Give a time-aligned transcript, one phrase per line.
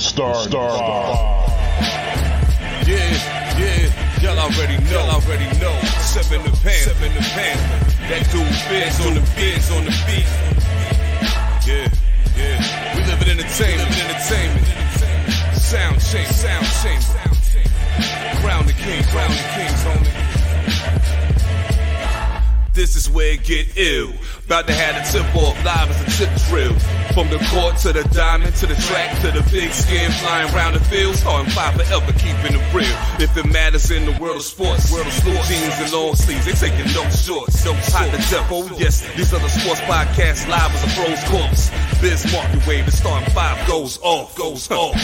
[0.00, 0.70] Star Star
[2.86, 2.96] Yeah,
[3.60, 3.92] yeah,
[4.22, 5.78] y'all already know, y'all already know.
[6.00, 7.58] Seven the pan, seven the pan.
[8.08, 10.24] That dude Fizz on the Fizz on the beat.
[11.68, 11.92] Yeah,
[12.34, 12.96] yeah.
[12.96, 14.66] We live in entertainment, entertainment.
[15.54, 17.04] Sound change, sound change.
[18.40, 20.30] Crown the king, crown the kings, homie.
[22.72, 24.14] This is where it get ill.
[24.46, 26.99] About to have the tip off live as a tip drill.
[27.14, 30.74] From the court to the diamond to the track to the big skin flying around
[30.74, 31.16] the field.
[31.16, 32.96] Starting five forever, keeping it real.
[33.18, 36.46] If it matters in the world of sports, world of sports, jeans and long sleeves,
[36.46, 37.64] they taking no shorts.
[37.64, 38.48] No hot to death.
[38.50, 41.70] Oh yes, these the sports podcasts live as a pros course.
[42.00, 44.96] Biz market wave, the starting five goes off, goes off.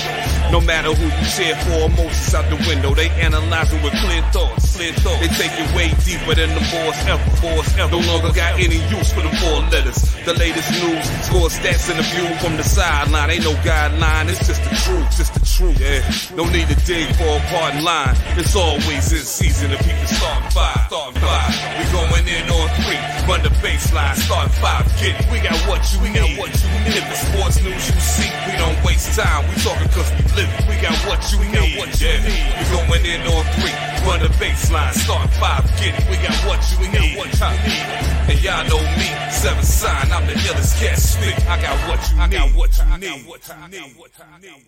[0.50, 2.94] No matter who you cheer for, emotions out the window.
[2.94, 5.20] They analyzing with clear thoughts, clear thoughts.
[5.20, 7.90] They take it way deeper than the force ever, force ever.
[7.90, 10.00] No longer got any use for the four letters.
[10.24, 13.30] The latest news, score stats and the view from the sideline.
[13.30, 15.78] Ain't no guideline, it's just the truth, just the truth.
[15.80, 16.02] Yeah,
[16.36, 18.14] no need to dig for a pardon line.
[18.36, 21.50] It's always in season if people start five, start five.
[21.78, 25.26] We going in on three, run the baseline, start five, get it.
[25.32, 26.36] We got what you we need.
[26.36, 26.96] Got what you need.
[26.96, 29.44] If it's sports news you seek, we don't waste time.
[29.48, 30.62] We talking cause we live it.
[30.68, 31.78] We got what you we need.
[31.78, 32.22] What you yeah.
[32.22, 32.46] need.
[32.56, 33.74] We going in on three,
[34.06, 36.04] run the baseline, start five, get it.
[36.10, 37.16] We got what you we need.
[37.16, 38.16] Got what you need.
[38.26, 41.36] And y'all know me, seven sign, I'm the illest cat stick.
[41.46, 42.22] I got what you need.
[42.22, 43.26] I got what you need.
[43.26, 43.96] What you need.
[43.96, 44.66] What you need.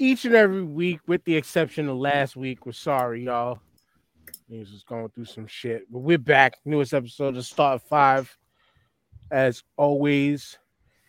[0.00, 2.64] each and every week, with the exception of last week.
[2.64, 3.60] We're sorry, y'all.
[4.48, 6.54] News was going through some shit, but we're back.
[6.64, 8.34] Newest episode of Start Five,
[9.30, 10.58] as always.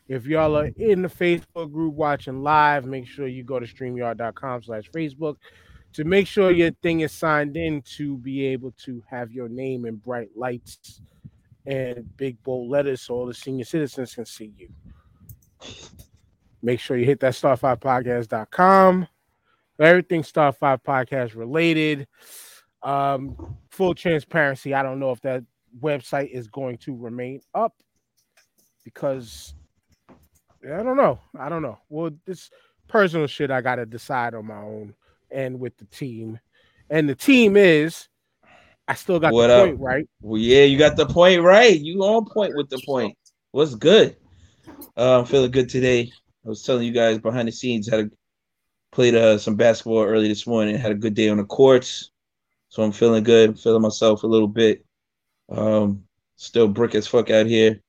[0.07, 4.63] If y'all are in the Facebook group watching live, make sure you go to streamyard.com
[4.63, 5.37] slash Facebook
[5.93, 9.85] to make sure your thing is signed in to be able to have your name
[9.85, 11.01] in bright lights
[11.65, 14.69] and big bold letters so all the senior citizens can see you.
[16.63, 19.07] Make sure you hit that star5podcast.com.
[19.79, 22.07] Everything Star 5 podcast related.
[22.83, 24.73] Um, full transparency.
[24.73, 25.43] I don't know if that
[25.79, 27.73] website is going to remain up
[28.83, 29.55] because
[30.63, 31.19] I don't know.
[31.39, 31.79] I don't know.
[31.89, 32.51] Well, this
[32.87, 34.93] personal shit I gotta decide on my own
[35.31, 36.39] and with the team.
[36.89, 38.07] And the team is
[38.87, 39.65] I still got What the up?
[39.67, 40.09] point, right?
[40.21, 41.79] Well, yeah, you got the point right.
[41.79, 43.17] You on point with the point.
[43.51, 44.17] What's good?
[44.97, 46.11] Uh, I'm feeling good today.
[46.45, 48.09] I was telling you guys behind the scenes had a,
[48.91, 50.75] played uh, some basketball early this morning.
[50.75, 52.11] Had a good day on the courts,
[52.69, 53.49] so I'm feeling good.
[53.51, 54.83] I'm feeling myself a little bit.
[55.49, 56.03] Um,
[56.35, 57.81] still brick as fuck out here.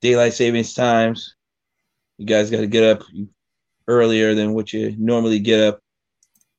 [0.00, 1.34] Daylight savings times.
[2.18, 3.02] You guys got to get up
[3.88, 5.80] earlier than what you normally get up.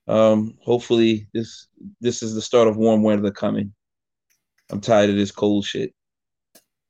[0.07, 1.67] Um, hopefully this
[2.01, 3.73] this is the start of warm weather coming.
[4.69, 5.93] I'm tired of this cold shit.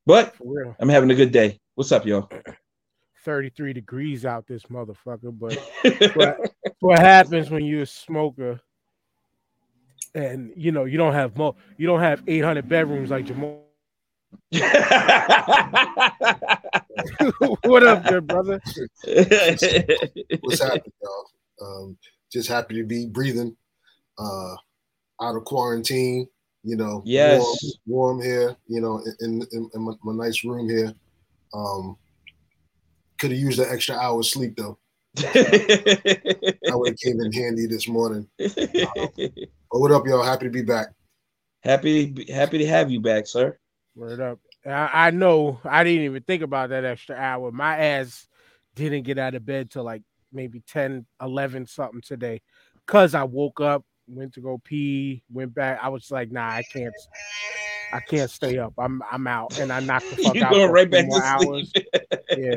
[0.05, 0.35] But
[0.79, 1.59] I'm having a good day.
[1.75, 2.29] What's up, y'all?
[3.23, 5.57] 33 degrees out this motherfucker, but
[6.15, 6.37] what,
[6.81, 8.59] what happens when you're a smoker
[10.13, 13.63] and you know you don't have mo you don't have 800 bedrooms like Jamal.
[17.63, 18.59] what up, good brother?
[19.05, 19.63] What's
[20.61, 21.25] happening, y'all?
[21.61, 21.97] Um,
[22.33, 23.55] just happy to be breathing,
[24.17, 24.55] uh,
[25.21, 26.27] out of quarantine.
[26.63, 27.39] You know, Yes.
[27.85, 28.55] warm, warm here.
[28.67, 30.93] You know, in in, in my, my nice room here.
[31.53, 31.97] Um,
[33.19, 34.77] could have used an extra hour of sleep though.
[36.65, 38.27] That would have came in handy this morning.
[38.37, 40.23] But what up, y'all?
[40.23, 40.87] Happy to be back.
[41.61, 43.57] happy happy to have you back, sir.
[43.95, 44.39] Word up.
[44.65, 47.51] I, I know I didn't even think about that extra hour.
[47.51, 48.27] My ass
[48.75, 50.01] didn't get out of bed till like
[50.33, 52.41] maybe 10, 11 something today.
[52.85, 55.79] Cause I woke up, went to go pee, went back.
[55.81, 56.93] I was like, nah, I can't
[57.93, 58.73] I can't stay up.
[58.77, 59.59] I'm I'm out.
[59.59, 61.71] And I knocked the fuck You out going right back to hours.
[61.71, 61.87] sleep.
[62.37, 62.55] Yeah.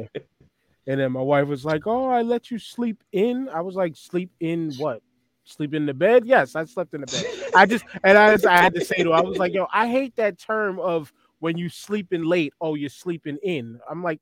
[0.89, 3.49] And then my wife was like, Oh, I let you sleep in.
[3.49, 5.03] I was like, sleep in what?
[5.45, 6.25] Sleep in the bed?
[6.27, 7.25] Yes, I slept in the bed.
[7.55, 9.67] I just and I, just, I had to say to her, I was like, yo,
[9.73, 13.79] I hate that term of when you sleeping late, oh, you're sleeping in.
[13.89, 14.21] I'm like,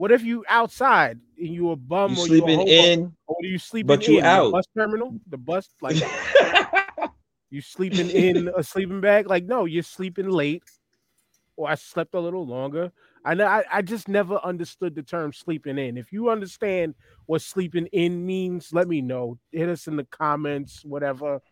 [0.00, 3.58] what if you outside and you a bum You or sleeping you in, or you
[3.58, 4.50] sleeping but you in the out.
[4.50, 5.98] bus terminal, the bus like
[7.50, 9.26] you sleeping in a sleeping bag?
[9.26, 10.62] Like, no, you're sleeping late,
[11.54, 12.90] or I slept a little longer.
[13.26, 15.98] I know I, I just never understood the term sleeping in.
[15.98, 16.94] If you understand
[17.26, 19.36] what sleeping in means, let me know.
[19.52, 21.42] Hit us in the comments, whatever.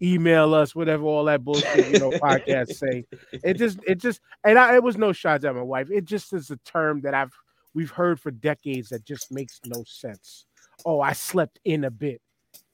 [0.00, 3.06] Email us, whatever all that bullshit, you know, podcasts say.
[3.42, 5.90] It just it just and I, it was no shots at my wife.
[5.90, 7.34] It just is a term that I've
[7.78, 10.46] we've heard for decades that just makes no sense.
[10.84, 12.20] Oh, I slept in a bit.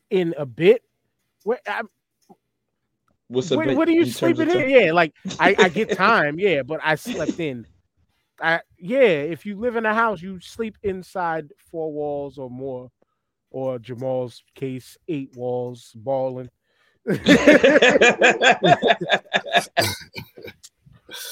[0.08, 0.82] In a bit?
[1.42, 1.90] Where I'm,
[3.28, 4.70] What's a what, bit what are you in sleeping in?
[4.70, 7.66] Yeah, like I, I get time, yeah, but I slept in.
[8.40, 12.90] I, yeah, if you live in a house, you sleep inside four walls or more,
[13.50, 16.48] or Jamal's case, eight walls, balling.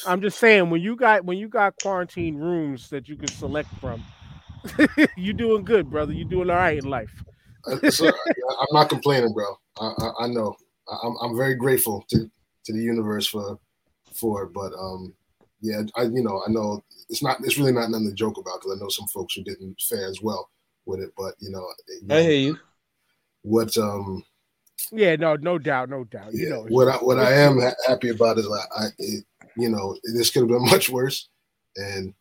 [0.07, 3.69] I'm just saying when you got when you got quarantine rooms that you can select
[3.81, 4.03] from,
[5.17, 6.13] you doing good, brother.
[6.13, 7.13] You doing all right in life.
[7.67, 9.47] Uh, so, I'm not complaining, bro.
[9.79, 10.57] I, I, I know.
[11.05, 12.31] I'm, I'm very grateful to,
[12.65, 13.59] to the universe for
[14.15, 15.15] for it, but um,
[15.61, 18.61] yeah, I you know I know it's not it's really not nothing to joke about
[18.61, 20.51] because I know some folks who didn't fare as well
[20.87, 22.59] with it, but you know, you know I hear you.
[23.43, 24.25] What um
[24.91, 26.35] yeah, no, no doubt, no doubt.
[26.35, 29.25] You yeah, know, what I what I am ha- happy about is I, I it,
[29.57, 31.29] you know this could have been much worse,
[31.77, 32.15] and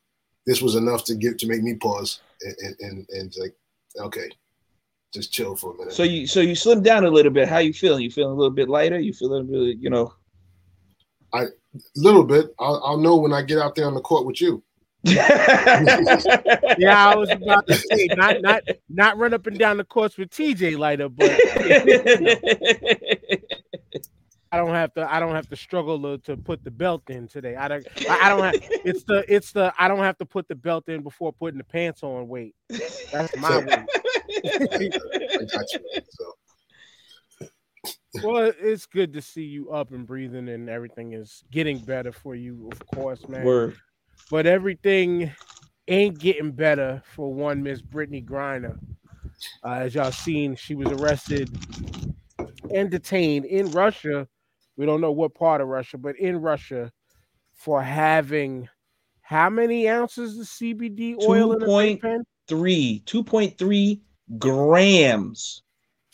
[0.46, 3.56] this was enough to get to make me pause and and and, and like
[4.00, 4.30] okay,
[5.14, 5.94] just chill for a minute.
[5.94, 7.48] So you so you slimmed down a little bit.
[7.48, 8.04] How you feeling?
[8.04, 9.00] You feeling a little bit lighter?
[9.00, 10.14] You feeling really, you know?
[11.34, 11.46] A
[11.96, 12.54] little bit.
[12.60, 14.64] I'll, I'll know when I get out there on the court with you.
[15.04, 20.16] yeah, I was about to say not not not run up and down the course
[20.16, 21.32] with TJ lighter, but
[24.52, 27.28] I don't have to I don't have to struggle to, to put the belt in
[27.28, 27.56] today.
[27.56, 30.48] I don't I, I don't have it's the it's the I don't have to put
[30.50, 32.54] the belt in before putting the pants on weight.
[33.12, 33.88] That's my weight.
[34.46, 34.90] I
[35.52, 35.80] got you.
[36.10, 36.34] So
[38.24, 42.36] Well, it's good to see you up and breathing and everything is getting better for
[42.36, 43.46] you, of course, man.
[43.46, 43.78] Word.
[44.30, 45.32] But everything
[45.88, 48.78] ain't getting better for one Miss Brittney Griner.
[49.64, 51.50] Uh, as y'all seen, she was arrested
[52.74, 54.28] and detained in Russia.
[54.78, 56.92] We don't know what part of Russia, but in Russia
[57.54, 58.68] for having
[59.22, 62.24] how many ounces of CBD oil in a pen?
[62.48, 64.02] Three, 2.3
[64.38, 65.64] grams.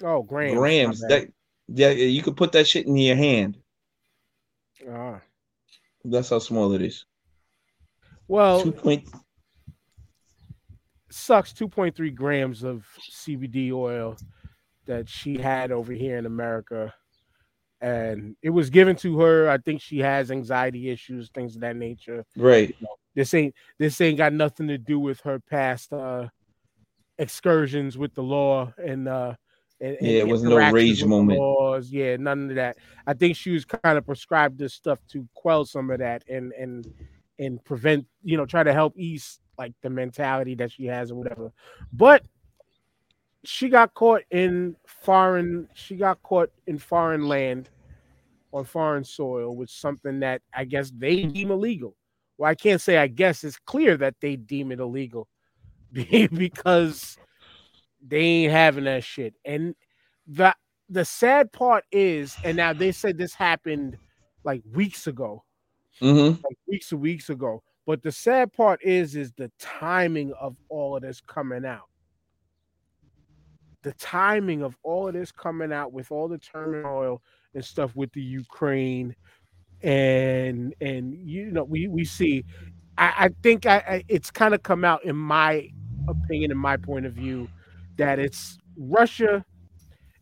[0.03, 0.55] Oh, grams.
[0.55, 0.99] Grams.
[1.01, 1.27] That
[1.67, 3.57] yeah, you could put that shit in your hand.
[4.89, 5.19] Ah.
[6.05, 7.05] That's how small it is.
[8.27, 9.07] Well, Two point
[11.09, 14.15] sucks 2.3 grams of CBD oil
[14.85, 16.93] that she had over here in America.
[17.79, 19.49] And it was given to her.
[19.49, 22.25] I think she has anxiety issues, things of that nature.
[22.35, 22.75] right.
[23.15, 26.27] This ain't this ain't got nothing to do with her past uh
[27.17, 29.33] excursions with the law and uh
[29.79, 31.39] and, and Yeah, it wasn't no rage moment.
[31.39, 31.89] Laws.
[31.89, 32.77] Yeah, none of that.
[33.05, 36.51] I think she was kind of prescribed this stuff to quell some of that and
[36.53, 36.91] and
[37.39, 41.15] and prevent, you know, try to help ease like the mentality that she has or
[41.15, 41.51] whatever.
[41.93, 42.23] But
[43.47, 47.69] she got caught in foreign she got caught in foreign land
[48.51, 51.95] on foreign soil with something that I guess they deem illegal.
[52.37, 55.29] Well, I can't say I guess it's clear that they deem it illegal
[55.93, 57.17] because
[58.05, 59.33] they ain't having that shit.
[59.45, 59.75] And
[60.27, 60.53] the
[60.89, 63.97] the sad part is, and now they said this happened
[64.43, 65.43] like weeks ago,
[66.01, 66.41] Mm-hmm.
[66.43, 67.63] like weeks and weeks ago.
[67.85, 71.87] But the sad part is, is the timing of all of this coming out.
[73.83, 77.21] The timing of all of this coming out with all the turmoil
[77.53, 79.15] and stuff with the Ukraine,
[79.81, 82.43] and and you know we we see.
[82.97, 85.69] I, I think I, I it's kind of come out in my
[86.07, 87.47] opinion, in my point of view,
[87.97, 89.45] that it's Russia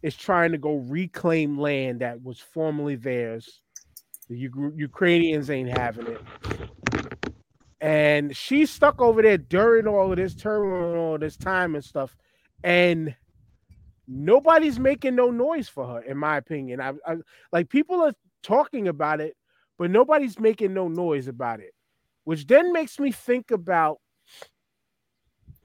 [0.02, 3.62] is trying to go reclaim land that was formerly theirs.
[4.30, 6.22] The U- Ukrainians ain't having it.
[7.82, 11.84] And she's stuck over there during all of this turmoil and all this time and
[11.84, 12.16] stuff.
[12.64, 13.16] And
[14.08, 16.82] nobody's making no noise for her, in my opinion.
[16.82, 17.18] I, I
[17.52, 19.36] like people are talking about it,
[19.78, 21.74] but nobody's making no noise about it,
[22.24, 24.00] which then makes me think about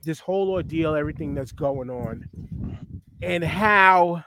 [0.03, 2.27] this whole ordeal, everything that's going on,
[3.21, 4.23] and how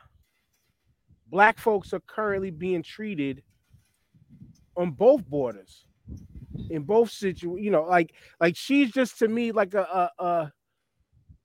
[1.28, 3.42] black folks are currently being treated
[4.76, 5.84] on both borders
[6.70, 10.52] in both situations you know like like she's just to me like a, a, a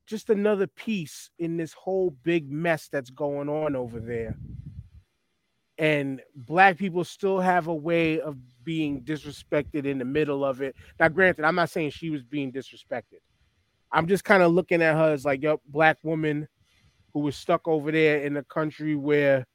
[0.09, 4.35] just another piece in this whole big mess that's going on over there.
[5.77, 10.75] And black people still have a way of being disrespected in the middle of it.
[10.99, 13.21] Now granted i'm not saying she was being disrespected.
[13.91, 16.47] I'm just kind of looking at her as like yep black woman
[17.13, 19.45] who was stuck over there in a country where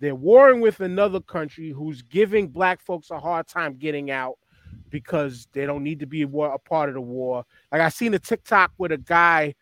[0.00, 4.36] they're warring with another country who's giving black folks a hard time getting out
[4.90, 7.44] because they don't need to be a, part of the war.
[7.70, 9.54] Like I seen a TikTok with a guy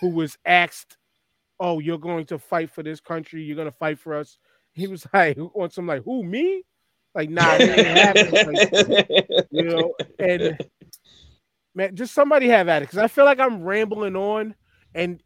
[0.00, 0.96] who was asked,
[1.60, 3.42] "Oh, you're going to fight for this country?
[3.42, 4.38] You're going to fight for us?"
[4.72, 6.64] He was like, "On some like who me?"
[7.14, 7.44] Like, nah.
[7.44, 10.58] Like, you know, and
[11.74, 14.54] man, just somebody have at it because I feel like I'm rambling on,
[14.94, 15.20] and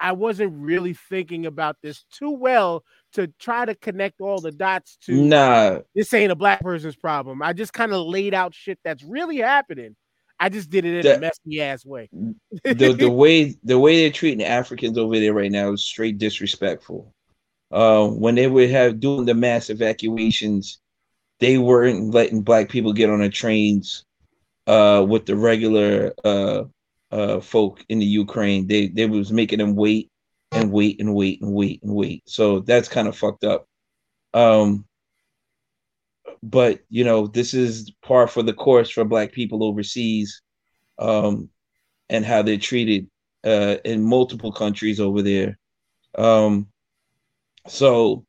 [0.00, 4.96] I wasn't really thinking about this too well to try to connect all the dots
[5.04, 7.42] to nah, this ain't a black person's problem.
[7.42, 9.96] I just kind of laid out shit that's really happening.
[10.44, 12.08] I just did it in That- a messy ass way.
[12.64, 17.12] the the way the way they're treating Africans over there right now is straight disrespectful.
[17.70, 20.78] Uh, when they would have doing the mass evacuations,
[21.40, 24.04] they weren't letting black people get on the trains
[24.66, 26.64] uh, with the regular uh,
[27.10, 28.66] uh, folk in the Ukraine.
[28.66, 30.10] They they was making them wait
[30.52, 32.22] and wait and wait and wait and wait.
[32.26, 33.66] So that's kind of fucked up.
[34.34, 34.84] Um,
[36.44, 40.42] but you know, this is par for the course for black people overseas.
[40.98, 41.50] Um,
[42.08, 43.08] and how they're treated
[43.44, 45.58] uh, in multiple countries over there.
[46.16, 46.68] Um,
[47.66, 48.24] so,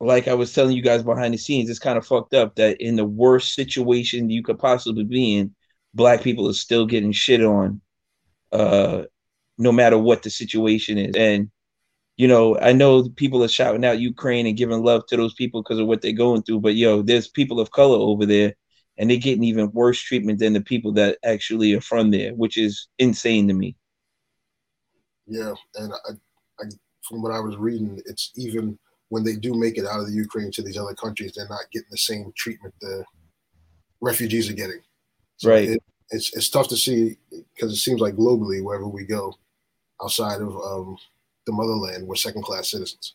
[0.00, 2.80] like I was telling you guys behind the scenes, it's kind of fucked up that
[2.80, 5.54] in the worst situation you could possibly be in,
[5.94, 7.80] black people are still getting shit on,
[8.52, 9.02] uh,
[9.56, 11.14] no matter what the situation is.
[11.16, 11.50] And
[12.18, 15.62] you know, I know people are shouting out Ukraine and giving love to those people
[15.62, 18.54] because of what they're going through, but yo, there's people of color over there
[18.98, 22.58] and they're getting even worse treatment than the people that actually are from there, which
[22.58, 23.76] is insane to me.
[25.28, 26.12] Yeah, and I,
[26.60, 26.64] I,
[27.08, 28.76] from what I was reading, it's even
[29.10, 31.70] when they do make it out of the Ukraine to these other countries, they're not
[31.72, 33.04] getting the same treatment the
[34.00, 34.80] refugees are getting.
[35.44, 35.68] Right.
[35.68, 37.16] It, it's it's tough to see
[37.54, 39.34] because it seems like globally, wherever we go,
[40.02, 40.96] outside of um,
[41.48, 43.14] the motherland, we're second class citizens.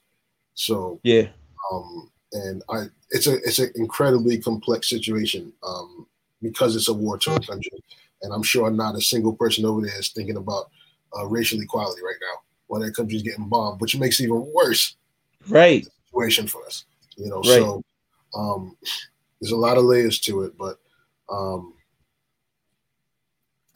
[0.55, 1.29] So Yeah.
[1.71, 6.07] um, and I it's a it's an incredibly complex situation um,
[6.41, 7.79] because it's a war torn country,
[8.23, 10.71] and I'm sure not a single person over there is thinking about
[11.15, 14.95] uh, racial equality right now while their country's getting bombed, which makes it even worse
[15.47, 15.85] Right.
[16.07, 16.85] situation for us.
[17.17, 17.45] You know, Right.
[17.45, 17.83] so
[18.33, 18.75] um,
[19.39, 20.79] there's a lot of layers to it, but
[21.29, 21.73] um,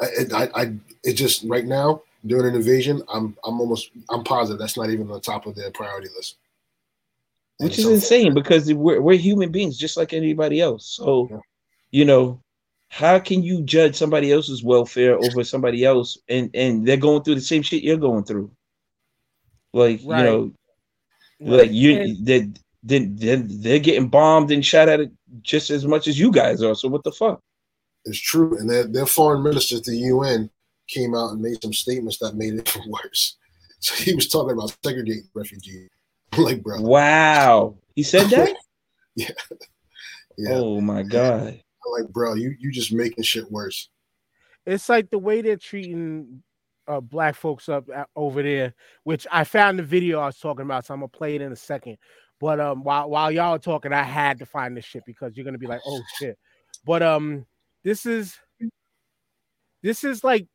[0.01, 0.73] I, I, I,
[1.03, 5.09] it just right now during an invasion, I'm, I'm almost, I'm positive that's not even
[5.11, 6.37] on top of their priority list.
[7.59, 10.85] And Which is so- insane because we're, we're human beings just like anybody else.
[10.95, 11.37] So, Yeah.
[11.91, 12.41] you know,
[12.89, 17.35] how can you judge somebody else's welfare over somebody else and, and they're going through
[17.35, 18.49] the same shit you're going through?
[19.73, 20.19] Like, Right.
[20.19, 20.51] you know,
[21.39, 22.47] like you And- they
[22.83, 26.63] they they're, they're getting bombed and shot at it just as much as you guys
[26.63, 26.73] are.
[26.75, 27.41] So what the fuck?
[28.05, 30.49] It's true, and their their foreign minister to the UN
[30.87, 33.37] came out and made some statements that made it worse.
[33.79, 35.89] So he was talking about segregating refugees.
[36.33, 37.77] I'm like, bro, Wow.
[37.95, 38.55] He said that?
[39.15, 39.29] yeah,
[40.49, 41.47] Oh my god.
[41.85, 43.89] I'm like, bro, you you just making shit worse.
[44.65, 46.43] it's like the way they're treating
[46.87, 50.65] uh, black folks up a- over there, which I found the video I was talking
[50.65, 51.97] about, so I'm gonna play it in a second.
[52.39, 55.45] But um, while while y'all are talking, I had to find this shit because you're
[55.45, 56.37] gonna be like, oh shit.
[56.85, 57.45] But um,
[57.83, 58.35] this is
[59.83, 60.47] this is like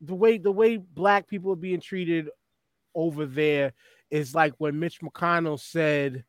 [0.00, 2.28] the way the way black people are being treated
[2.94, 3.72] over there
[4.10, 6.24] is like when Mitch McConnell said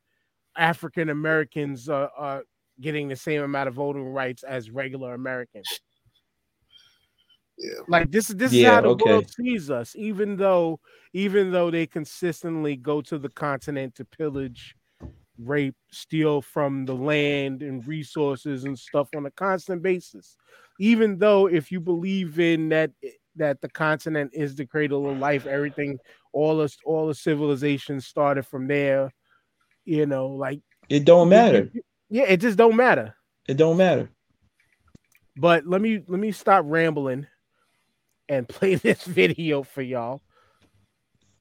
[0.56, 2.42] African Americans are, are
[2.80, 5.66] getting the same amount of voting rights as regular Americans.
[7.58, 9.10] Yeah, Like this, this is Yeah, how the okay.
[9.10, 9.96] world sees us.
[9.96, 10.80] Even though,
[11.12, 14.76] even though they consistently go to the continent to pillage,
[15.38, 20.36] rape, steal from the land and resources and stuff on a constant basis.
[20.80, 22.90] Even though, if you believe in that,
[23.38, 25.98] that the continent is the cradle of life, everything,
[26.32, 29.12] all us, all the civilizations started from there.
[29.84, 31.70] You know, like It don't matter.
[32.10, 33.14] Yeah, it just don't matter.
[33.48, 34.10] It don't matter.
[35.36, 37.26] But let me let me stop rambling
[38.28, 40.20] and play this video for y'all.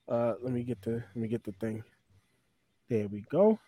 [0.07, 1.83] Uh let me get the let me get the thing.
[2.89, 3.59] There we go.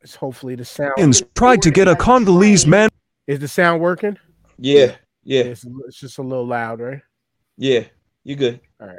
[0.00, 0.94] It's hopefully the sound
[1.34, 2.88] tried to get a Congolese man
[3.26, 4.18] is the sound working?
[4.58, 4.94] Yeah.
[5.26, 5.42] Yeah.
[5.42, 7.02] It's, it's just a little loud, right?
[7.58, 7.84] Yeah.
[8.22, 8.60] You good.
[8.80, 8.98] All right.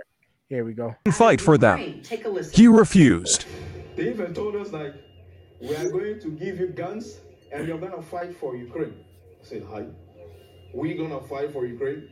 [0.49, 0.93] Here we go.
[1.13, 2.01] fight for them.
[2.03, 2.53] Take a listen.
[2.53, 3.45] He refused.
[3.95, 4.93] They even told us like,
[5.61, 9.05] we are going to give you guns and you're gonna fight for Ukraine.
[9.41, 9.85] I said, hi.
[10.73, 12.09] We gonna fight for Ukraine?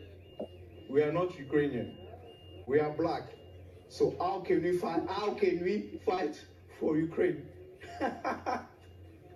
[0.89, 1.97] We are not Ukrainian.
[2.67, 3.33] We are black.
[3.89, 5.03] So how can we fight?
[5.09, 6.41] How can we fight
[6.79, 7.43] for Ukraine?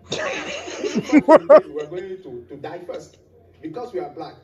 [0.09, 0.21] we
[1.83, 3.17] are going to, to die first
[3.61, 4.35] because we are black.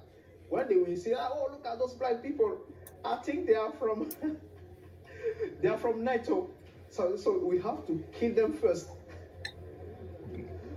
[0.50, 2.60] When they will say, ah, oh look at those black people,
[3.04, 4.12] I think they are from
[5.62, 6.34] they are from NATO.
[6.36, 6.50] Oh.
[6.90, 8.90] So so we have to kill them first.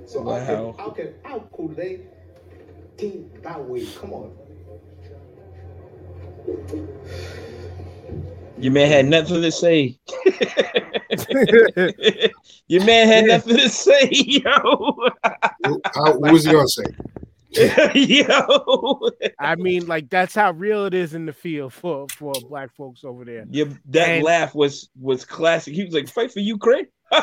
[0.06, 0.38] So Wow.
[0.38, 2.00] how, can, how can how could they
[2.96, 3.86] think that way?
[4.00, 4.32] Come on.
[8.58, 9.98] Your man had nothing to say.
[12.68, 13.36] Your man had Yeah.
[13.36, 14.96] nothing to say, yo.
[15.94, 16.84] How, what was he gonna say?
[17.94, 19.10] yo.
[19.38, 23.04] I mean, like that's how real it is in the field for for black folks
[23.04, 23.46] over there.
[23.50, 25.74] Yeah, that And- laugh was was classic.
[25.74, 26.86] He was like, "Fight for Ukraine."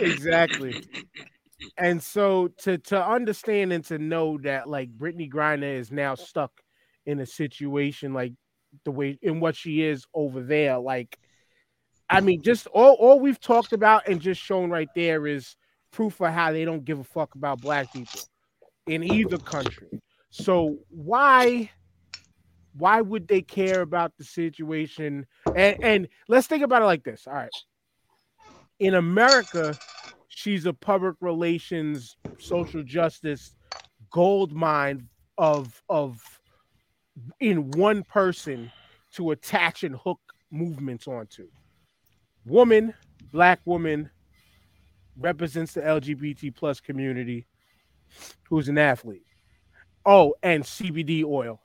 [0.00, 0.82] exactly.
[1.76, 6.52] and so to to understand and to know that like Brittney Griner is now stuck
[7.06, 8.32] in a situation like
[8.84, 11.18] the way in what she is over there, like
[12.08, 15.56] I mean, just all all we've talked about and just shown right there is
[15.90, 18.20] proof of how they don't give a fuck about black people
[18.86, 19.88] in either country.
[20.30, 21.70] So why
[22.74, 25.26] why would they care about the situation?
[25.56, 27.26] And and let's think about it like this.
[27.26, 27.50] All right.
[28.78, 29.76] In America,
[30.28, 33.54] she's a public relations, social justice
[34.10, 36.20] gold mine of of
[37.40, 38.70] in one person
[39.14, 40.20] to attach and hook
[40.50, 41.48] movements onto.
[42.46, 42.94] Woman,
[43.32, 44.10] black woman,
[45.18, 47.46] represents the LGBT plus community,
[48.48, 49.24] who's an athlete.
[50.06, 51.60] Oh, and CBD oil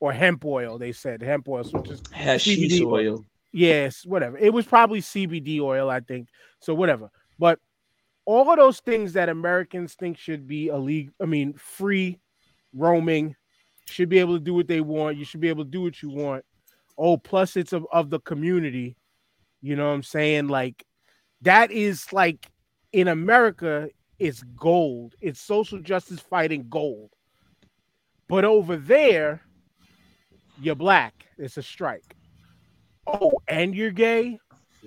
[0.00, 0.78] or hemp oil.
[0.78, 3.24] They said hemp oil, so just hashish oil.
[3.52, 4.36] Yes, whatever.
[4.38, 6.28] It was probably CBD oil, I think.
[6.60, 7.10] So whatever.
[7.38, 7.58] But
[8.24, 12.18] all of those things that Americans think should be illegal, I mean, free
[12.74, 13.36] roaming,
[13.86, 15.16] should be able to do what they want.
[15.16, 16.44] You should be able to do what you want.
[16.98, 18.96] Oh, plus it's of, of the community.
[19.62, 20.48] You know what I'm saying?
[20.48, 20.84] Like
[21.42, 22.46] that is like
[22.96, 25.14] in America, it's gold.
[25.20, 27.10] It's social justice fighting gold.
[28.26, 29.42] But over there,
[30.58, 31.26] you're black.
[31.36, 32.16] It's a strike.
[33.06, 34.38] Oh, and you're gay.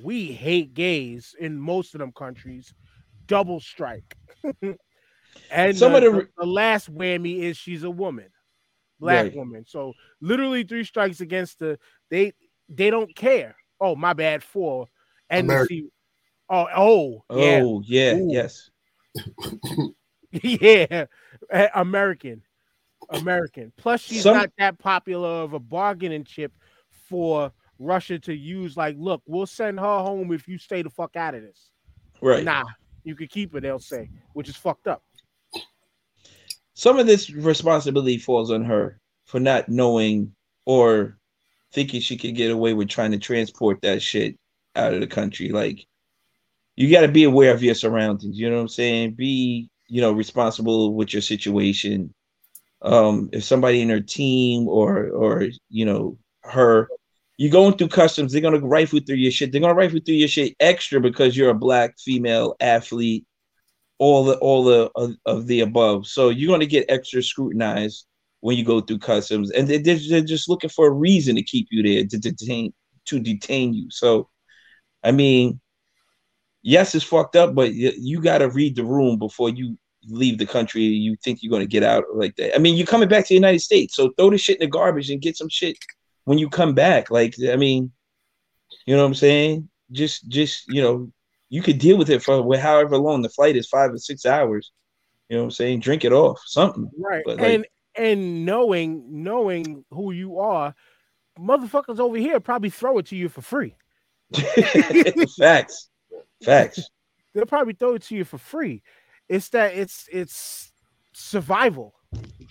[0.01, 2.73] We hate gays in most of them countries.
[3.27, 4.17] Double strike.
[5.51, 8.29] and Some the, of the- the, the last whammy is she's a woman,
[8.99, 9.35] black Right.
[9.35, 9.65] woman.
[9.67, 11.77] So literally three strikes against the
[12.09, 12.33] they
[12.67, 13.55] they don't care.
[13.79, 14.41] Oh, my bad.
[14.41, 14.87] Four.
[15.29, 15.89] And the C-
[16.49, 17.61] oh, oh, yeah.
[17.61, 18.27] Oh yeah, Ooh.
[18.29, 18.69] yes.
[20.31, 21.05] yeah,
[21.75, 22.41] American,
[23.09, 23.71] American.
[23.77, 26.51] Plus, she's Some- not that popular of a bargaining chip
[27.07, 28.77] for Russia to use.
[28.77, 31.71] Like, look, we'll send her home if you stay the fuck out of this.
[32.21, 32.43] Right.
[32.43, 32.65] Nah,
[33.03, 33.61] you can keep her.
[33.61, 35.03] They'll say, which is fucked up.
[36.73, 40.33] Some of this responsibility falls on her for not knowing
[40.65, 41.17] or
[41.73, 44.37] thinking she could get away with trying to transport that shit
[44.75, 45.49] out of the country.
[45.49, 45.85] Like
[46.79, 48.39] you got to be aware of your surroundings.
[48.39, 49.15] You know what I'm saying?
[49.15, 52.13] Be you know responsible with your situation.
[52.81, 56.87] Um, if somebody in her team or or you know her,
[57.35, 59.51] you're going through customs, they're gonna rifle through your shit.
[59.51, 63.25] They're gonna rifle through your shit extra because you're a black female athlete.
[63.97, 66.07] All the all the of, of the above.
[66.07, 68.07] So you're gonna get extra scrutinized
[68.39, 71.43] when you go through customs, and they, they're, they're just looking for a reason to
[71.43, 72.71] keep you there to detain
[73.07, 73.91] to detain you.
[73.91, 74.29] So,
[75.03, 75.59] I mean,
[76.61, 80.37] yes, it's fucked up, but you, you got to read the room before you leave
[80.37, 80.81] the country.
[80.81, 82.55] You think you're gonna get out like that?
[82.55, 84.71] I mean, you're coming back to the United States, so throw the shit in the
[84.71, 85.77] garbage and get some shit
[86.25, 87.11] when you come back.
[87.11, 87.91] Like, I mean,
[88.85, 89.69] you know what I'm saying?
[89.91, 91.11] Just, just you know,
[91.49, 94.71] you could deal with it for however long the flight is, five or six hours.
[95.29, 95.79] You know what I'm saying?
[95.81, 96.89] Drink it off, something.
[96.97, 97.23] Right.
[97.25, 100.73] But, like- and and knowing knowing who you are,
[101.39, 103.75] motherfuckers over here probably throw it to you for free.
[105.37, 105.88] Facts.
[106.43, 106.89] Facts.
[107.33, 108.81] They'll probably throw it to you for free.
[109.27, 110.71] It's that it's it's
[111.13, 111.93] survival,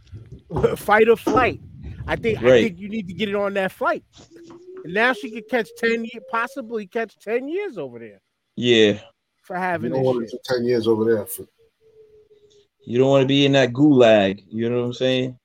[0.76, 1.60] fight or flight.
[2.06, 4.04] I think I think you need to get it on that flight.
[4.84, 8.20] And now she could catch ten years, possibly catch ten years over there
[8.54, 9.00] Yeah.
[9.42, 10.44] for You having don't this want shit.
[10.44, 11.26] ten years over there.
[11.26, 11.44] For,
[12.84, 14.44] You don't want to be in that gulag.
[14.48, 15.38] You know what I'm saying?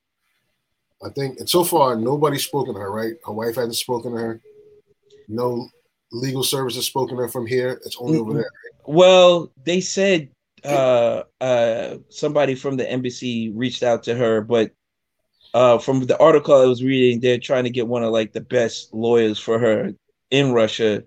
[1.04, 2.92] I think, and so far nobody's spoken to her.
[2.92, 4.42] Right, her wife hasn't spoken to her.
[5.28, 5.68] No
[6.14, 7.82] legal services spoken of from here.
[7.86, 8.52] It's only over there.
[8.86, 10.30] Well, they said
[10.64, 14.72] uh uh somebody from the embassy reached out to her, but
[15.54, 18.42] uh from the article I was reading, they're trying to get one of like the
[18.42, 19.92] best lawyers for her
[20.32, 21.04] in Russia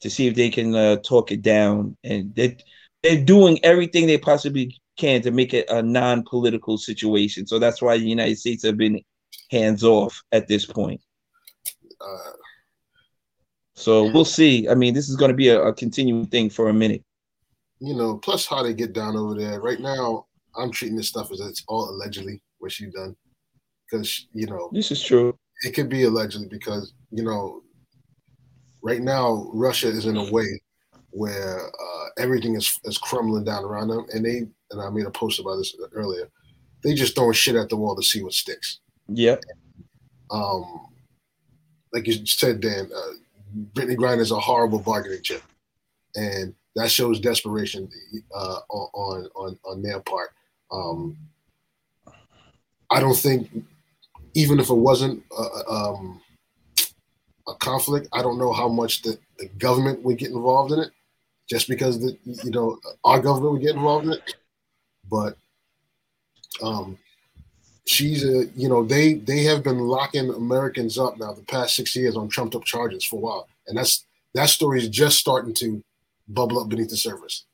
[0.00, 1.96] to see if they can uh, talk it down.
[2.04, 2.58] And they
[3.02, 7.46] they're doing everything they possibly can to make it a non-political situation.
[7.46, 9.00] So that's why the United States have been
[9.50, 11.00] hands off at this point.
[12.00, 12.32] Uh,
[13.82, 14.68] So we'll see.
[14.68, 17.02] I mean, this is going to be a, a continuing thing for a minute.
[17.80, 19.60] you know, plus how they get down over there.
[19.60, 23.16] Right now, I'm treating this stuff as it's all allegedly what she done,
[23.90, 25.36] because you know This is true.
[25.64, 27.62] it could be allegedly because you know
[28.82, 30.60] right now Russia is in a way
[31.10, 35.10] where uh, everything is is crumbling down around them, and they and I made a
[35.10, 36.28] post about this earlier.
[36.84, 38.80] They just throwing shit at the wall to see what sticks.
[39.08, 39.36] Yeah.
[40.30, 40.86] Um,
[41.92, 43.12] like you said, Dan, uh,
[43.74, 45.42] Brittney Griner is a horrible bargaining chip,
[46.14, 47.90] and that shows desperation
[48.34, 50.30] uh, on on on their part.
[50.70, 51.16] Um,
[52.90, 53.48] I don't think,
[54.34, 56.20] even if it wasn't uh, um,
[57.48, 60.90] a conflict, I don't know how much the, the government would get involved in it.
[61.48, 64.34] Just because the you know our government would get involved in it.
[65.10, 65.36] but
[66.62, 66.96] um,
[67.86, 71.94] she's a you know they they have been locking Americans up now the past six
[71.96, 75.52] years on trumped up charges for a while, and that's that story is just starting
[75.54, 75.82] to
[76.28, 77.44] bubble up beneath the surface.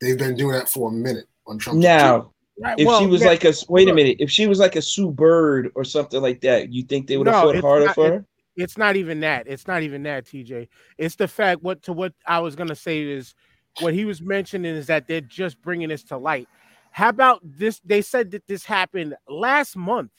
[0.00, 1.78] They've been doing that for a minute on Trump.
[1.80, 4.58] Now, Right, if well, she was yeah, like a wait a minute, if she was
[4.58, 7.60] like a Sue Bird or something like that, you think they would have No, fought
[7.62, 8.24] harder not- for her?
[8.56, 9.46] it's not even that.
[9.46, 10.68] It's not even that, TJ.
[10.96, 13.34] It's the fact what to what I was gonna say is
[13.80, 16.48] what he was mentioning is that they're just bringing this to light.
[16.96, 17.78] How about this?
[17.84, 20.12] They said that this happened last month.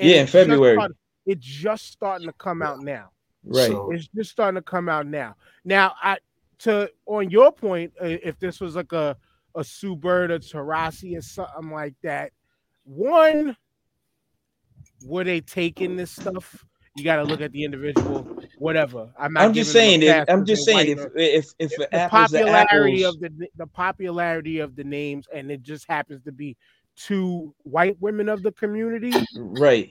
[0.00, 0.74] Yeah, in it's just February.
[0.74, 3.10] started- It's just starting to come out now.
[3.44, 3.68] Right.
[3.68, 5.36] So, It's just starting to come out now.
[5.64, 6.18] Now, I
[6.60, 9.16] to on your point, uh, if this was like a
[9.54, 12.32] a Sue Bird or Taurasi or something like that,
[12.82, 13.56] one,
[15.04, 16.64] were they taking this stuff?
[16.96, 19.10] You got to look at the individual, whatever.
[19.18, 19.44] I'm not.
[19.44, 20.02] I'm just saying.
[20.02, 20.88] If, I'm just saying.
[20.90, 25.50] If if if, if the popularity apples, of the the popularity of the names, and
[25.50, 26.56] it just happens to be
[26.96, 29.90] two white women of the community, right?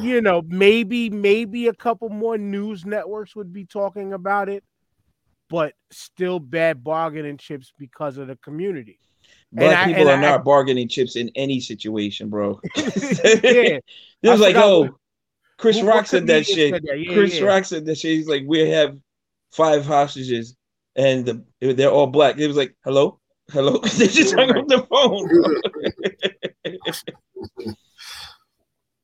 [0.00, 4.64] you know, maybe maybe a couple more news networks would be talking about it,
[5.50, 8.98] but still bad bargaining chips because of the community.
[9.52, 12.60] Black I- people and are I- not bargaining chips in any situation, bro.
[12.76, 12.82] yeah,
[13.42, 13.82] It
[14.22, 14.96] was I like, oh,
[15.62, 16.74] Chris what- what Rock said that shit.
[16.74, 16.98] said that?
[16.98, 17.44] Yeah, Chris yeah.
[17.44, 18.16] Rock said that shit.
[18.16, 18.98] He's like, we have
[19.52, 20.56] five hostages,
[20.96, 21.44] and the,
[21.74, 22.36] they're all black.
[22.36, 23.20] It was like, hello,
[23.52, 23.78] hello.
[23.96, 25.30] they just hung up the phone.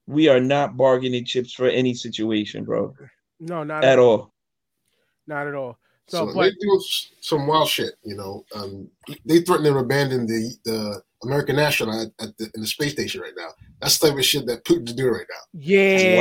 [0.08, 2.92] we are not bargaining chips for any situation, bro,
[3.38, 4.34] No, not at all.
[5.28, 5.78] Not at all.
[6.08, 6.82] so, So, they do
[7.20, 7.94] some wild shit.
[8.02, 8.88] You know, um,
[9.24, 13.34] they threaten to abandon the the American astronaut at the, in the space station right
[13.36, 13.50] now.
[13.80, 15.42] That's the type of shit that Putin's doing right now.
[15.52, 16.16] yeah,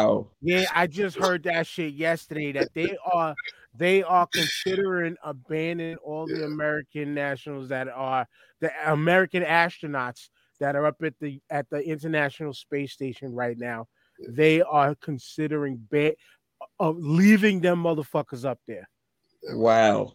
[0.00, 0.26] I wow.
[0.40, 2.52] yeah, I just heard that shit yesterday.
[2.52, 3.34] That they are
[3.74, 6.46] they are considering abandoning all the Yeah.
[6.46, 8.26] American nationals that are
[8.60, 13.86] the American astronauts that are up at the at the International Space Station right now.
[14.18, 14.28] Yeah.
[14.32, 16.14] They are considering ba-
[16.80, 18.88] of leaving them motherfuckers up there.
[19.52, 20.14] Wow.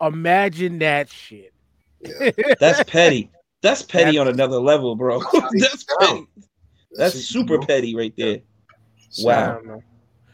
[0.00, 1.52] Imagine that shit.
[2.00, 2.30] Yeah.
[2.60, 3.30] That's petty.
[3.62, 5.20] That's petty That's- on another level, bro.
[5.52, 6.26] That's petty.
[6.92, 7.66] That's it, super you know?
[7.66, 8.38] petty right there.
[9.10, 9.60] So, I Wow.
[9.60, 9.84] don't.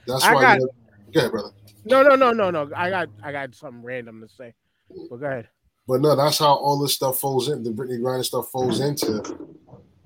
[0.06, 0.40] That's I why.
[0.42, 0.72] got- you know,
[1.12, 1.50] go ahead, brother.
[1.84, 2.70] No, no, no, no, no.
[2.74, 4.54] I got I got something random to say.
[5.10, 5.48] But go ahead.
[5.88, 7.62] But no, that's how all this stuff folds in.
[7.62, 9.22] The Brittney Griner stuff folds into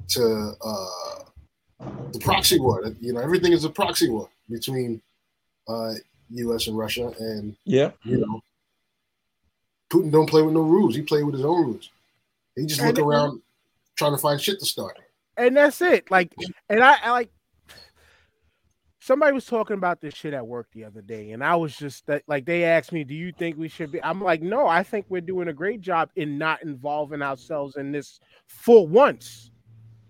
[0.08, 1.24] to uh,
[2.12, 2.82] the proxy war.
[3.00, 5.00] You know, everything is a proxy war between
[5.68, 5.94] uh,
[6.30, 6.66] U.S.
[6.66, 7.92] and Russia, and Yeah.
[8.04, 8.40] you know,
[9.90, 10.94] Putin don't play with no rules.
[10.94, 11.88] He play with his own rules.
[12.56, 13.42] He just look And- around
[13.96, 14.98] trying to find shit to start.
[15.36, 16.10] and that's it.
[16.10, 16.32] Like,
[16.68, 17.30] and I, I like.
[19.02, 22.06] Somebody was talking about this shit at work the other day, and I was just
[22.06, 24.82] that, like, they asked me, "Do you think we should be?" I'm like, "No, I
[24.82, 29.50] think we're doing a great job in not involving ourselves in this for once."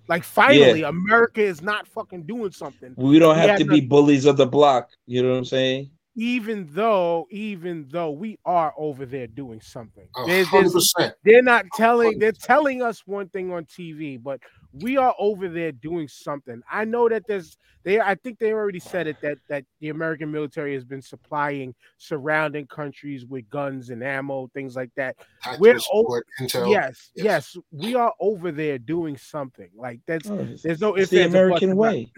[0.09, 3.75] Like, finally, America is not fucking doing something, We don't We have had to no-
[3.75, 4.91] be bullies of the block.
[5.07, 5.91] You know what I'm saying?
[6.23, 10.07] Even though, even though we are over there doing something.
[10.19, 11.15] A There's- hundred there's- percent.
[11.25, 14.39] they're not telling they're telling us one thing on TV, but
[14.73, 16.61] we are over there doing something.
[16.71, 20.31] I know that there's they I think they already said it that that the American
[20.31, 25.17] military has been supplying surrounding countries with guns and ammo, things like that.
[25.59, 26.71] We're Tactical support, intel.
[26.71, 27.25] yes, yes.
[27.25, 29.71] yes, we are over there doing something.
[29.75, 32.13] Like that's Oh, it's- there's no it's the ands, or buts American way.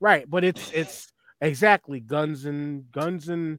[0.00, 0.28] right?
[0.28, 3.58] But it's it's exactly guns and guns and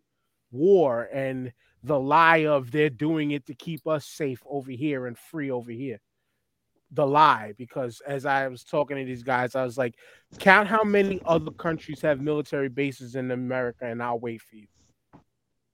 [0.52, 5.18] war and the lie of they're doing it to keep us safe over here and
[5.18, 6.00] free over here.
[6.92, 9.96] The lie, because as I was talking to these guys, I was like,
[10.40, 14.68] count how many other countries have military bases in America, and I'll wait for you.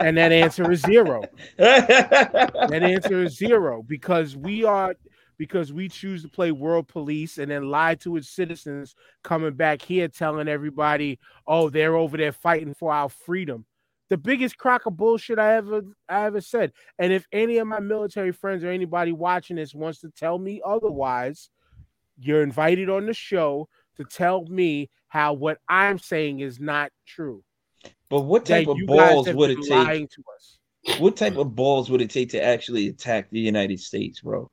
[0.00, 1.22] And that answer is zero.
[1.56, 4.94] That answer is zero because we are
[5.38, 9.80] because we choose to play world police and then lie to its citizens coming back
[9.80, 13.64] here telling everybody, oh, they're over there fighting for our freedom.
[14.10, 16.72] The biggest crock of bullshit I ever I ever said.
[16.98, 20.60] And if any of my military friends or anybody watching this wants to tell me
[20.64, 21.50] otherwise,
[22.18, 27.44] you're invited on the show to tell me how what I'm saying is not true.
[28.10, 30.08] but what That type of balls would it take?
[30.98, 34.50] What type of balls would it take to actually attack the United States, bro?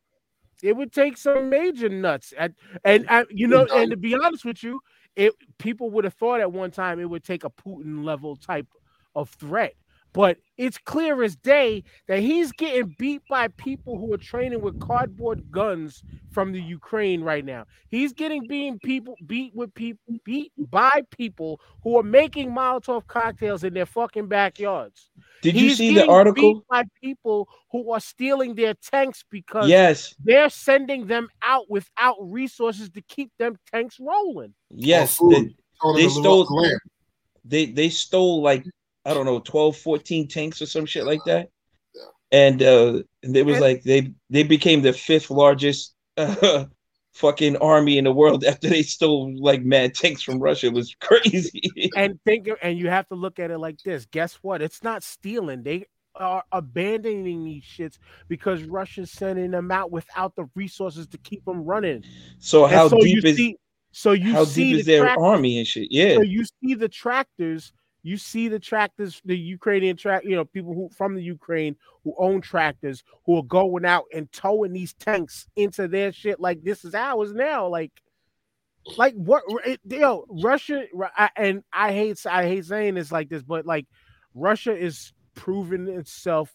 [0.63, 4.45] It would take some major nuts and and I, you know and to be honest
[4.45, 4.79] with you
[5.15, 8.67] it people would have thought at one time it would take a putin level type
[9.15, 9.73] of threat
[10.15, 14.80] but it's clear as day that he's getting beat by people who are training with
[14.80, 16.01] cardboard guns
[16.32, 17.65] from the Ukraine right now.
[17.89, 23.65] He's getting being people beat with people beat by people who are making Molotov cocktails
[23.65, 25.10] in their fucking backyards.
[25.41, 26.54] Did you He's see the getting article?
[26.56, 32.15] beat by people who are stealing their tanks because Yes, they're sending them out without
[32.21, 34.54] resources to keep them tanks rolling.
[34.71, 35.19] yes.
[35.19, 35.56] Or They, food.
[35.82, 36.80] Telling they them to live off stole- the
[37.43, 38.65] they they stole like
[39.05, 41.49] I don't know 12, 14 tanks or some shit like that.
[41.93, 42.01] Yeah.
[42.31, 46.65] And uh and it was like they they became the fifth largest uh,
[47.13, 50.67] fucking army in the world after they stole like mad tanks from Russia.
[50.67, 51.61] It was crazy.
[51.95, 54.05] And think and you have to look at it like this.
[54.07, 54.61] Guess what?
[54.61, 55.63] It's not stealing.
[55.63, 61.43] They are abandoning these shits because Russia's sending them out without the resources to keep
[61.45, 62.03] them running.
[62.39, 63.57] so how so deep is see,
[63.91, 65.91] so you how see deep is the their track- army and shit?
[65.91, 66.15] Yeah.
[66.15, 67.73] So you see the tractors,
[68.05, 72.13] you see the tractors, the Ukrainian track, you know, people who from the Ukraine who
[72.19, 76.85] own tractors who are going out and towing these tanks into their shit like this
[76.85, 77.67] is ours now.
[77.67, 77.91] Like,
[78.95, 80.85] like what it, yo, Russia
[81.35, 83.87] and I hate I hate saying this like this, but like
[84.35, 86.53] Russia is proving itself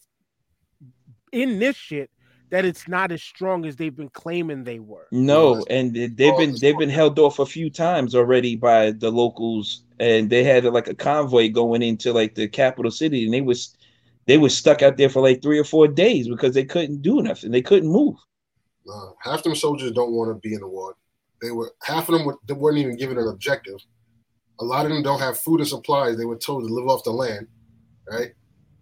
[1.33, 2.13] in this shit
[2.51, 5.07] that it's not as strong as they've been claiming they were.
[5.13, 5.65] No, Yes.
[5.71, 9.11] and they- they've Oh, been they've been held off a few times already by the
[9.11, 13.41] locals, and they had like a convoy going into like the capital city, and they
[13.41, 13.77] was
[14.27, 17.23] they was stuck out there for like three or four days because they couldn't do
[17.23, 17.51] nothing.
[17.51, 18.17] They couldn't move.
[18.89, 20.97] Uh, half them soldiers don't want to be in the war.
[21.41, 23.79] They were half of them were, they weren't even given an objective.
[24.61, 26.17] A lot of them don't have food and supplies.
[26.17, 27.47] They were told to live off the land,
[28.11, 28.33] right?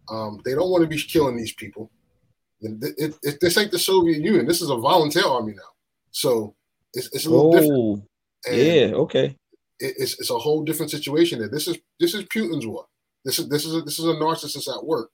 [0.09, 1.91] Um, they don't want to be killing these people.
[2.63, 4.47] Th- it- it- this ain't the Soviet Union.
[4.47, 5.71] This is a volunteer army now,
[6.11, 6.55] so
[6.95, 7.73] it's, it's a little different.
[7.73, 8.03] Oh,
[8.49, 9.37] And yeah, okay.
[9.81, 11.39] it- it's, it's a whole different situation.
[11.39, 12.87] There, this is this is Putin's war.
[13.25, 15.11] This is this is a, this is a narcissist at work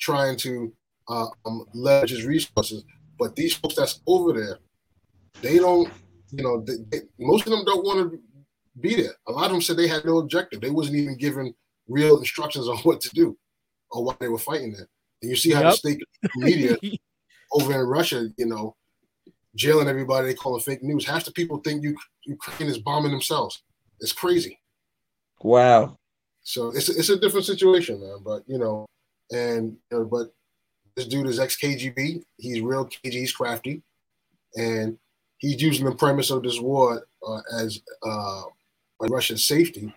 [0.00, 0.72] trying to
[1.08, 2.84] uh, um, leverage his resources.
[3.18, 4.58] But these folks that's over there,
[5.42, 5.90] they don't.
[6.30, 8.20] You know, they, they, most of them don't want to
[8.80, 9.14] be there.
[9.28, 10.60] A lot of them said they had no objective.
[10.60, 11.54] They wasn't even given
[11.88, 13.36] real instructions on what to do
[13.90, 14.88] or why they were fighting there.
[15.22, 16.02] And you see how the state
[16.36, 16.76] media
[17.52, 18.76] over in Russia, you know,
[19.54, 20.28] jailing everybody.
[20.28, 21.04] They call it fake news.
[21.04, 21.84] Half the people think
[22.24, 23.62] Ukraine is bombing themselves.
[24.00, 24.60] It's crazy.
[25.42, 25.98] Wow.
[26.42, 28.18] So it's it's a different situation, man.
[28.24, 28.86] But you know,
[29.30, 30.32] and you know, but
[30.96, 32.24] this dude is ex KGB.
[32.38, 33.12] He's real KG.
[33.12, 33.82] He's crafty,
[34.56, 34.98] and
[35.38, 38.42] he's using the premise of this war uh, as uh,
[39.02, 39.92] Russia's safety,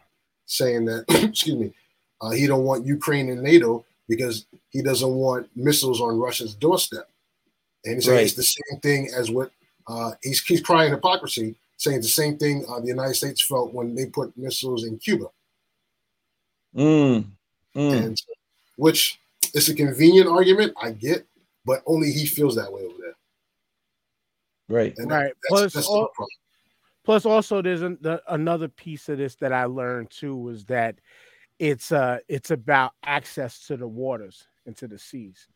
[0.46, 1.74] saying that excuse me,
[2.22, 7.08] uh, he don't want Ukraine in NATO because he doesn't want missiles on Russia's doorstep,
[7.86, 8.26] and he's saying Right.
[8.26, 9.52] it's the same thing as what
[9.88, 13.74] uh, he's he's crying hypocrisy, saying it's the same thing uh, the United States felt
[13.74, 15.28] when they put missiles in Cuba.
[16.76, 17.26] Mm,
[17.76, 17.94] mm.
[18.06, 18.22] and
[18.76, 19.20] which
[19.54, 21.26] is a convenient argument I get,
[21.66, 23.16] but only he feels that way over there.
[24.70, 24.94] Right.
[24.98, 25.24] And Right.
[25.24, 26.30] That's, Plus, that's all- problem.
[27.04, 30.96] Plus, also, there's an, the, another piece of this that I learned too was that
[31.62, 35.48] it's uh it's about access to the waters and to the seas,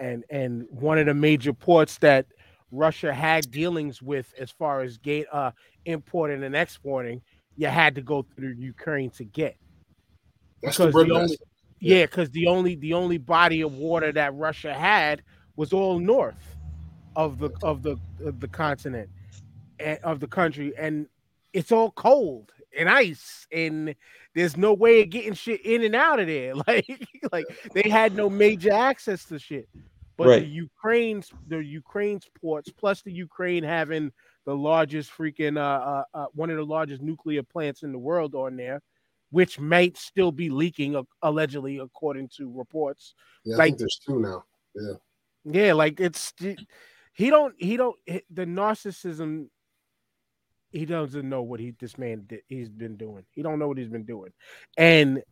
[0.00, 2.26] and and one of the major ports that
[2.72, 5.52] Russia had dealings with as far as gate uh
[5.84, 7.22] importing and exporting,
[7.56, 9.56] you had to go through Ukraine to get.
[10.60, 11.38] That's because bread the only
[11.78, 12.02] yeah.
[12.02, 15.22] Because the only the only body of water that Russia had
[15.54, 16.56] was all north
[17.14, 19.08] of the of the of the continent
[19.78, 21.06] and of the country and
[21.52, 23.94] it's all cold and ice and
[24.34, 26.86] there's no way of getting shit in and out of there like
[27.32, 29.68] like they had no major access to shit
[30.16, 30.42] but Right.
[30.42, 34.12] the Ukraine's the Ukraine's ports plus the Ukraine having
[34.44, 38.34] the largest freaking uh, uh, uh one of the largest nuclear plants in the world
[38.34, 38.80] on there
[39.30, 44.00] which might still be leaking uh, allegedly according to reports Yeah, I like- think there's
[44.06, 44.44] two now.
[44.74, 44.94] Yeah,
[45.44, 46.32] yeah, like it's
[47.14, 49.48] he don't he don't the narcissism.
[50.72, 53.24] He doesn't know what he this man did, he's been doing.
[53.30, 54.32] He don't know what he's been doing,
[54.76, 55.22] and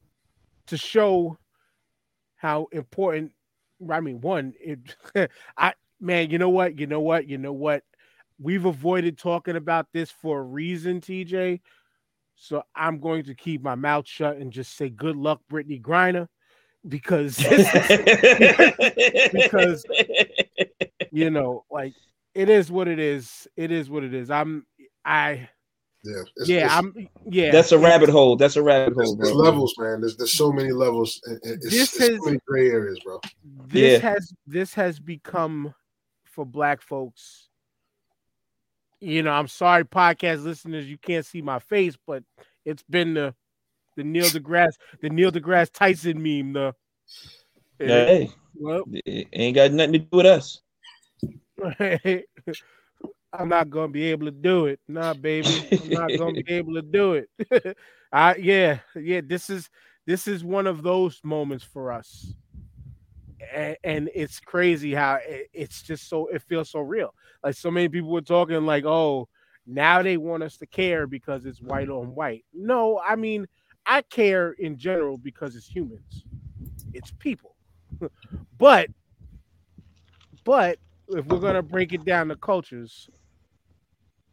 [0.66, 1.38] to show
[2.36, 3.32] how important.
[3.90, 7.82] I mean, one, it, I man, you know what, you know what, you know what.
[8.38, 11.60] We've avoided talking about this for a reason, TJ.
[12.36, 16.26] So I'm going to keep my mouth shut and just say good luck, Brittney Griner,
[16.88, 17.36] because
[19.32, 19.84] because-
[21.12, 21.92] you know, like
[22.34, 23.46] it is what it is.
[23.56, 24.30] It is what it is.
[24.30, 24.64] I'm
[25.04, 25.48] I
[26.02, 27.50] yeah, it's, yeah, it's, I'm yeah.
[27.52, 28.36] That's a rabbit hole.
[28.36, 29.38] That's a rabbit hole, there's bro.
[29.38, 30.00] levels, man.
[30.00, 31.20] There's there's so many levels.
[31.26, 33.20] and- and It's, This it's is- so many gray areas, bro.
[33.66, 34.10] This Yeah.
[34.10, 35.74] has this has become
[36.24, 37.48] for black folks.
[39.00, 42.22] You know, I'm sorry, podcast listeners, you can't see my face, but
[42.64, 43.34] it's been the
[43.96, 46.52] the Neil deGrasse the Neil deGrasse Tyson meme.
[46.54, 46.74] The
[47.78, 50.60] Hey, well, it ain't got nothing to do with us.
[53.32, 54.80] I'm not gonna be able to do it.
[54.88, 55.66] Nah, baby.
[55.72, 57.76] I'm not gonna be able to do it.
[58.12, 59.70] I yeah, yeah, this is
[60.06, 62.34] this is one of those moments for us.
[63.54, 67.14] and, and it's crazy how it, it's just so it feels so real.
[67.42, 69.28] Like so many people were talking like, oh,
[69.66, 72.44] now they want us to care because it's white on white.
[72.52, 73.46] No, I mean
[73.86, 76.24] I care in general because it's humans,
[76.92, 77.56] it's people.
[78.58, 78.88] but
[80.44, 83.08] but if we're gonna break it down to cultures,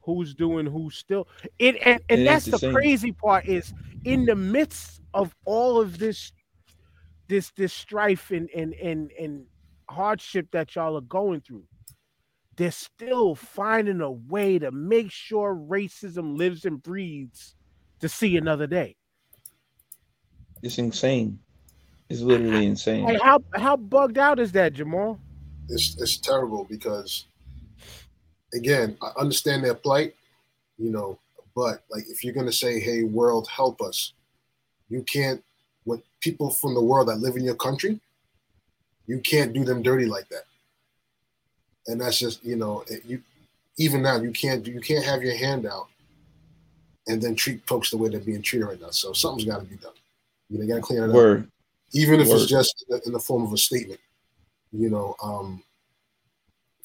[0.08, 3.74] who's doing who still it and, and It that's the the crazy part is
[4.06, 6.34] in the midst of all of this
[7.30, 9.46] this this strife and and and, and
[9.89, 11.65] hardship that y'all are going through
[12.58, 17.56] they're still finding a way to make sure racism lives and breathes
[18.02, 18.98] to see another day
[20.63, 21.39] It's insane.
[22.10, 23.06] It's literally insane.
[23.06, 25.22] like how how bugged out is that jamal
[25.70, 27.28] it's it's terrible because
[28.53, 30.15] again, I understand their plight,
[30.77, 31.19] you know,
[31.55, 34.13] but like if you're gonna say, "Hey, world, help us,"
[34.89, 35.43] you can't.
[35.83, 37.99] When people from the world that live in your country,
[39.07, 40.43] you can't do them dirty like that.
[41.88, 43.23] And that's just you know, it- you
[43.77, 45.88] even now you can't you can't have your hand out
[47.07, 48.89] and then treat folks the way they're being treated right now.
[48.89, 49.93] So something's got to be done.
[50.49, 51.15] You know, you got to clean it up
[51.93, 52.36] even if Word.
[52.41, 53.99] it's just in the- in the form of a statement,
[54.71, 55.63] you know, um,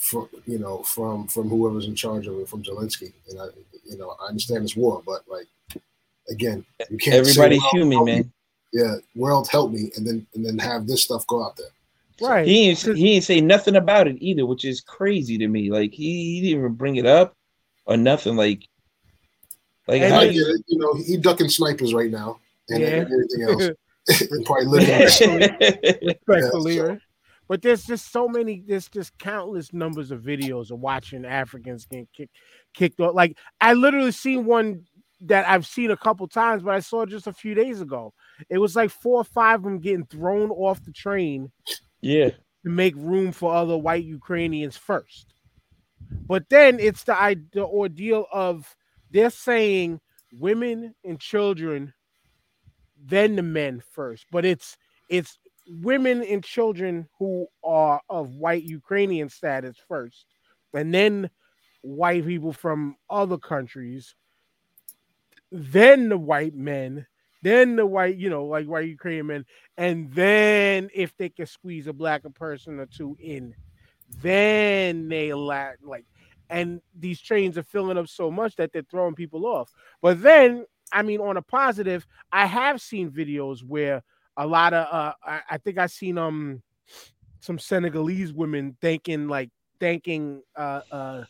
[0.02, 3.46] from you know, from from whoever's in charge of it, from Zelensky, and I,
[3.88, 5.46] you know, I understand it's war, but like,
[6.28, 7.24] again, you can't.
[7.24, 8.32] say, Everybody's human, help me." man.
[8.72, 11.66] Yeah, world help me, and then and then have this stuff go out there.
[12.20, 15.70] right He ain't he ain't say nothing about it either, which is crazy to me.
[15.70, 17.34] Like he, he didn't even bring it up
[17.84, 18.34] or nothing.
[18.34, 18.66] Like,
[19.86, 22.88] like how I you, get it, you know, he ducking snipers right now, and Yeah.
[22.88, 23.70] everything else,
[24.32, 25.00] and probably living.
[26.02, 26.98] respectfully, Yeah, so- right?
[27.52, 32.08] But there's just so many, there's just countless numbers of videos of watching Africans getting
[32.16, 32.34] kicked,
[32.72, 33.14] kicked off.
[33.14, 34.86] Like I literally seen one
[35.20, 38.14] that I've seen a couple times, but I saw just a few days ago.
[38.48, 41.52] It was like four or five of them getting thrown off the train
[42.00, 45.34] yeah, to make room for other white Ukrainians first.
[46.26, 48.74] But then it's the the ordeal of
[49.10, 50.00] they're saying
[50.32, 51.92] women and children,
[52.96, 54.24] then the men first.
[54.32, 54.78] But it's
[55.10, 60.26] it's women and children who are of white Ukrainian status first,
[60.74, 61.30] and then
[61.82, 64.14] white people from other countries,
[65.50, 67.06] then the white men,
[67.42, 69.44] then the white, you know, like white Ukrainian men,
[69.76, 73.54] and then if they can squeeze a black person or two in,
[74.20, 76.04] then they lack like,
[76.50, 79.72] and these trains are filling up so much that they're throwing people off.
[80.02, 84.02] But then, I mean, on a positive, I have seen videos where
[84.36, 86.62] a lot of, uh, I, I think I seen um
[87.40, 91.24] some Senegalese women thanking like thanking uh, uh,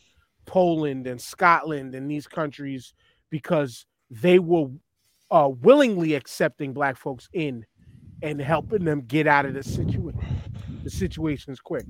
[0.45, 2.93] Poland and Scotland and these countries
[3.29, 4.67] because they were
[5.31, 7.65] uh, willingly accepting black folks in
[8.21, 10.21] and helping them get out of the situation
[10.83, 11.85] the situations quick.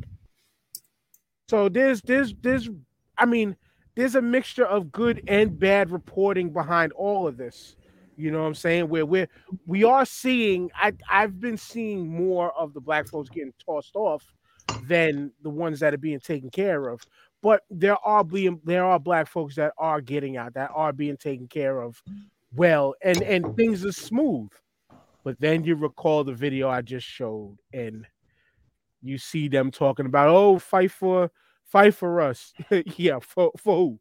[1.49, 2.69] So there's there's there's
[3.17, 3.55] i mean
[3.95, 7.75] there's a mixture of good and bad reporting behind all of this
[8.15, 8.89] you know what i'm saying?
[8.89, 9.29] Where we're
[9.65, 14.23] we are seeing i i've been seeing more of the black folks getting tossed off
[14.87, 17.01] than the ones that are being taken care of.
[17.41, 21.17] But there are being there are black folks that are getting out that are being
[21.17, 22.01] taken care of
[22.55, 24.49] well and and things are smooth.
[25.23, 28.05] But then you recall the video i just showed and
[29.01, 31.31] you see them talking about oh fight for
[31.65, 32.53] fight for us.
[32.97, 33.99] Yeah for for who?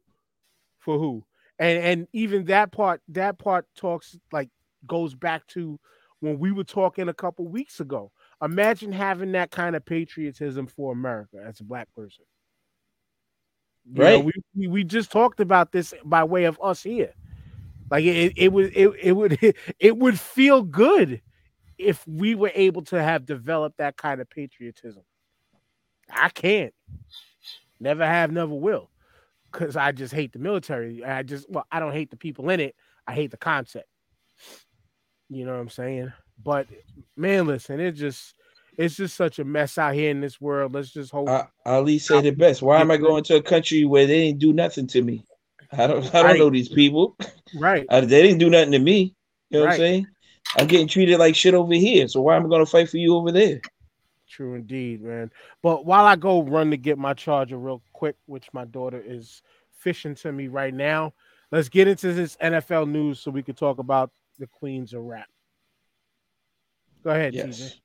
[0.79, 1.25] For who
[1.59, 4.49] and and even that part that part talks like
[4.87, 5.79] goes back to
[6.19, 8.11] when we were talking a couple weeks ago
[8.41, 12.25] imagine having that kind of patriotism for america as a black person
[13.85, 14.23] You Right.
[14.23, 17.13] we, we we just talked about this by way of us here
[17.91, 19.37] like it, it would it, it would
[19.79, 21.21] it would feel good
[21.77, 25.03] if we were able to have developed that kind of patriotism.
[26.09, 26.73] I can't.
[27.79, 28.89] Never have, never will.
[29.53, 31.05] Cause I just hate the military.
[31.05, 32.75] I just well, I don't hate the people in it.
[33.07, 33.87] I hate the concept.
[35.29, 36.11] You know what I'm saying?
[36.43, 36.67] But
[37.15, 38.33] man, listen, it's just
[38.77, 40.73] it's just such a mess out here in this world.
[40.73, 42.63] Let's just hope I, Ali said it best.
[42.63, 45.23] Why am I going to a country where they didn't do nothing to me?
[45.71, 46.39] I don't I don't Right.
[46.39, 47.15] know these people.
[47.55, 47.85] right.
[47.89, 49.15] Uh, they didn't do nothing to me.
[49.49, 50.07] You know what I'm saying?
[50.57, 52.07] I'm getting treated like shit over here.
[52.07, 53.61] So why am I going to fight for you over there?
[54.33, 55.29] True indeed, man.
[55.61, 59.43] But while I go run to get my charger real quick, which my daughter is
[59.77, 61.13] fishing to me right now,
[61.51, 64.09] let's get into this NFL news so we can talk about
[64.39, 65.27] the Queens of rap.
[67.03, 67.35] Go ahead.
[67.35, 67.79] Yes.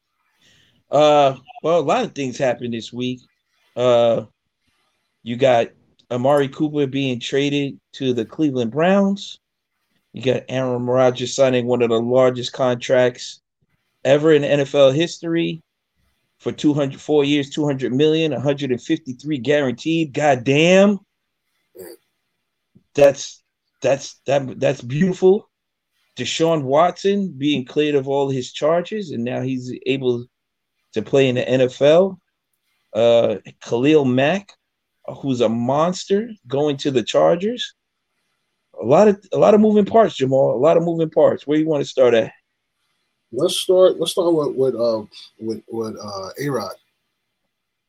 [0.90, 3.20] Uh, well, a lot of things happened this week.
[3.76, 4.24] Uh,
[5.22, 5.68] you got
[6.10, 9.38] Amari Cooper being traded to the Cleveland Browns.
[10.14, 13.42] You got Aaron Rodgers signing one of the largest contracts
[14.02, 15.60] ever in NFL history.
[16.38, 20.12] For 204 years, 200 million, 153 guaranteed.
[20.12, 20.98] God damn.
[22.94, 23.42] That's
[23.80, 25.48] that's that that's beautiful.
[26.16, 30.26] Deshaun Watson being cleared of all his charges, and now he's able
[30.94, 32.18] to play in the NFL.
[32.92, 34.52] Uh, Khalil Mack,
[35.20, 37.74] who's a monster, going to the Chargers.
[38.80, 40.56] A lot of a lot of moving parts, Jamal.
[40.56, 41.46] A lot of moving parts.
[41.46, 42.32] Where you want to start at?
[43.32, 43.98] Let's start.
[43.98, 45.02] Let's start with with uh
[45.38, 46.74] with with uh A Rod.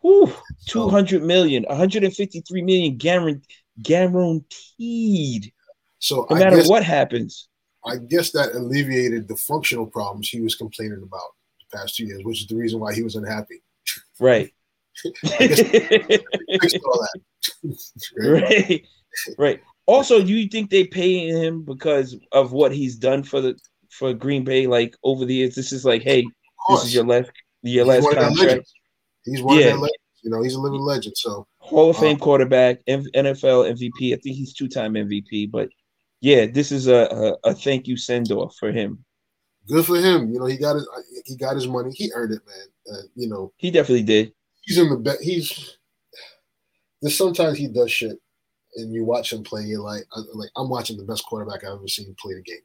[0.01, 0.33] Whew,
[0.67, 3.45] 200 million, 153 million guaranteed,
[3.81, 5.51] guaranteed.
[5.99, 7.49] So No I matter guess, what happens.
[7.85, 11.21] I guess that alleviated the functional problems he was complaining about
[11.59, 13.61] the past two years, which is the reason why he was unhappy.
[14.19, 14.53] Right.
[15.23, 17.21] Fixed all that.
[18.17, 18.41] Right?
[18.41, 18.85] right.
[19.37, 19.61] Right.
[19.85, 23.57] Also, do you think they pay him because of what he's done for the
[23.89, 25.55] for Green Bay like over the years?
[25.55, 26.25] This is like, hey,
[26.69, 27.31] this is your last
[27.61, 28.73] your He's last one of their contract.
[29.25, 29.61] He's one Yeah.
[29.65, 29.97] of their legends.
[30.21, 31.15] You know, he's a living legend.
[31.17, 34.13] So Hall of Fame Uh, quarterback, M- NFL MVP.
[34.13, 35.49] I think he's two time MVP.
[35.51, 35.69] But
[36.21, 39.03] yeah, this is a a, a thank you send off for him.
[39.67, 40.33] good for him.
[40.33, 40.87] You know, he got his
[41.25, 41.91] he got his money.
[41.93, 42.95] He earned it, man.
[42.97, 44.33] Uh, you know, He definitely did.
[44.63, 45.21] he's in the best.
[45.21, 45.77] He's
[47.01, 48.17] there's sometimes he does shit,
[48.75, 49.63] and you watch him play.
[49.63, 52.57] You're like, like I'm watching the best quarterback I've ever seen play the game.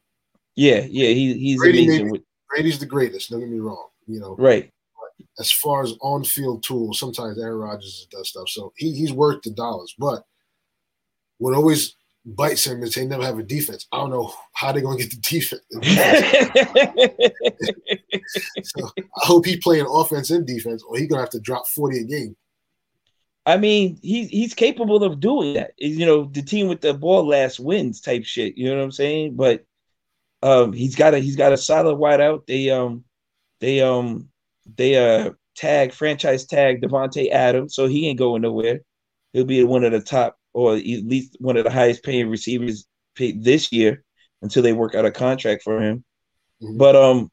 [0.57, 2.11] Yeah, yeah, he, he's Brady amazing.
[2.11, 3.31] With, Brady's the greatest.
[3.31, 3.89] Don't get me wrong.
[4.07, 4.71] You know, right.
[5.39, 8.49] as far as on-field tools, sometimes Aaron Rodgers does stuff.
[8.49, 9.95] So he, he's worth the dollars.
[9.99, 10.25] But
[11.39, 13.87] what always bites him is they never have a defense.
[13.93, 15.63] I don't know how they're going to get the defense.
[18.63, 21.67] So I hope he's playing offense and defense, or he's going to have to drop
[21.69, 22.37] 40 a game.
[23.47, 25.73] I mean, he's he's capable of doing that.
[25.77, 28.57] You know, the team with the ball last wins type shit.
[28.57, 29.37] You know what I'm saying?
[29.37, 29.67] But
[30.45, 32.47] um, he's got a he's got a solid wideout.
[32.47, 33.05] They um
[33.61, 34.29] they um
[34.77, 38.81] they uh tag franchise tag Davante Adams, so he ain't going nowhere.
[39.33, 42.87] He'll be one of the top or at least one of the highest paying receivers
[43.17, 44.05] paid this year
[44.43, 46.05] until they work out a contract for him.
[46.63, 46.79] Mhm.
[46.79, 47.31] But um,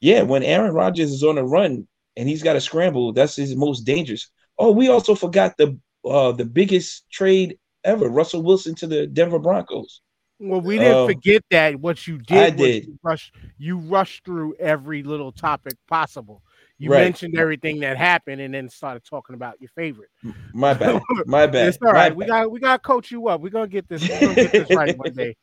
[0.00, 3.56] yeah, when Aaron Rodgers is on a run and he's got to scramble, that's his
[3.56, 4.30] most dangerous.
[4.58, 9.38] Oh, we also forgot the uh the biggest trade ever, Russell Wilson to the Denver
[9.38, 10.00] Broncos.
[10.40, 11.06] Well, we didn't Oh.
[11.06, 11.76] forget that.
[11.80, 12.86] What you did, I did.
[12.86, 16.42] You rushed, you rushed through every little topic possible.
[16.76, 17.04] You Right.
[17.04, 20.10] mentioned everything that happened, and then started talking about your favorite.
[20.52, 21.00] My bad.
[21.26, 21.68] My bad.
[21.68, 22.14] It's all right.
[22.14, 23.40] We got we got to coach you up.
[23.40, 24.06] We're gonna get this.
[24.06, 25.36] Gonna get this right one day.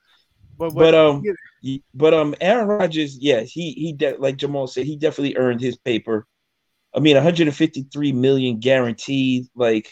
[0.57, 1.23] But, But um,
[1.93, 5.77] but um, Aaron Rodgers, yes, he he de- like Jamal said, he definitely earned his
[5.77, 6.27] paper.
[6.93, 9.45] I mean, 153 million guaranteed.
[9.55, 9.89] Like,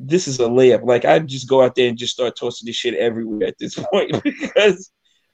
[0.00, 0.84] this is a layup.
[0.84, 3.74] Like, I'd just go out there and just start tossing this shit everywhere at this
[3.92, 4.90] point because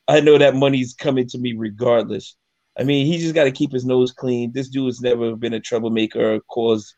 [0.09, 2.37] I know that money's coming to me regardless.
[2.79, 4.53] I mean, he just got to keep his nose clean.
[4.53, 6.95] This dude has never been a troublemaker or caused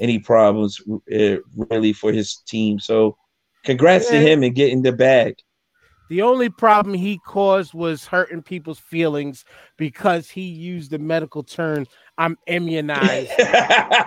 [0.00, 0.80] any problems
[1.12, 2.78] uh, really for his team.
[2.78, 3.16] So,
[3.64, 5.34] congrats to him and getting the bag.
[6.08, 9.44] The only problem he caused was hurting people's feelings
[9.76, 11.86] because he used the medical term
[12.16, 13.30] "I'm immunized"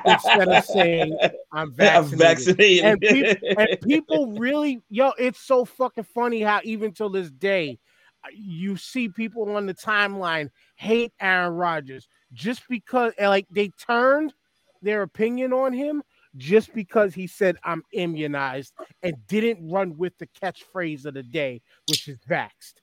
[0.06, 2.86] instead of saying "I'm I'm vaccinated." vaccinated.
[2.86, 7.80] and people, and people really, yo, it's so fucking funny how even till this day,
[8.24, 14.34] uh, you see people on the timeline hate Aaron Rodgers just because, like, they turned
[14.82, 16.02] their opinion on him
[16.38, 18.74] just because he said I'm immunized
[19.04, 22.76] and didn't run with the catchphrase of the day, which is vaxxed.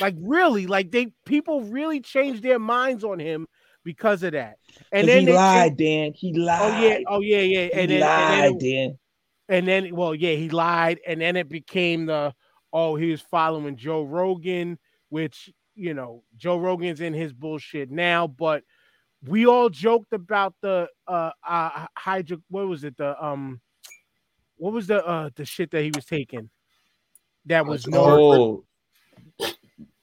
[0.00, 3.46] Like really, like they people really changed their minds on him
[3.84, 4.56] because of that.
[4.90, 6.12] And then he they- lied, Dan.
[6.14, 6.60] He lied.
[6.62, 7.64] Oh yeah, oh yeah, yeah.
[7.66, 8.98] he And then, lied, and then, Dan.
[9.48, 12.32] and then, well, yeah, he lied, and then it became the
[12.72, 14.78] oh, he was following Joe Rogan,
[15.10, 18.62] which you know, Joe Rogan's in his bullshit now, but
[19.26, 23.60] we all joked about the uh uh hydro what was it, the um
[24.56, 26.50] what was the uh the shit that he was taking?
[27.46, 28.64] That was no
[29.38, 29.54] Oh,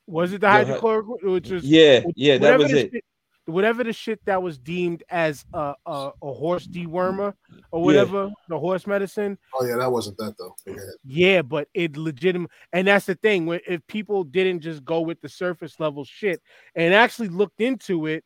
[0.08, 2.92] was it the the hy- hydrochloric which was yeah, yeah, that whatever was the it.
[2.92, 3.04] Shit,
[3.46, 7.34] whatever the shit that was deemed as a, a, a horse dewormer
[7.72, 9.38] or whatever, the horse medicine.
[9.54, 10.56] Oh yeah, that wasn't that though.
[10.66, 10.84] Go ahead.
[11.06, 13.46] Yeah, but it legitimate, and that's the thing.
[13.46, 16.42] When if people didn't just go with the surface level shit
[16.76, 18.24] and actually looked into it,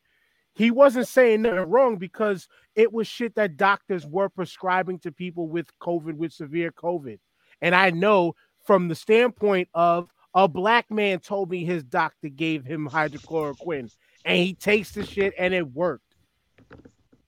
[0.54, 5.48] he wasn't saying nothing wrong because it was shit that doctors were prescribing to people
[5.48, 7.18] with COVID, with severe COVID.
[7.60, 8.34] And I know
[8.64, 13.90] from the standpoint of a black man told me his doctor gave him hydrochloroquine
[14.24, 16.14] and he takes the shit and it worked.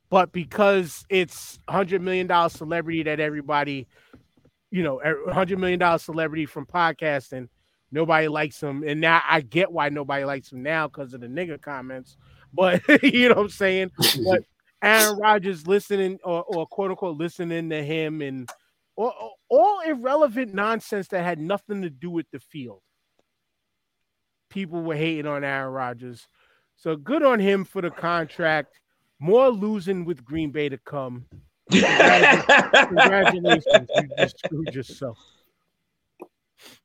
[0.09, 3.89] But because it's hundred million dollar celebrity that everybody,
[4.70, 7.49] you know, a hundred million dollar celebrity from podcasting,
[7.91, 8.85] nobody likes him.
[8.87, 12.16] And now I get why nobody likes him now because of the nigga comments.
[12.57, 13.90] But you know what I'm saying?
[14.24, 14.42] But
[14.82, 18.48] Aaron Rodgers listening or, or quote unquote listening to him and
[18.96, 22.80] or, or- all irrelevant nonsense that had nothing to do with the field.
[24.50, 26.26] People were hating on Aaron Rodgers.
[26.76, 28.80] So good on him for the contract.
[29.20, 31.26] More losing with Green Bay to come.
[31.70, 33.64] Congratulations.
[33.94, 35.18] You just screwed yourself.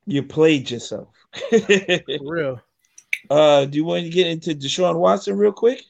[0.05, 1.09] you played yourself.
[1.49, 2.61] For real.
[3.31, 5.81] Uh, do you want to get into Deshaun Watson real quick?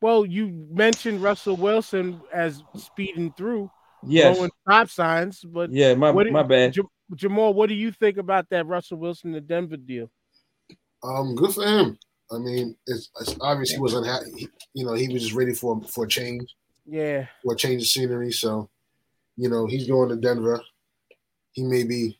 [0.00, 3.70] Well, you mentioned Russell Wilson as speeding through,
[4.06, 4.36] Yes.
[4.36, 6.72] throwing stop signs, but Yeah, my What do- my bad.
[6.72, 10.10] Jam- Jamal, what do you think about that Russell Wilson to Denver deal?
[11.02, 11.98] Um, good for him.
[12.30, 14.30] I mean, it's, it's obvious he was unhappy.
[14.36, 16.44] He, you know, he was just ready for for a change,
[16.86, 18.30] Yeah, for a change of scenery.
[18.32, 18.68] So,
[19.36, 20.62] you know, he's going to Denver.
[21.52, 22.18] He may be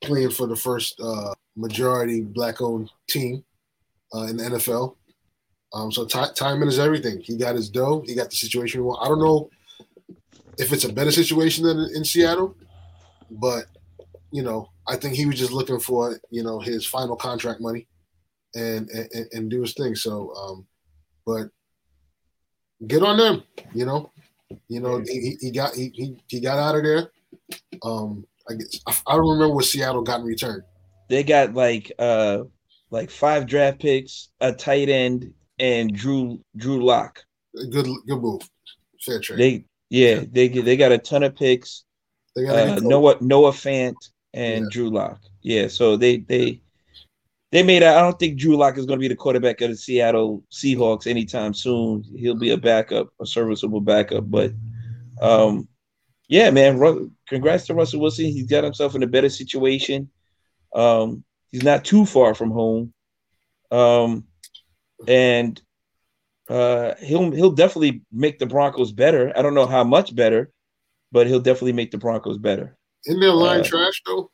[0.00, 3.44] playing for the first uh, majority black-owned team
[4.14, 4.96] uh, in the NFL.
[5.72, 7.20] Um, so ti timing is everything.
[7.20, 8.02] He got his dough.
[8.04, 8.80] He got the situation.
[8.80, 9.00] he want.
[9.02, 9.50] I don't know
[10.58, 12.56] if it's a better situation than in Seattle,
[13.30, 13.66] but
[14.32, 17.86] you know, I think he was just looking for you know his final contract money
[18.54, 19.94] and and, and do his thing.
[19.94, 20.66] So, um,
[21.24, 21.48] but
[22.86, 23.42] get on them.
[23.72, 24.10] You know,
[24.68, 27.10] you know he, he got he, he he got out of there.
[27.82, 30.64] Um, I guess I, I don't remember what Seattle got in return.
[31.08, 32.42] They got like uh
[32.90, 37.22] like five draft picks, a tight end, and Drew Drew Lock.
[37.54, 38.42] Good good move,
[39.04, 39.38] fair trade.
[39.38, 41.84] They yeah, they they got a ton of picks.
[42.36, 42.80] They got Uh.
[42.80, 43.94] Noah Noah Fant
[44.34, 44.68] and Yeah.
[44.70, 45.20] Drew Lock.
[45.42, 46.60] Yeah, so they they
[47.50, 47.82] they made.
[47.82, 51.06] I don't think Drew Lock is going to be the quarterback of the Seattle Seahawks
[51.08, 52.04] anytime soon.
[52.16, 54.30] He'll be a backup, a serviceable backup.
[54.30, 54.52] But
[55.20, 55.66] um,
[56.28, 58.26] yeah, man, congrats to Russell Wilson.
[58.26, 60.08] He's got himself in a better situation.
[60.72, 62.92] Um, he's not too far from home,
[63.70, 64.24] um,
[65.06, 65.60] and
[66.48, 69.32] uh, he'll he'll definitely make the Broncos better.
[69.36, 70.50] I don't know how much better,
[71.12, 72.76] but he'll definitely make the Broncos better.
[73.06, 74.30] Isn't their line uh, trash though?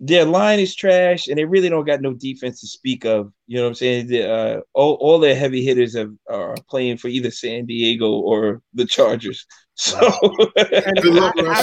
[0.00, 3.32] Their line is trash, and they really don't got no defense to speak of.
[3.48, 4.06] You know what I'm saying?
[4.06, 8.62] The, uh, all all their heavy hitters have, are playing for either San Diego or
[8.74, 9.46] the Chargers.
[9.78, 9.98] So
[10.56, 11.62] and Good luck, I,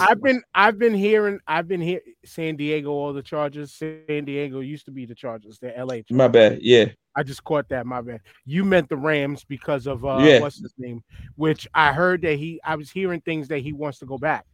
[0.00, 3.72] Have been I've been hearing I've been here San Diego all the Chargers.
[3.74, 5.58] San Diego used to be the Chargers.
[5.58, 5.94] They're LA.
[5.96, 6.10] Chargers.
[6.10, 6.58] my bad.
[6.62, 7.86] Yeah, I just caught that.
[7.86, 8.20] My bad.
[8.44, 10.40] You meant the Rams because of uh, Yeah.
[10.40, 11.02] what's his name?
[11.36, 12.60] Which I heard that he.
[12.64, 14.44] I was hearing things that he wants to go back.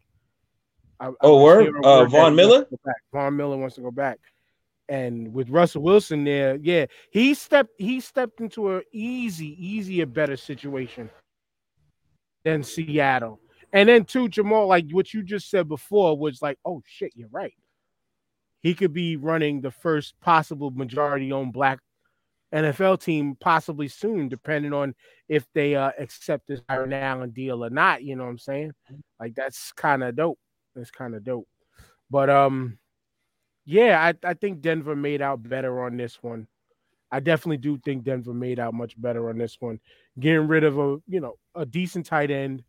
[1.01, 1.75] I, I Oh, was word?
[1.85, 2.65] Uh, that Von Miller?
[2.65, 2.97] to go back.
[3.13, 4.19] Von Miller wants to go back,
[4.89, 7.71] and with Russell Wilson there, yeah, he stepped.
[7.79, 11.11] He stepped into a easy, easier, better situation
[12.45, 13.41] than Seattle.
[13.75, 17.29] And then too, Jamal, like what you just said before was like, oh shit, you're
[17.29, 17.55] right.
[18.63, 21.81] He could be running the first possible majority-owned black
[22.55, 24.95] NFL team possibly soon, depending on
[25.29, 28.05] if they uh, accept this Aaron Allen deal or not.
[28.05, 28.73] You know what I'm saying?
[29.19, 30.39] Like that's kind of dope.
[30.77, 31.49] That's kind of dope.
[32.09, 32.79] But um,
[33.67, 36.47] yeah, I, I think Denver made out better on this one.
[37.11, 39.81] I definitely do think Denver made out much better on this one,
[40.21, 42.63] getting rid of a you know a decent tight end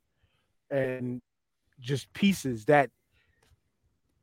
[0.70, 1.22] and
[1.80, 2.90] just pieces that.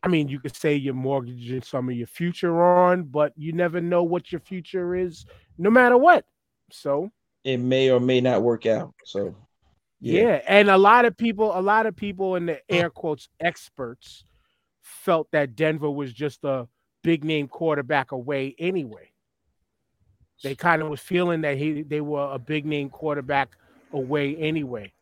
[0.02, 3.80] I mean, you could say you're mortgaging some of your future on, but you never
[3.80, 5.26] know what your future is,
[5.58, 6.24] no matter what.
[6.72, 7.12] So
[7.44, 8.94] it may or may not work out.
[9.04, 9.36] So
[10.00, 10.40] yeah.
[10.48, 14.24] and a lot of people, a lot of people in the air quotes experts
[14.80, 16.66] felt that Denver was just a
[17.02, 19.10] big name quarterback away anyway.
[20.42, 23.56] They kind of was feeling that he they were a big name quarterback
[23.92, 24.92] away anyway.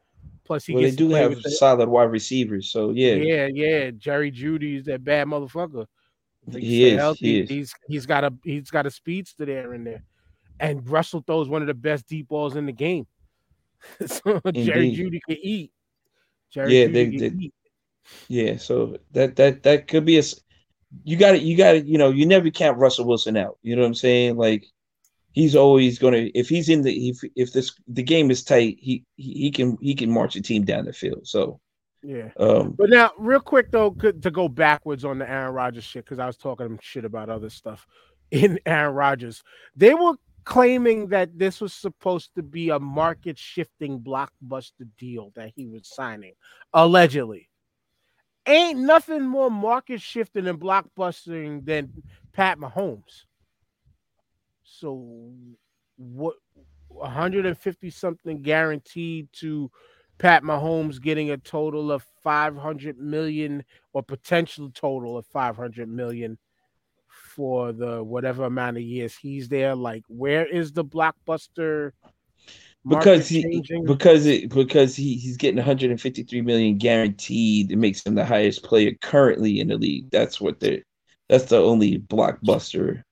[0.50, 2.72] Plus, he well, they do have solid wide receivers.
[2.72, 3.92] So yeah, yeah, yeah.
[3.92, 5.86] Jerry Jeudy's that bad motherfucker.
[6.50, 7.48] He is, healthy, he is.
[7.48, 10.02] He's he's got a he's got a speedster there in there,
[10.58, 13.06] and Russell throws one of the best deep balls in the game.
[14.06, 15.70] so Jerry Jeudy can eat.
[16.50, 17.54] Jerry Yeah, Jeudy they- can they- eat.
[18.26, 20.22] Yeah, so that that that could be a.
[21.04, 23.56] You got to you got to you know you never count Russell Wilson out.
[23.62, 24.36] You know what I'm saying?
[24.36, 24.66] Like
[25.32, 29.04] he's always gonna if he's in the if if this the game is tight, he
[29.16, 31.26] he, can he can march a team down the field.
[31.26, 31.60] So
[32.02, 32.30] Yeah.
[32.38, 36.18] um But now, real quick though, to go backwards on the Aaron Rodgers shit, because
[36.18, 37.86] I was talking shit about other stuff
[38.30, 39.42] in Aaron Rodgers.
[39.76, 40.14] They were
[40.44, 45.82] claiming that this was supposed to be a market shifting blockbuster deal that he was
[45.86, 46.32] signing,
[46.72, 47.48] allegedly.
[48.46, 51.92] Ain't nothing more market shifting and blockbustering than
[52.32, 53.24] Pat Mahomes.
[54.78, 55.32] So,
[55.96, 56.36] what
[56.88, 59.70] 150 something guaranteed to
[60.18, 66.38] Pat Mahomes getting a total of 500 million or potential total of 500 million
[67.08, 69.74] for the whatever amount of years he's there.
[69.74, 71.92] Like, where is the blockbuster
[72.88, 77.70] because he because it because he, he's getting 153 million guaranteed.
[77.70, 80.10] It makes him the highest player currently in the league.
[80.10, 80.82] That's what they're
[81.28, 83.02] that's the only blockbuster.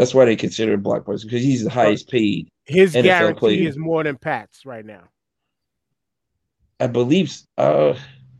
[0.00, 2.48] That's why they consider it blockbuster because he's the highest paid.
[2.64, 3.68] his NFL guarantee player.
[3.68, 5.02] is more than Pat's right now.
[6.80, 7.92] I believe uh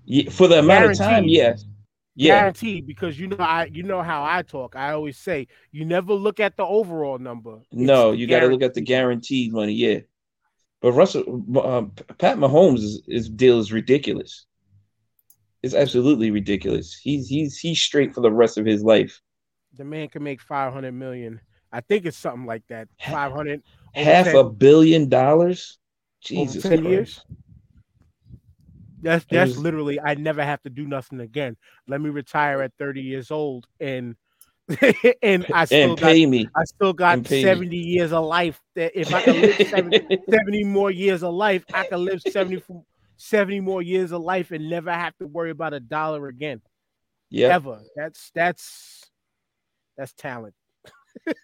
[0.07, 1.67] yeah, for the amount of time, yes.
[2.15, 2.41] Yeah.
[2.41, 4.75] Guaranteed, because you know I you know how I talk.
[4.75, 7.59] I always say you never look at the overall number.
[7.73, 9.75] No, you got to look at the guaranteed money.
[9.75, 9.99] Yeah,
[10.81, 14.47] but Russell, um, Pat Mahomes' is, his deal is ridiculous.
[15.63, 16.95] It's absolutely ridiculous.
[16.95, 19.21] He's he's he's straight for the rest of his life.
[19.77, 21.39] The man can make five hundred million.
[21.73, 22.89] I think it's something like that.
[23.11, 23.62] Five hundred
[23.95, 25.79] Half a billion dollars.
[26.33, 26.89] over Jesus ten Christ.
[26.89, 27.25] years.
[29.03, 31.57] That's that's was- literally I never have to do nothing again.
[31.89, 34.14] Let me retire at 30 years old and
[35.23, 36.49] and I still and got pay me.
[36.55, 37.43] I still got and pay me.
[37.43, 41.64] 70 years of life that if I could live 70, 70 more years of life,
[41.73, 42.62] I can live 70
[43.16, 46.61] 70 more years of life and never have to worry about a dollar again.
[47.31, 47.49] yeah.
[47.49, 47.81] Ever.
[47.97, 49.11] That's that's
[49.97, 50.55] that's talent.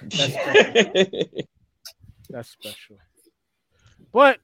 [2.30, 2.96] That's special.
[4.12, 4.40] But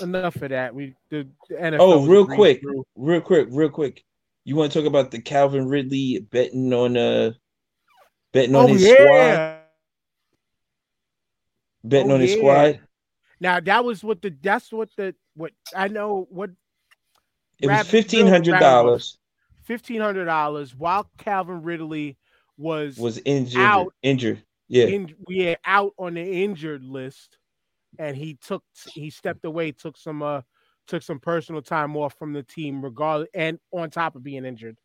[0.00, 0.74] enough of that.
[0.74, 2.84] We the, the NFL oh, real quick, through.
[2.96, 4.02] real quick, real quick.
[4.44, 7.32] You want to talk about the Calvin Ridley betting on uh
[8.32, 9.58] betting on Oh his squad,
[11.84, 12.36] betting Oh, on his yeah.
[12.36, 12.80] squad.
[13.40, 16.50] Now that was what the that's what the what I know what
[17.60, 19.18] It was fifteen hundred dollars.
[19.64, 22.16] fifteen hundred dollars while Calvin Ridley
[22.56, 23.62] was Was injured.
[23.62, 23.92] Out.
[24.02, 24.42] Injured.
[24.68, 24.86] Yeah.
[24.86, 27.38] in, we had out on the injured list,
[27.98, 30.42] and he took he stepped away, took some uh
[30.86, 34.76] took some personal time off from the team, regardless, and on top of being injured,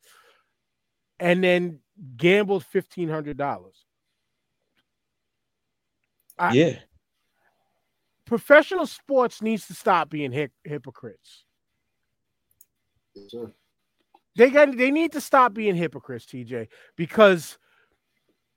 [1.19, 1.79] and then
[2.17, 3.85] gambled fifteen hundred dollars.
[6.51, 6.77] Yeah.
[8.25, 11.43] Professional sports needs to stop being hip- hypocrites.
[13.13, 13.51] Yes, sir.
[14.35, 17.57] They got they need to stop being hypocrites, TJ, because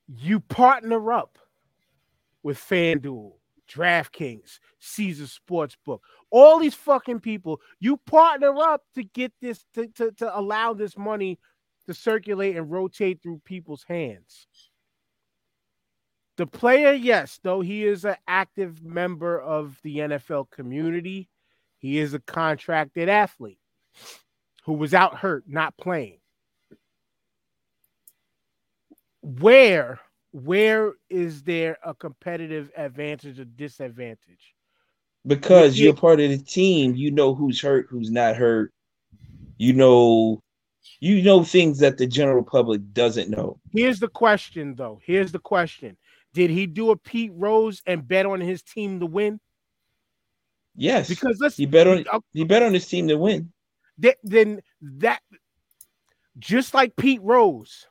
[0.09, 1.39] you partner up
[2.43, 3.33] with FanDuel,
[3.69, 6.01] DraftKings, Caesar Sportsbook,
[6.31, 7.61] all these fucking people.
[7.81, 11.39] You partner up to get this to, to, to allow this money
[11.87, 14.47] to circulate and rotate through people's hands.
[16.37, 21.29] The player, yes, though he is an active member of the NFL community,
[21.79, 23.61] he is a contracted athlete
[24.65, 26.19] who was out hurt, not playing.
[29.25, 30.01] Where
[30.33, 34.55] where is there a competitive advantage or disadvantage?
[35.27, 38.73] Because you're part of the team, you know who's hurt, who's not hurt.
[39.57, 40.43] You know,
[41.01, 43.59] you know things that the general public doesn't know.
[43.73, 45.01] Here's the question, though.
[45.03, 45.97] Here's the question:
[46.35, 49.41] Did he do a Pete Rose and bet on his team to win?
[50.77, 52.05] Yes, Because let's he bet on
[52.35, 53.53] he bet on his team to win.
[54.03, 55.23] th- then that
[56.39, 57.87] just like Pete Rose,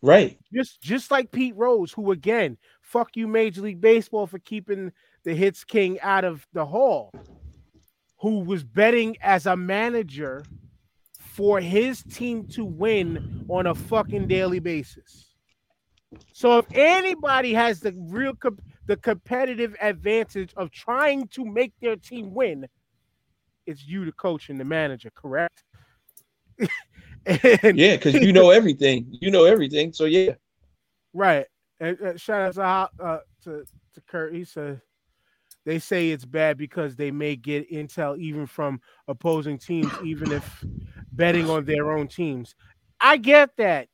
[0.00, 0.38] Right.
[0.52, 4.92] just just like Pete Rose, who again, fuck you, Major League Baseball for keeping
[5.24, 7.12] the hits king out of the hall,
[8.20, 10.44] who was betting as a manager
[11.18, 15.34] for his team to win on a fucking daily basis.
[16.32, 21.96] So if anybody has the real comp- the competitive advantage of trying to make their
[21.96, 22.66] team win,
[23.66, 25.64] it's you, the coach and the manager, correct?
[27.62, 29.06] and Yeah, because you know everything.
[29.20, 29.92] You know everything.
[29.92, 30.34] So yeah.
[31.12, 31.46] Right.
[31.80, 33.64] And, uh, shout out to, uh, to
[33.94, 34.34] to Kurt.
[34.34, 34.80] He said
[35.64, 40.64] they say it's bad because they may get intel even from opposing teams, even if
[41.12, 42.54] betting on their own teams.
[43.00, 43.88] I get that.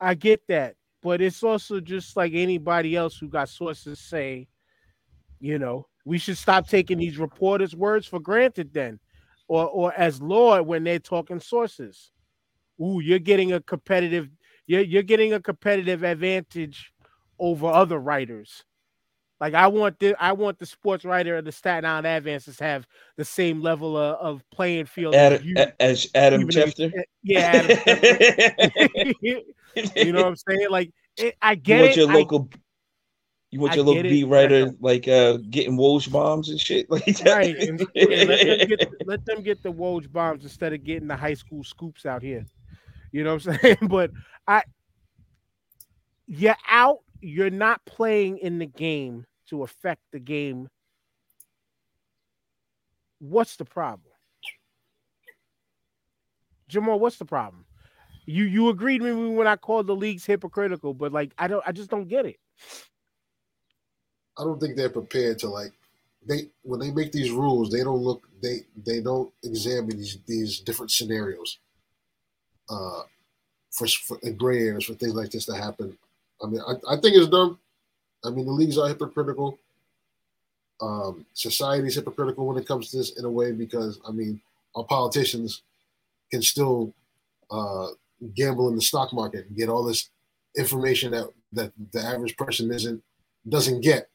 [0.00, 0.76] I get that.
[1.02, 4.48] But it's also just like anybody else who got sources say,
[5.38, 8.98] you know, we should stop taking these reporters' words for granted then.
[9.48, 12.10] Or or as Lord when they're talking sources.
[12.80, 14.28] Ooh, you're getting a competitive
[14.66, 16.92] you're you're getting a competitive advantage
[17.38, 18.64] over other writers.
[19.40, 22.64] Like I want the I want the sports writer of the Staten Island Advances to
[22.64, 22.86] have
[23.16, 25.54] the same level of, of playing field as Adam, you.
[25.78, 26.90] As Adam Schefter.
[27.22, 27.52] yeah,
[27.86, 30.68] Adam you know what I'm saying?
[30.70, 31.96] Like it, I you get want it.
[31.98, 32.48] your I- local
[33.64, 34.08] you want your it.
[34.08, 37.26] beat writer like uh getting Woj bombs and shit like that.
[37.36, 37.56] right.
[37.68, 37.86] and-
[38.28, 41.64] let, them get, let them get the Woj bombs instead of getting the high school
[41.64, 42.46] scoops out here.
[43.12, 43.76] You know what I'm saying?
[43.88, 44.10] But
[44.46, 44.62] I,
[46.26, 47.00] you're out.
[47.20, 50.68] You're not playing in the game to affect the game.
[53.18, 54.12] What's the problem,
[56.68, 56.98] Jamal?
[56.98, 57.64] What's the problem?
[58.26, 61.62] You you agreed with me when I called the leagues hypocritical, but like I don't,
[61.66, 62.36] I just don't get it.
[64.38, 65.72] I don't think they're prepared to like
[66.26, 70.60] they when they make these rules, they don't look they they don't examine these these
[70.60, 71.58] different scenarios.
[72.68, 73.02] Uh,
[73.76, 75.96] for, for gray areas for things like this to happen.
[76.42, 77.58] I mean, I, I think it's dumb.
[78.24, 79.58] I mean, the leagues are hypocritical.
[80.80, 84.40] Um, society is hypocritical when it comes to this in a way because I mean,
[84.74, 85.62] our politicians
[86.30, 86.92] can still
[87.50, 87.88] uh,
[88.34, 90.10] gamble in the stock market and get all this
[90.56, 93.02] information that that the average person isn't
[93.48, 94.08] doesn't get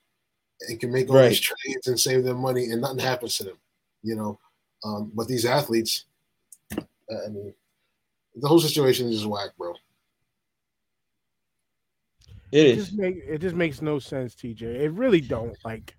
[0.67, 1.29] and can make all Right.
[1.29, 3.57] these trades and save them money and nothing happens to them,
[4.03, 4.39] you know.
[4.83, 6.05] Um, but these athletes,
[6.77, 7.53] I mean,
[8.35, 9.73] the whole situation is just whack, bro.
[12.51, 12.85] It It is.
[12.85, 14.61] just make it just makes no sense, TJ.
[14.63, 15.55] It really don't.
[15.63, 15.95] Like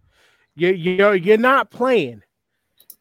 [0.54, 2.22] you you're you're not playing.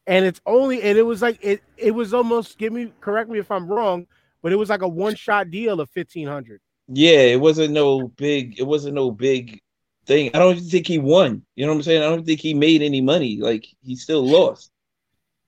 [0.07, 3.39] And it's only and it was like it it was almost give me correct me
[3.39, 4.07] if I'm wrong,
[4.41, 6.61] but it was like a one shot deal of fifteen hundred.
[6.87, 8.59] Yeah, it wasn't no big.
[8.59, 9.61] It wasn't no big
[10.05, 10.31] thing.
[10.33, 11.43] I don't think he won.
[11.55, 12.03] You know what I'm saying?
[12.03, 13.37] I don't think he made any money.
[13.37, 14.71] Like he still lost.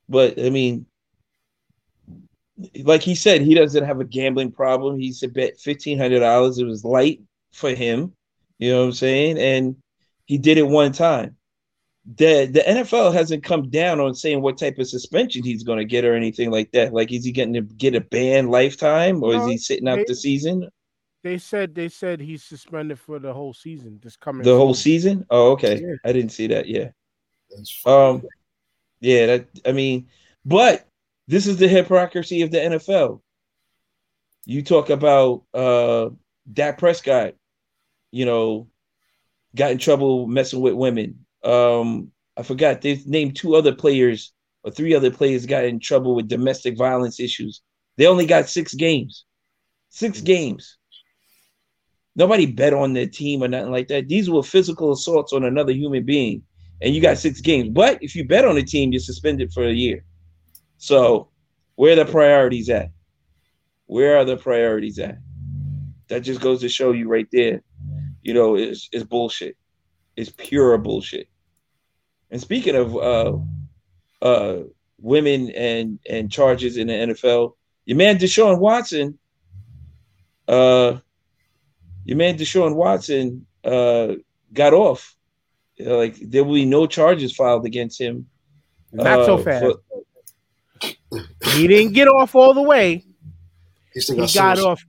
[0.09, 0.85] But I mean,
[2.83, 4.99] like he said, he doesn't have a gambling problem.
[4.99, 6.57] He said bet fifteen hundred dollars.
[6.57, 8.13] It was light for him.
[8.59, 9.37] You know what I'm saying?
[9.39, 9.75] And
[10.25, 11.37] he did it one time.
[12.17, 15.85] The the NFL hasn't come down on saying what type of suspension he's going to
[15.85, 16.93] get or anything like that.
[16.93, 20.15] Like, is he getting to get a ban lifetime or is he sitting out the
[20.15, 20.69] season?
[21.23, 23.99] They said they said he's suspended for the whole season.
[24.03, 25.25] This coming The whole season?
[25.29, 25.79] Oh, okay.
[25.81, 25.95] Yeah.
[26.03, 26.67] I didn't see that.
[26.67, 26.89] Yeah.
[27.85, 28.23] Um,
[28.99, 29.25] yeah.
[29.27, 30.07] That I mean,
[30.43, 30.85] but
[31.27, 33.21] this is the hypocrisy of the NFL.
[34.45, 36.09] You talk about uh
[36.51, 37.35] Dak Prescott,
[38.11, 38.67] you know,
[39.55, 41.25] got in trouble messing with women.
[41.41, 46.15] Um, I forgot they named two other players or three other players got in trouble
[46.15, 47.61] with domestic violence issues.
[47.95, 49.23] They only got six games.
[49.89, 50.77] Six games.
[52.15, 54.07] Nobody bet on their team or nothing like that.
[54.07, 56.43] These were physical assaults on another human being,
[56.81, 57.69] and you got six games.
[57.69, 60.03] But if you bet on a team, you're suspended for a year.
[60.77, 61.29] So,
[61.75, 62.91] where the priorities at?
[63.87, 65.17] Where are the priorities at?
[66.09, 67.63] That just goes to show you right there.
[68.21, 69.57] You know, it's, it's bullshit.
[70.15, 71.27] It's pure bullshit.
[72.29, 73.37] And speaking of uh,
[74.21, 74.63] uh,
[74.99, 77.53] women and and charges in the NFL,
[77.85, 79.19] your man Deshaun Watson,
[80.47, 80.97] uh,
[82.05, 84.13] your man Deshaun Watson uh,
[84.51, 85.15] got off.
[85.75, 88.27] You know, like there will be no charges filed against him.
[88.91, 89.65] Not so uh, fast.
[89.65, 90.89] for-
[91.53, 93.03] He didn't get off all the way.
[93.93, 94.83] he still He got, got off.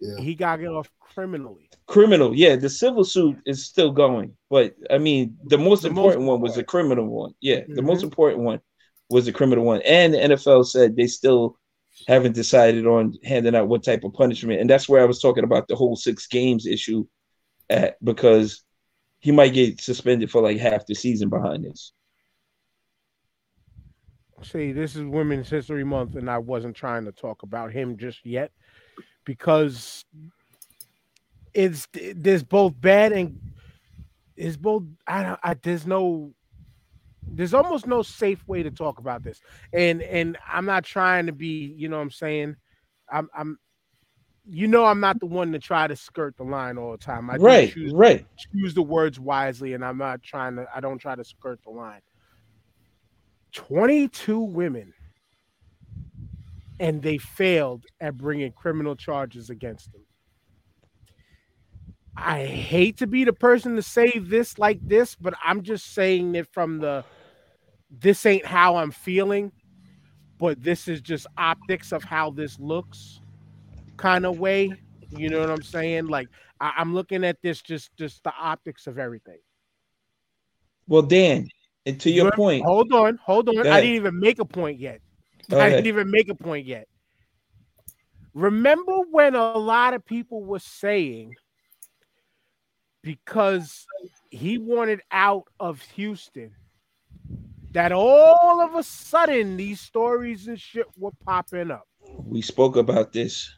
[0.00, 0.20] Yeah.
[0.22, 1.68] He got get off criminally.
[1.86, 5.98] criminal, yeah, the civil suit is still going, but I mean, the most The most
[6.14, 7.34] important one was the criminal one.
[7.40, 8.60] Yeah, the most important one
[9.10, 11.56] was the criminal one, and the NFL said they still
[12.06, 15.44] haven't decided on handing out what type of punishment, and that's where I was talking
[15.44, 17.06] about the whole six games issue,
[17.68, 18.62] at because
[19.20, 21.92] he might get suspended for like half the season behind this.
[24.42, 28.24] See, this is Women's History Month, and I wasn't trying to talk about him just
[28.24, 28.52] yet
[29.24, 30.04] because
[31.52, 33.40] it's there's both bad and
[34.36, 34.84] it's both.
[35.06, 36.32] I, don't- I there's no
[37.32, 39.40] there's almost no safe way to talk about this,
[39.72, 42.56] and and I'm not trying to be, you know, what I'm saying,
[43.10, 43.58] I'm I'm.
[44.50, 47.28] You know, I'm not the one to try to skirt the line all the time.
[47.28, 48.24] I right, choose right.
[48.38, 51.70] choose the words wisely and I'm not trying to I don't try to skirt the
[51.70, 52.00] line.
[53.52, 54.94] 22 women
[56.80, 60.02] and they failed at bringing criminal charges against them.
[62.16, 66.34] I hate to be the person to say this like this, but I'm just saying
[66.34, 67.04] it from the
[67.90, 69.52] this ain't how I'm feeling,
[70.38, 73.20] but this is just optics of how this looks
[73.96, 74.72] kind of way.
[75.10, 76.06] You know what I'm saying?
[76.06, 76.28] Like
[76.60, 79.38] I, I'm looking at this just just the optics of everything.
[80.86, 81.48] Well, Dan,
[81.86, 83.66] and to your Good- point, Hold on, hold on.
[83.66, 85.00] I didn't even make a point yet.
[85.48, 85.72] Go I ahead.
[85.84, 86.88] didn't even make a point yet.
[88.34, 91.34] Remember when a lot of people were saying
[93.02, 93.86] because
[94.30, 96.52] he wanted out of Houston
[97.72, 101.86] that all of a sudden these stories and shit were popping up.
[102.24, 103.50] we spoke about this.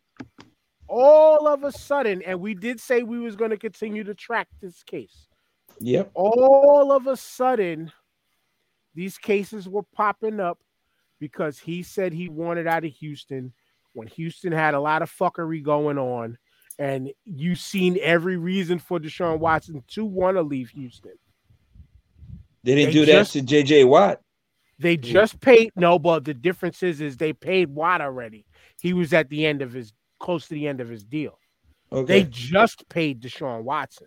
[0.88, 4.48] All of a sudden, and we did say we was going to continue to track
[4.60, 5.28] this case.
[5.82, 6.10] Yep.
[6.14, 7.90] all of a sudden
[8.94, 10.58] these cases were popping up
[11.20, 13.54] because he said he wanted out of Houston
[13.94, 16.36] when Houston had a lot of fuckery going on
[16.78, 21.12] and you seen every reason for Deshaun Watson to want to leave Houston.
[22.62, 24.20] They didn't They do that to JJ Watt.
[24.78, 28.46] They just paid no, but the difference is is they paid Watt already.
[28.80, 31.38] He was at the end of his close to the end of his deal.
[31.92, 32.22] Okay.
[32.22, 34.06] They just paid Deshaun Watson.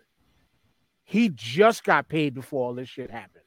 [1.04, 3.44] He just got paid before all this shit happened.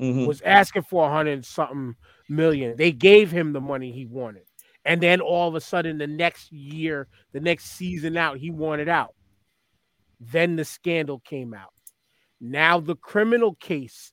[0.00, 0.26] Mhm.
[0.26, 1.96] Was asking for a hundred something
[2.28, 2.76] million.
[2.76, 4.44] They gave him the money he wanted.
[4.84, 8.88] And then all of a sudden, the next year, the next season out, he wanted
[8.88, 9.14] out.
[10.20, 11.74] Then the scandal came out.
[12.40, 14.12] Now the criminal case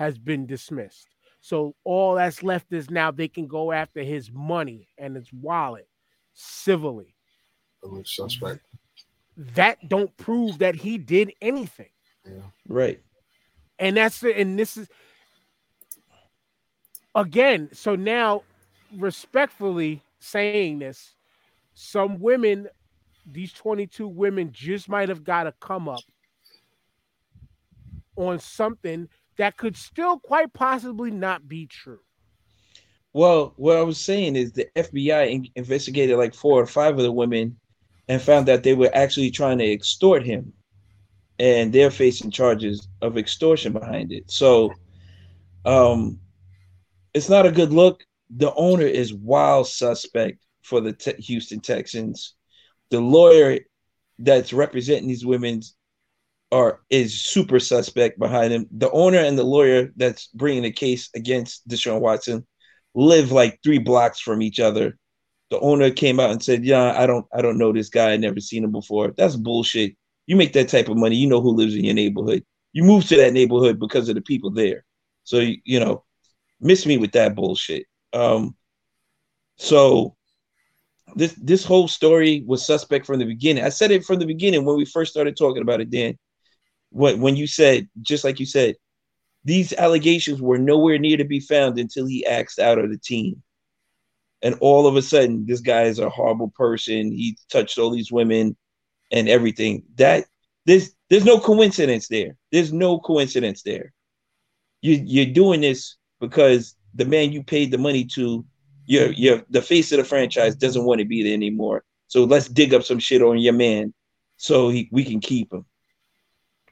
[0.00, 1.08] has been dismissed.
[1.42, 5.86] So all that's left is now they can go after his money and his wallet
[6.32, 7.14] civilly.
[8.04, 8.60] Suspect.
[9.36, 11.90] That don't prove that he did anything.
[12.66, 13.00] Right.
[13.78, 14.88] And that's the and this is
[17.14, 18.42] again, so now
[18.96, 21.14] respectfully saying this,
[21.74, 22.68] some women,
[23.26, 26.00] these 22 women just might have got to come up
[28.16, 29.06] on something
[29.40, 32.00] that could still quite possibly not be true.
[33.14, 37.02] Well, what I was saying is the FBI in- investigated like four or five of
[37.02, 37.58] the women
[38.06, 40.52] and found that they were actually trying to extort him.
[41.38, 44.30] And they're facing charges of extortion behind it.
[44.30, 44.74] So
[45.64, 46.20] um
[47.14, 48.04] it's not a good look.
[48.36, 52.34] The owner is wild suspect for the Te- Houston Texans.
[52.90, 53.60] The lawyer
[54.18, 55.62] that's representing these women
[56.52, 58.66] are is super suspect behind him.
[58.70, 62.46] The owner and the lawyer that's bringing the case against Deshaun Watson
[62.94, 64.98] live like three blocks from each other.
[65.50, 68.12] The owner came out and said, "Yeah, I don't, I don't know this guy.
[68.12, 69.12] I never seen him before.
[69.16, 69.96] That's bullshit.
[70.26, 72.44] You make that type of money, you know who lives in your neighborhood.
[72.72, 74.84] You move to that neighborhood because of the people there.
[75.24, 76.04] So you, you know,
[76.60, 77.86] miss me with that bullshit.
[78.12, 78.54] Um,
[79.56, 80.16] so
[81.16, 83.64] this this whole story was suspect from the beginning.
[83.64, 85.90] I said it from the beginning when we first started talking about it.
[85.90, 86.16] Dan,
[86.90, 88.76] when when you said just like you said,
[89.44, 93.42] these allegations were nowhere near to be found until he axed out of the team.
[94.42, 97.12] And all of a sudden, this guy is a horrible person.
[97.12, 98.56] He touched all these women
[99.10, 99.82] and everything.
[99.96, 100.26] That
[100.66, 102.36] there's there's no coincidence there.
[102.52, 103.92] There's no coincidence there.
[104.82, 108.44] You you're doing this because the man you paid the money to,
[108.86, 111.84] you're you're the face of the franchise doesn't want to be there anymore.
[112.08, 113.94] So let's dig up some shit on your man
[114.36, 115.64] so he, we can keep him.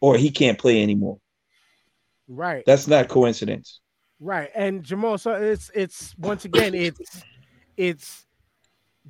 [0.01, 1.18] Or he can't play anymore.
[2.28, 2.64] Right.
[2.66, 3.80] That's not coincidence.
[4.20, 4.51] Right.
[4.55, 7.22] And Jamal, so it's it's once again, it's
[7.76, 8.26] it's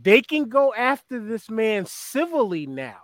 [0.01, 2.99] they can go after this man civilly now.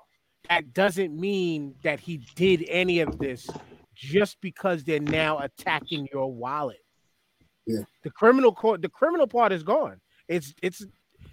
[0.48, 3.48] That doesn't mean that he did any of this
[3.94, 6.84] just because they're now attacking your wallet.
[7.66, 7.80] Yeah.
[8.02, 10.00] The criminal court, the criminal part is gone.
[10.28, 10.84] It's it's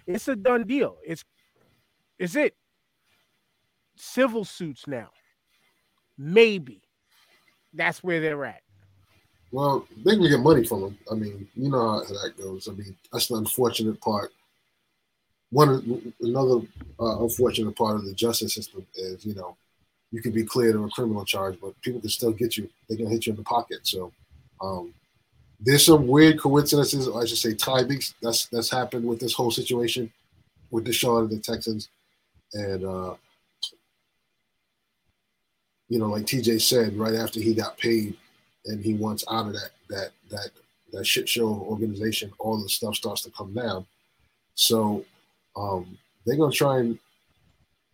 [0.06, 0.96] it's a done deal.
[1.06, 1.24] It's
[2.18, 2.56] is it
[3.96, 5.10] civil suits now?
[6.22, 6.80] Maybe
[7.74, 8.62] that's where they're at.
[9.50, 10.98] Well, they can get money from them.
[11.10, 12.68] I mean, you know how that goes.
[12.68, 14.30] I mean, that's the unfortunate part.
[15.50, 16.64] One another
[17.00, 19.56] uh, unfortunate part of the justice system is, you know,
[20.12, 22.68] you can be cleared of a criminal charge, but people can still get you.
[22.88, 23.80] They can hit you in the pocket.
[23.82, 24.12] So,
[24.60, 24.94] um,
[25.58, 28.14] there's some weird coincidences, or I should say, timings.
[28.22, 30.10] That's that's happened with this whole situation
[30.70, 31.88] with Deshaun and the Texans,
[32.54, 33.14] and uh,
[35.88, 38.16] you know, like TJ said, right after he got paid
[38.66, 40.50] and he wants out of that that that
[40.92, 43.86] that shit show organization, all the stuff starts to come down.
[44.54, 45.04] So
[45.56, 46.98] um, they're gonna try and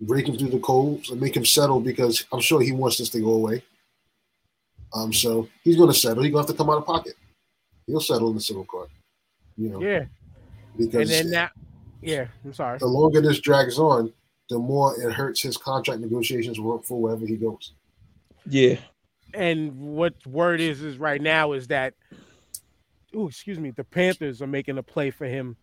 [0.00, 3.08] break him through the coals and make him settle because I'm sure he wants this
[3.10, 3.62] to go away.
[4.94, 6.22] Um, so he's gonna settle.
[6.22, 7.14] He's gonna have to come out of pocket.
[7.86, 8.90] He'll settle in the civil court.
[9.56, 10.04] You know, Yeah.
[10.76, 11.52] Because And then that
[12.00, 12.78] yeah, I'm sorry.
[12.78, 14.12] the longer this drags on,
[14.48, 17.72] the more it hurts his contract negotiations for for wherever he goes.
[18.46, 18.76] Yeah.
[19.34, 21.94] and what word is is right now is that
[23.14, 25.56] oh excuse me the panthers are making a play for him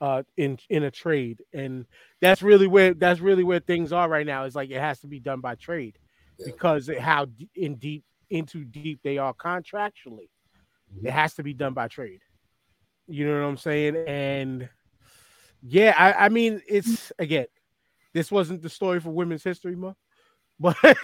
[0.00, 1.42] uh in in a trade.
[1.54, 1.86] And
[2.20, 4.44] that's really where that's really where things are right now.
[4.44, 5.98] Is like it has to be done by trade
[6.38, 6.46] Yeah.
[6.46, 10.28] because of how in deep into deep they are contractually.
[11.02, 12.20] It has to be done by trade.
[13.08, 13.96] You know what i'm saying?
[14.06, 14.68] And
[15.62, 17.46] yeah i i mean it's again
[18.12, 19.96] this wasn't the story for women's history month
[20.60, 20.94] but we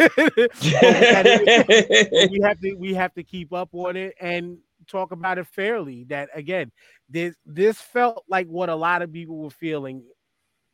[2.42, 6.04] have to we have to keep up on it and talk about it fairly.
[6.04, 6.72] That again,
[7.08, 10.04] this this felt like what a lot of people were feeling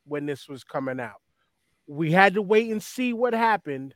[0.07, 1.21] when this was coming out.
[1.89, 3.95] We had to wait and see what happened,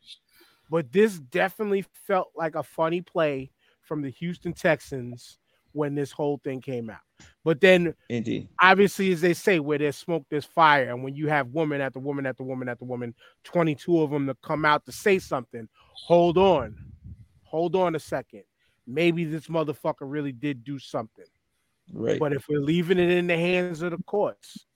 [0.68, 3.52] but this definitely felt like a funny play
[3.82, 5.38] from the Houston Texans
[5.72, 7.00] when this whole thing came out.
[7.44, 8.48] But then Indeed.
[8.60, 10.90] obviously, as they say, where there's smoke, there's fire.
[10.90, 13.14] And when you have woman after woman after woman after woman,
[13.44, 16.76] 22 of them to come out to say something, hold on,
[17.42, 18.42] hold on a second.
[18.86, 21.24] Maybe this motherfucker really did do something.
[21.92, 22.18] Right.
[22.18, 24.66] But if we're leaving it in the hands of the courts,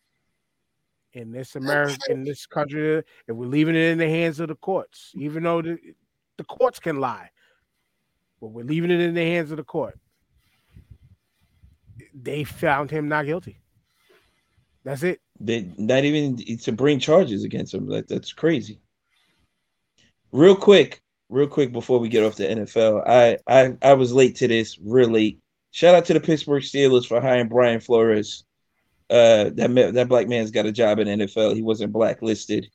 [1.12, 4.54] in this America, in this country, if we're leaving it in the hands of the
[4.54, 5.78] courts, even though the,
[6.36, 7.30] the courts can lie,
[8.40, 9.98] but we're leaving it in the hands of the court.
[12.14, 13.60] They found him not guilty.
[14.84, 15.20] That's it.
[15.40, 17.88] They not even to bring charges against him.
[17.88, 18.80] Like that's crazy.
[20.32, 24.36] Real quick, real quick before we get off the NFL, I I I was late
[24.36, 25.40] to this, real late.
[25.72, 28.44] Shout out to the Pittsburgh Steelers for hiring Brian Flores.
[29.10, 31.54] Uh, that that black man's got a job in NFL.
[31.54, 32.68] He wasn't blacklisted,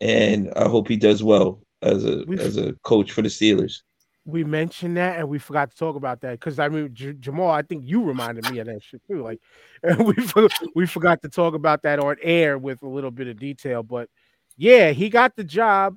[0.00, 3.82] and I hope he does well as a as a coach for the Steelers.
[4.28, 7.48] We mentioned that and we forgot to talk about that because I mean J- Jamal,
[7.50, 9.22] I think you reminded me of that shit too.
[9.22, 9.40] Like
[10.00, 13.38] we for- we forgot to talk about that on air with a little bit of
[13.38, 14.08] detail, but
[14.56, 15.94] yeah, he got the job.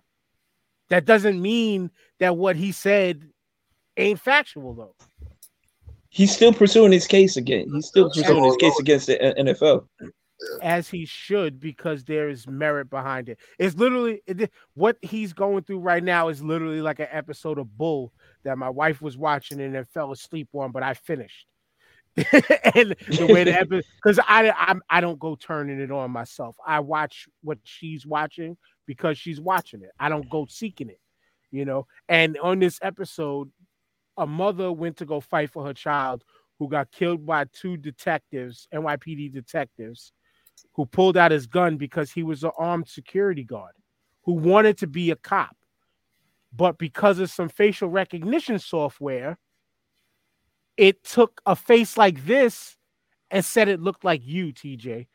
[0.90, 3.24] That doesn't mean that what he said
[3.98, 4.96] ain't factual though.
[6.10, 7.70] He's still pursuing his case again.
[7.74, 9.88] He's still pursuing his case against the uh, NFL.
[10.62, 13.38] as he should because there is merit behind it.
[13.60, 17.78] It's literally it- what he's going through right now is literally like an episode of
[17.78, 18.12] Bull
[18.44, 21.48] that my wife was watching and then fell asleep on, but I finished.
[22.18, 26.56] and the way the episode because I I'm, I don't go turning it on myself.
[26.66, 29.92] I watch what she's watching because she's watching it.
[30.00, 31.00] I don't go seeking it,
[31.52, 31.88] you know.
[32.10, 33.52] And on this episode,
[34.18, 36.24] a mother went to go fight for her child
[36.58, 40.12] who got killed by two detectives, NYPD detectives,
[40.74, 43.74] who pulled out his gun because he was an armed security guard
[44.24, 45.56] who wanted to be a cop.
[46.52, 49.38] But because of some facial recognition software,
[50.78, 52.78] it took a face like this
[53.30, 55.08] and said it looked like you, TJ,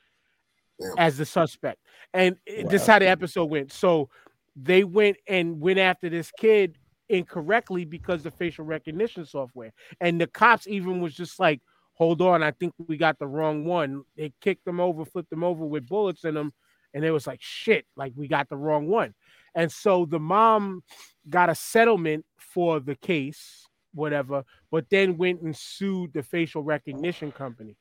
[0.99, 1.81] as the suspect.
[2.13, 3.73] And it- this is how the episode went.
[3.73, 4.11] So
[4.55, 6.79] they went and went after this kid
[7.09, 9.73] incorrectly because of facial recognition software.
[10.01, 11.61] And the cops even was just like,
[11.95, 14.05] hold on, I think we got the wrong one.
[14.17, 16.53] They kicked them over, flipped them over with bullets in them,
[16.93, 19.15] and it was like shit, like we got the wrong one.
[19.55, 20.83] And so the mom
[21.29, 27.33] got a settlement for the case, whatever, but then went and sued the facial recognition
[27.33, 27.77] company.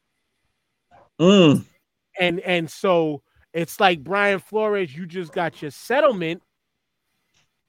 [1.19, 1.65] Mm.
[2.19, 6.41] And and so it's like Brian Flores, you just got your settlement.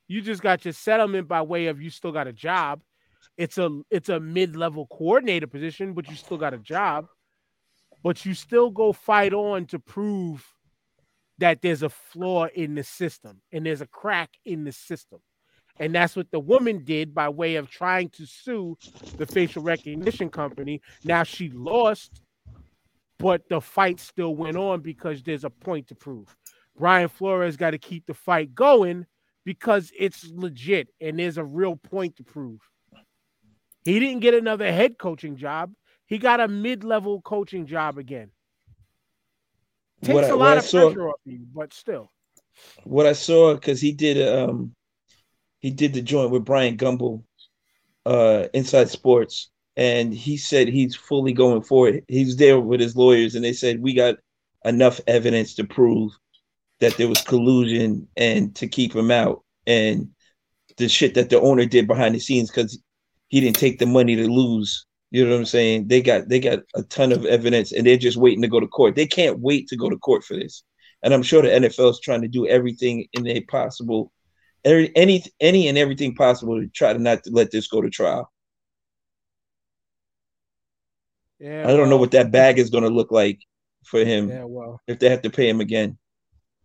[0.06, 2.82] You just got your settlement by way of you still got a job.
[3.36, 7.06] It's a it's a mid-level coordinator position, but you still got a job.
[8.02, 10.46] But you still go fight on to prove
[11.38, 15.20] that there's a flaw in the system and there's a crack in the system.
[15.80, 18.78] And that's what the woman did by way of trying to sue
[19.16, 20.80] the facial recognition company.
[21.02, 22.22] Now she lost,
[23.18, 26.36] but the fight still went on because there's a point to prove.
[26.76, 29.06] Brian Flores got to keep the fight going
[29.44, 32.60] because it's legit and there's a real point to prove.
[33.84, 35.72] He didn't get another head coaching job.
[36.06, 38.30] He got a mid-level coaching job again.
[40.04, 42.10] Takes What I- lot of saw- pressure off you, but still.
[42.84, 44.74] what I saw because he did um
[45.60, 47.22] he did the joint with Bryant Gumbel
[48.06, 52.04] uh inside sports and he said he's fully going for it.
[52.08, 54.16] He's there with his lawyers and they said we got
[54.64, 56.12] enough evidence to prove
[56.80, 60.08] that there was collusion and to keep him out and
[60.76, 62.78] the shit that the owner did behind the scenes because
[63.28, 64.86] he didn't take the money to lose.
[65.14, 65.88] You know what I'm saying?
[65.88, 68.66] They got they got a ton of evidence and they're just waiting to go to
[68.66, 68.96] court.
[68.96, 70.64] They can't wait to go to court for this
[71.04, 74.10] and I'm sure the NFL is trying to do everything in a possible,
[74.64, 77.90] every, any any and everything possible to try to not to let this go to
[77.90, 78.32] trial.
[81.38, 83.38] Yeah, I don't know what that bag is going to look like
[83.84, 85.98] for him Yeah, well, if they have to pay him again.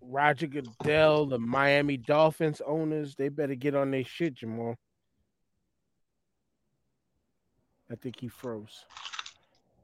[0.02, 4.76] Roger Goodell, the Miami Dolphins owners, they better get on their shit, Jamal.
[7.92, 8.86] I think he froze.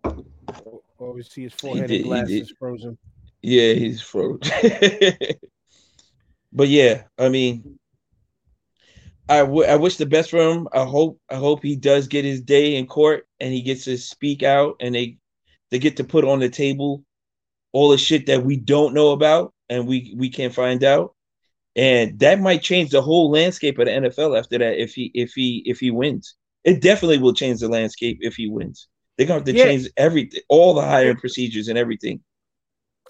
[0.04, 2.98] Oh, oh, see his forehead did- and glasses frozen.
[3.42, 4.40] Yeah, he's froze.
[6.52, 7.78] but yeah, I mean,
[9.30, 10.68] I, w- I wish the best for him.
[10.74, 13.98] I hope I hope he does get his day in court and he gets to
[13.98, 15.18] speak out and they
[15.70, 17.04] they get to put on the table
[17.72, 21.14] all the shit that we don't know about and we we can't find out.
[21.76, 25.34] And that might change the whole landscape of the NFL after that if he if
[25.34, 26.36] he if he wins.
[26.66, 28.90] It definitely will change the landscape if he wins.
[29.18, 29.66] They're gonna have to Yeah.
[29.66, 32.22] change everything, all the hiring procedures and everything.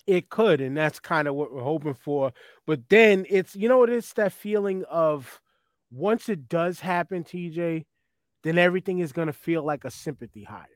[0.07, 2.31] It could, and that's kind of what we're hoping for.
[2.67, 5.41] But then it's you know what it's that feeling of
[5.89, 7.85] once it does happen, TJ,
[8.43, 10.67] then everything is gonna feel like a sympathy hire.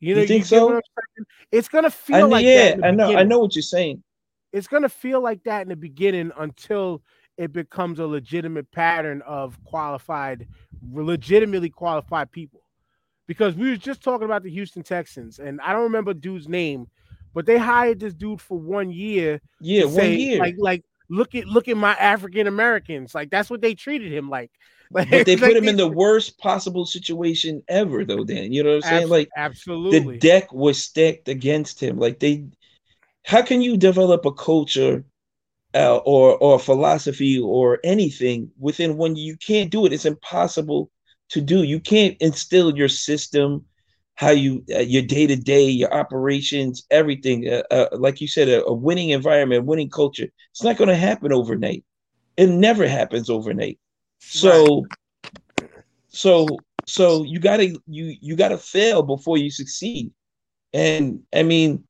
[0.00, 0.66] You know, You think get so?
[0.68, 0.82] what I'm
[1.16, 1.26] saying?
[1.50, 2.78] It's gonna feel know, like that.
[2.78, 4.04] yeah, I know, I know what you're saying.
[4.52, 7.02] it's going to feel like that in the beginning until
[7.38, 10.46] it becomes a legitimate pattern of qualified
[10.92, 12.60] legitimately qualified people
[13.26, 16.86] because we were just talking about the houston texans and i don't remember dude's name
[17.34, 20.38] but they hired this dude for one year Yeah, one say, year.
[20.38, 23.14] like like look at look at my African Americans.
[23.14, 24.50] Like that's what they treated him like.
[24.90, 28.24] Like But they like put him in the worst possible situation ever, though.
[28.24, 29.08] Dan, you know what I'm saying?
[29.08, 30.14] Like absolutely.
[30.14, 31.98] the deck was stacked against him.
[31.98, 32.46] Like they,
[33.24, 35.04] how can you develop a culture
[35.74, 39.16] uh, or or philosophy or anything within one?
[39.16, 39.26] year.
[39.26, 39.92] You can't do it.
[39.92, 40.90] It's impossible
[41.30, 41.62] to do.
[41.62, 43.64] You can't instill your system,
[44.14, 47.48] how you uh, your day to day, your operations, everything.
[47.48, 50.28] Uh, uh, like you said, a, a winning environment, winning culture.
[50.50, 51.84] It's not going to happen overnight.
[52.36, 53.78] It never happens overnight.
[54.20, 54.86] So,
[56.08, 56.46] so,
[56.86, 60.12] so you gotta you you gotta fail before you succeed.
[60.72, 61.84] And I mean,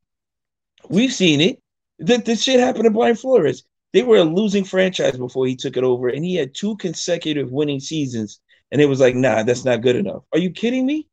[0.88, 1.62] we've seen it.
[1.98, 3.64] That this shit happened to Brian Flores.
[3.92, 7.50] They were a losing franchise before he took it over, and he had two consecutive
[7.50, 8.40] winning seasons.
[8.70, 10.24] And it was like, nah, that's not good enough.
[10.32, 11.08] Are you kidding me?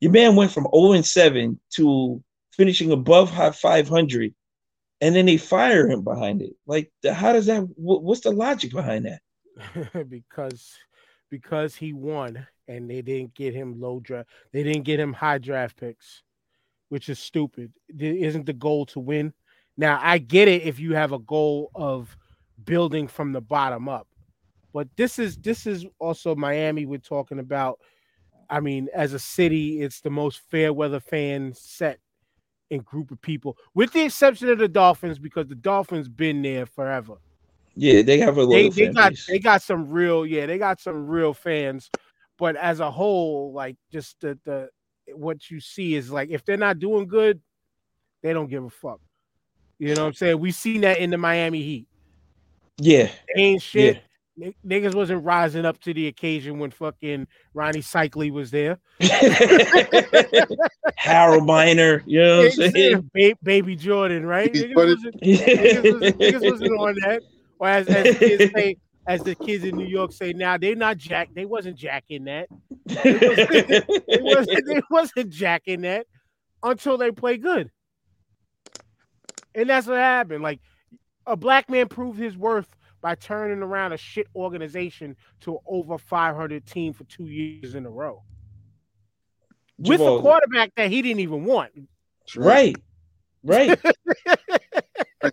[0.00, 2.22] Your man went from 0 and 7 to
[2.52, 4.34] finishing above high 500,
[5.00, 6.52] and then they fire him behind it.
[6.66, 7.66] Like, how does that?
[7.76, 10.08] What's the logic behind that?
[10.08, 10.74] because
[11.30, 14.28] because he won and they didn't get him low draft.
[14.52, 16.22] They didn't get him high draft picks,
[16.88, 17.72] which is stupid.
[17.98, 19.32] Isn't the goal to win?
[19.78, 22.14] Now I get it if you have a goal of
[22.64, 24.06] building from the bottom up,
[24.74, 26.84] but this is this is also Miami.
[26.84, 27.78] We're talking about.
[28.50, 31.98] I mean, as a city, it's the most fair weather fan set
[32.70, 36.64] and group of people, with the exception of the Dolphins, because the Dolphins been there
[36.66, 37.16] forever
[37.74, 39.26] Yeah, they have a they, loyal they got base.
[39.26, 41.90] they got some real yeah they got some real fans
[42.38, 44.68] but as a whole like just the the
[45.14, 47.40] what you see is like if they're not doing good
[48.22, 49.00] they don't give a fuck
[49.78, 51.86] you know what i'm saying We've seen that in the miami heat
[52.78, 54.02] Yeah, They ain't shit
[54.40, 57.26] N- niggas wasn't rising up to the occasion when fucking
[57.56, 58.78] Rony Seikaly was there
[60.96, 63.10] Harold Miner, you know what I'm saying?
[63.14, 67.22] Ba- baby jordan right niggas wasn't, niggas, was, niggas wasn't on that
[67.58, 68.76] or as, as the kids say
[69.08, 71.30] as the kids in New York say now, they're not jack.
[71.34, 72.48] They wasn't jacking that.
[72.88, 76.06] They wasn't, they wasn't jacking that
[76.62, 77.70] until they play good.
[79.58, 80.42] And that's what happened.
[80.42, 80.60] Like
[81.26, 82.68] a black man proved his worth
[83.00, 87.90] by turning around a shit organization to over 500 team for two years in a
[87.90, 88.22] row
[89.76, 91.72] with a quarterback that he didn't even want.
[92.36, 92.76] Right.
[93.42, 95.32] Right, right.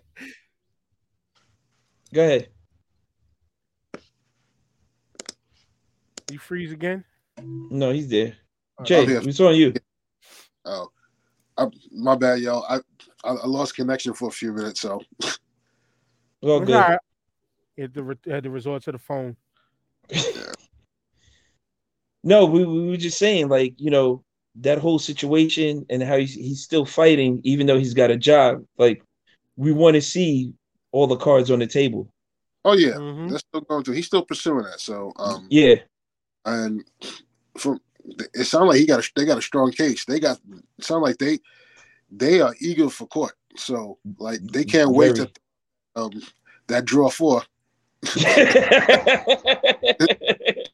[2.12, 2.48] Go ahead.
[6.30, 7.04] You freeze again?
[7.40, 8.34] No, he's there.
[8.78, 9.20] Uh, Jay, I'm here.
[9.24, 9.74] it's on you.
[10.64, 10.88] Oh,
[11.58, 12.64] I, my bad, y'all.
[12.68, 12.76] I,
[13.24, 15.38] I I lost connection for a few minutes, so It's
[16.42, 16.74] all It's good.
[16.76, 16.98] all right.
[17.78, 19.36] Had to, re- had to resort to the phone.
[22.24, 24.24] No, we, we were just saying, like, you know,
[24.56, 28.64] that whole situation and how he's, he's still fighting, even though he's got a job.
[28.78, 29.00] Like,
[29.56, 30.52] we want to see
[30.90, 32.08] all the cards on the table.
[32.64, 33.30] oh yeah, Mhm.
[33.30, 33.94] that's still going through.
[33.94, 34.80] He's still pursuing that.
[34.80, 35.76] So um, Yeah,
[36.46, 36.82] and
[37.56, 37.80] from
[38.34, 40.04] it sounds like he got a they got a strong case.
[40.04, 40.38] They got
[40.78, 41.38] it sound like they
[42.10, 43.34] they are eager for court.
[43.56, 45.30] So like they can't wait to
[45.94, 46.22] um
[46.68, 47.42] that draw four.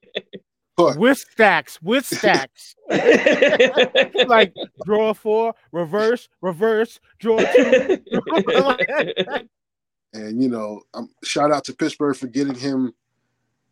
[0.97, 2.75] With stacks, with stacks.
[4.27, 4.55] like
[4.85, 8.03] draw four, reverse, reverse, draw two.
[10.15, 12.93] And you know, um, shout out to Pittsburgh for getting him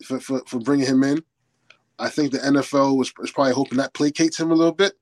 [0.05, 1.23] for, for, for bringing him in.
[2.01, 4.95] I think the NFL was, was probably hoping that placates him a little bit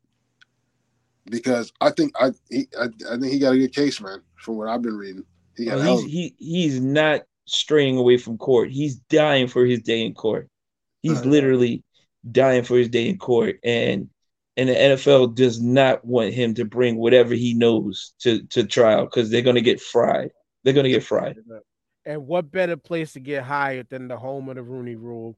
[1.31, 4.23] because I think I he, I, I think he got a good case, man.
[4.37, 5.25] From what I've been reading,
[5.57, 8.71] he got Oh, a hell he's he he's not straying away from court.
[8.71, 10.49] He's dying for his day in court.
[11.03, 11.27] He's Right.
[11.27, 11.85] literally
[12.31, 14.09] dying for his day in court, and
[14.57, 19.05] and the NFL does not want him to bring whatever he knows to to trial
[19.05, 20.31] because they're gonna get fried.
[20.65, 21.37] They're gonna get fried.
[22.05, 25.37] And what better place to get hired than the home of the Rooney Rule,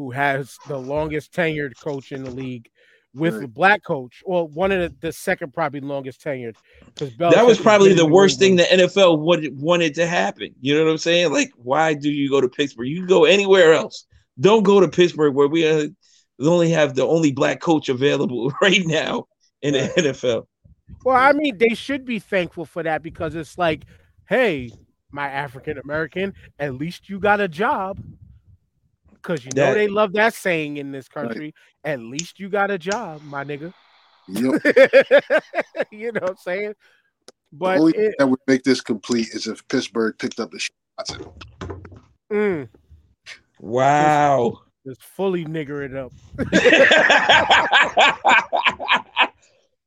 [0.00, 2.70] who has the longest tenured coach in the league
[3.12, 3.44] with Right.
[3.44, 6.56] a black coach, or one of the, the second probably longest tenured.
[6.86, 10.54] Because That was probably the worst thing the NFL wanted wanted to happen.
[10.60, 11.32] You know what I'm saying?
[11.32, 12.88] Like, why do you go to Pittsburgh?
[12.88, 14.06] You can go anywhere else.
[14.38, 15.88] Don't go to Pittsburgh where we uh,
[16.40, 19.26] only have the only black coach available right now
[19.60, 20.46] in the NFL.
[21.04, 23.84] Well, I mean, they should be thankful for that because it's like,
[24.30, 24.70] hey,
[25.10, 28.00] my African American, at least you got a job.
[29.22, 31.54] Because you know That- they love that saying in this country.
[31.84, 33.72] At least you got a job, my nigga.
[34.28, 34.62] Yep.
[35.90, 36.74] you know what I'm saying?
[37.26, 40.50] the But only thing it, that would make this complete is if Pittsburgh picked up
[40.52, 41.18] the shots.
[42.32, 42.66] mm,
[43.58, 44.60] Wow.
[44.86, 46.12] just fully nigger it up.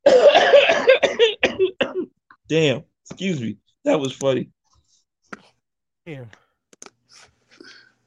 [2.48, 2.84] Damn.
[3.10, 3.56] Excuse me.
[3.84, 4.50] That was funny.
[6.06, 6.30] Damn.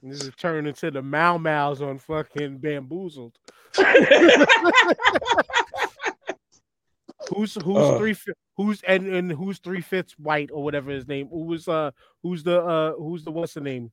[0.09, 3.37] This is turning into the Mau Mau's on fucking bamboozled.
[7.29, 7.97] who's who's Oh.
[7.97, 8.15] three
[8.55, 11.27] who's and and who's three fifths white or whatever his name?
[11.29, 11.91] Who was uh
[12.23, 13.91] who's the uh who's the what's the name?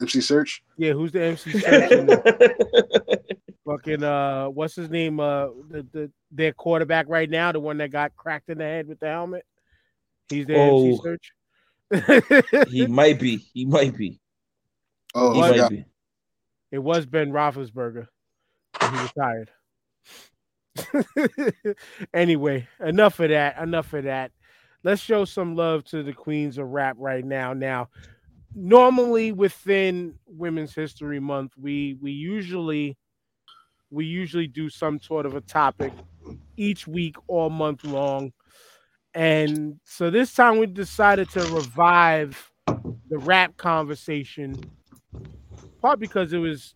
[0.00, 0.62] MC Serch.
[0.76, 3.20] Yeah, who's the MC Serch
[3.66, 5.18] fucking uh what's his name?
[5.20, 8.86] Uh the, the their quarterback right now, the one that got cracked in the head
[8.88, 9.44] with the helmet.
[10.28, 10.86] He's the Oh.
[10.88, 11.32] MC Serch.
[12.68, 13.38] he might be.
[13.54, 14.20] He might be.
[15.14, 15.84] Oh, He I might be.
[16.70, 18.06] It was Ben Roethlisberger.
[18.80, 19.50] and He retired.
[22.14, 23.58] anyway, enough of that.
[23.58, 24.32] Enough of that.
[24.84, 27.52] Let's show some love to the queens of rap right now.
[27.52, 27.88] Now,
[28.54, 32.96] normally within Women's History Month, we we usually
[33.90, 35.92] we usually do some sort of a topic
[36.56, 38.32] each week all month long.
[39.14, 44.54] And so this time we decided to revive the rap conversation
[45.80, 46.74] part because it was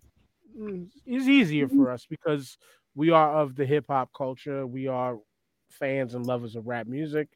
[0.59, 2.57] mm, it's easier for us because
[2.95, 4.67] we are of the hip hop culture.
[4.67, 5.19] We are
[5.71, 7.29] fans and lovers of rap music.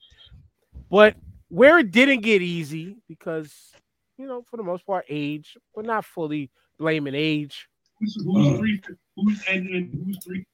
[0.91, 1.17] But
[1.49, 3.73] where it didn't get easy because
[4.19, 7.69] you know, for the most part, age, but not fully blaming age.
[7.99, 8.83] Who's, who's three?
[9.17, 10.45] Who's and, and who's three?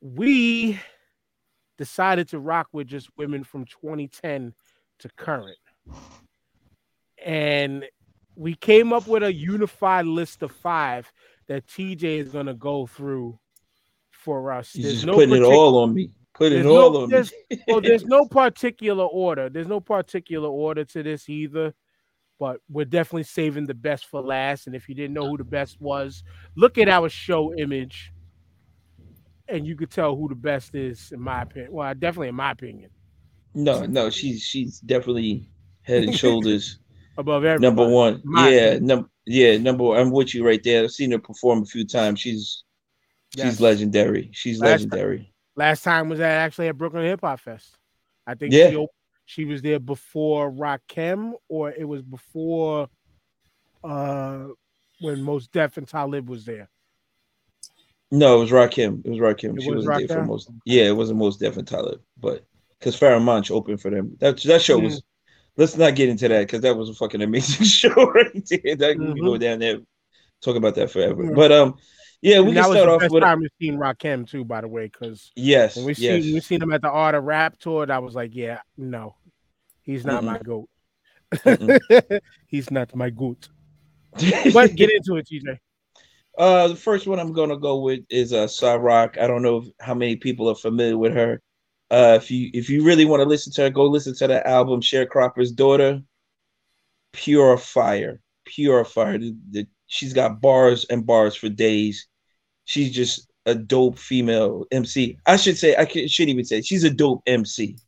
[0.00, 0.78] We
[1.76, 4.52] decided to rock with just women from 2010
[5.00, 5.58] to current.
[7.24, 7.84] And
[8.38, 11.10] we came up with a unified list of five
[11.48, 13.38] that TJ is going to go through
[14.10, 14.72] for us.
[14.72, 16.10] He's There's just no putting it all on me.
[16.34, 17.60] Putting it there's all no- on there's- me.
[17.66, 19.48] well, there's no particular order.
[19.48, 21.74] There's no particular order to this either.
[22.38, 24.68] But we're definitely saving the best for last.
[24.68, 26.22] And if you didn't know who the best was,
[26.54, 28.12] look at our show image,
[29.48, 31.72] and you could tell who the best is, in my opinion.
[31.72, 32.90] Well, definitely in my opinion,
[33.54, 35.48] No, no, she's she's definitely
[35.82, 36.78] head and shoulders
[37.18, 37.62] above everybody.
[37.66, 38.22] number one.
[38.24, 38.86] My Yeah, opinion.
[38.86, 39.98] number yeah, number one.
[39.98, 40.84] I'm with you right there.
[40.84, 42.20] I've seen her perform a few times.
[42.20, 42.64] She's
[43.34, 43.60] she's Yes.
[43.60, 44.30] legendary.
[44.32, 45.34] She's Last- legendary.
[45.56, 47.76] Last time was at actually at Brooklyn Hip Hop Fest.
[48.26, 48.70] I think Yeah.
[48.70, 48.86] she,
[49.26, 52.88] she was there before Rakim, or it was before
[53.84, 54.46] uh
[55.00, 56.68] when Mos Def and Talib was there.
[58.10, 59.04] No, it was Rakim.
[59.04, 59.56] It was Rakim.
[59.58, 60.50] It she was wasn't there for most.
[60.64, 62.44] Yeah, it wasn't Mos Def and Talib, but
[62.78, 64.16] because Pharoahe Monch opened for them.
[64.20, 64.84] That that show Mm.
[64.84, 65.02] was.
[65.58, 68.76] Let's not get into that because that was a fucking amazing show right there.
[68.76, 69.80] That we can go down there,
[70.40, 71.24] talk about that forever.
[71.24, 71.32] Yeah.
[71.34, 71.74] But um,
[72.22, 74.60] yeah, we And can start the off best with time we've seen Rakim too, by
[74.60, 76.24] the way, because yes, we yes.
[76.24, 79.16] seen we seen him at the Art of Rap tour, I was like, yeah, no,
[79.82, 80.26] he's not Mm-mm.
[80.26, 80.68] my goat.
[82.46, 83.48] He's not my goat.
[84.54, 85.58] But get into it, TJ.
[86.38, 89.18] Uh, the first one I'm gonna go with is uh Rock.
[89.20, 91.42] I don't know how many people are familiar with her.
[91.90, 94.46] Uh, if you if you really want to listen to her, go listen to the
[94.46, 96.02] album Sharecropper's Daughter.
[97.12, 99.18] Pure fire, pure fire.
[99.18, 102.06] The- the- she's got bars and bars for days.
[102.64, 105.16] She's just a dope female MC.
[105.24, 107.78] I should say I can, shouldn't even say she's a dope MC.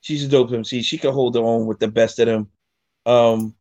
[0.00, 0.82] She's a dope MC.
[0.82, 2.48] She can hold her own with the best of them.
[3.06, 3.54] Um,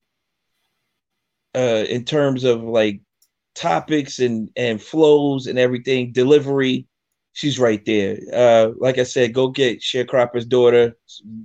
[1.56, 3.02] uh, in terms of like
[3.56, 6.88] topics and and flows and everything, delivery,
[7.38, 8.18] she's right there.
[8.34, 10.98] Uh, like I said, go get Sharecropper's daughter,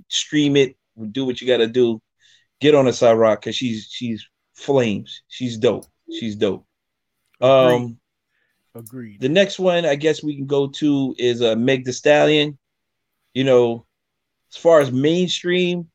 [0.07, 0.75] stream it,
[1.11, 2.01] do what you got to do.
[2.59, 5.21] Get on a side rock because she's she's flames.
[5.27, 5.85] She's dope.
[6.11, 6.65] She's dope.
[7.41, 7.99] Um,
[8.73, 9.21] Agreed.
[9.21, 12.57] the next one I guess we can go to is uh, Meg The Stallion.
[13.35, 13.85] You know,
[14.51, 15.89] as far as mainstream,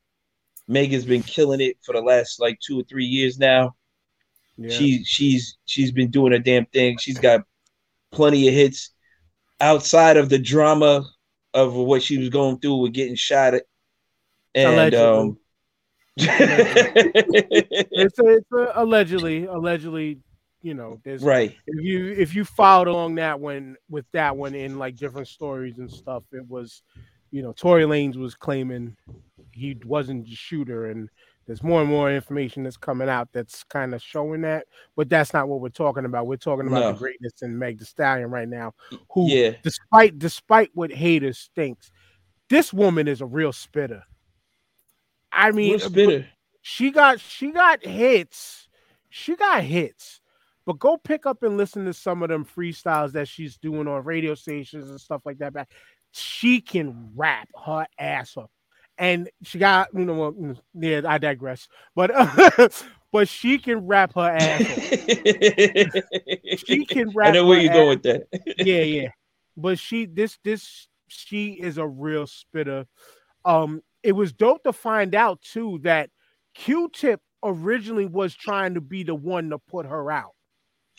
[0.68, 3.74] Meg has been killing it for the last like two or three years now.
[4.56, 4.70] Yeah.
[4.70, 6.98] She she's she's been doing her damn thing.
[6.98, 7.42] She's got
[8.12, 8.92] plenty of hits
[9.60, 11.06] outside of the drama
[11.54, 13.64] of what she was going through with getting shot at.
[14.54, 15.38] And um
[16.20, 20.18] it's, a, it's a, allegedly, allegedly,
[20.62, 21.54] you know, there's right.
[21.66, 25.78] if you if you followed along that one with that one in like different stories
[25.78, 26.82] and stuff, it was,
[27.30, 28.96] you know, Tory Lanez was claiming
[29.52, 31.08] he wasn't the shooter, and
[31.48, 34.66] there's more and more information that's coming out that's kind of showing that,
[34.96, 36.26] but that's not what we're talking about.
[36.26, 36.92] We're talking about No.
[36.92, 38.74] the greatness in Meg The Stallion right now,
[39.10, 39.52] who, Yeah.
[39.64, 41.90] despite despite what haters thinks,
[42.50, 44.04] this woman is a real spitter.
[45.32, 46.26] I mean, Real spitter.
[46.62, 48.68] she got she got hits.
[49.10, 50.20] She got hits.
[50.66, 54.04] But go pick up and listen to some of them freestyles that she's doing on
[54.04, 55.54] radio stations and stuff like that.
[55.54, 55.70] Back,
[56.12, 58.50] she can rap her ass off,
[58.98, 60.14] and she got you know.
[60.14, 61.68] well, mm, Yeah, I digress.
[61.94, 62.10] But
[63.12, 64.60] but she can wrap her ass.
[66.66, 67.28] She can wrap.
[67.28, 68.26] I know where you go with that.
[68.58, 69.08] yeah, yeah.
[69.56, 72.86] But she this this she is a real spitter.
[73.44, 76.10] Um, it was dope to find out too that
[76.54, 80.32] Q-Tip originally was trying to be the one to put her out.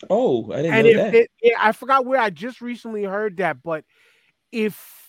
[0.08, 1.14] Oh, I didn't and know if that.
[1.14, 3.84] it, yeah, I forgot where I just recently heard that, but
[4.50, 4.99] if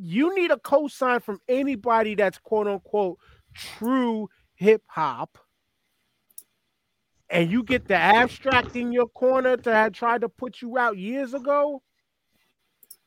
[0.00, 3.18] you need a cosign from anybody that's quote unquote
[3.54, 5.38] true hip hop,
[7.28, 10.96] and you get the abstract in your corner to have tried to put you out
[10.96, 11.82] years ago,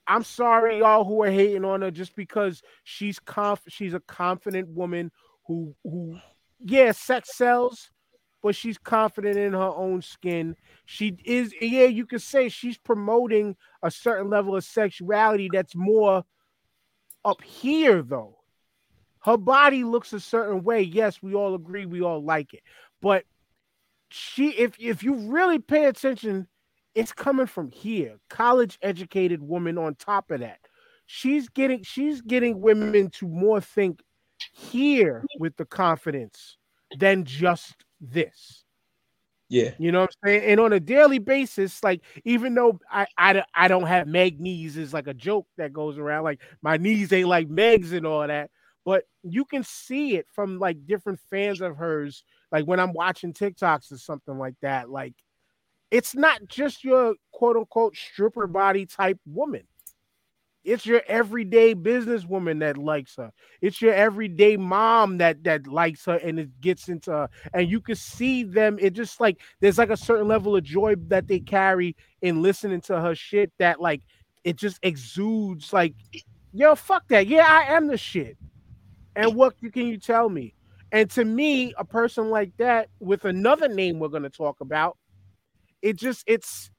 [0.07, 4.67] I'm sorry, y'all who are hating on her just because she's conf she's a confident
[4.67, 5.11] woman
[5.47, 6.19] who who
[6.63, 7.89] yeah, sex sells,
[8.43, 10.55] but she's confident in her own skin.
[10.85, 16.23] She is, yeah, you could say she's promoting a certain level of sexuality that's more
[17.23, 18.37] up here, though.
[19.23, 20.81] Her body looks a certain way.
[20.81, 22.63] Yes, we all agree, we all like it.
[23.01, 23.25] But
[24.09, 26.47] she, if if you really pay attention,
[26.95, 28.17] it's coming from here.
[28.29, 30.59] College educated woman on top of that.
[31.05, 34.01] She's getting she's getting women to more think
[34.53, 36.57] here with the confidence
[36.97, 38.65] than just this.
[39.51, 39.71] Yeah.
[39.77, 40.49] You know what I'm saying?
[40.49, 44.77] And on a daily basis, like even though I I, I don't have Meg knees
[44.77, 48.25] is like a joke that goes around, like my knees ain't like Meg's and all
[48.25, 48.49] that.
[48.85, 52.23] But you can see it from like different fans of hers,
[52.53, 54.89] like when I'm watching TikToks or something like that.
[54.89, 55.15] Like
[55.91, 59.63] it's not just your quote unquote stripper body type woman.
[60.63, 63.31] It's your everyday businesswoman that likes her.
[63.61, 67.29] It's your everyday mom that that likes her and it gets into her.
[67.53, 68.77] And you can see them.
[68.79, 72.81] It just like there's like a certain level of joy that they carry in listening
[72.81, 74.01] to her shit that like
[74.43, 75.95] it just exudes like,
[76.53, 77.27] yo, fuck that.
[77.27, 78.37] Yeah, I am the shit.
[79.15, 80.53] And what can you tell me?
[80.91, 84.97] And to me, a person like that with another name we're gonna talk about,
[85.81, 86.69] it just it's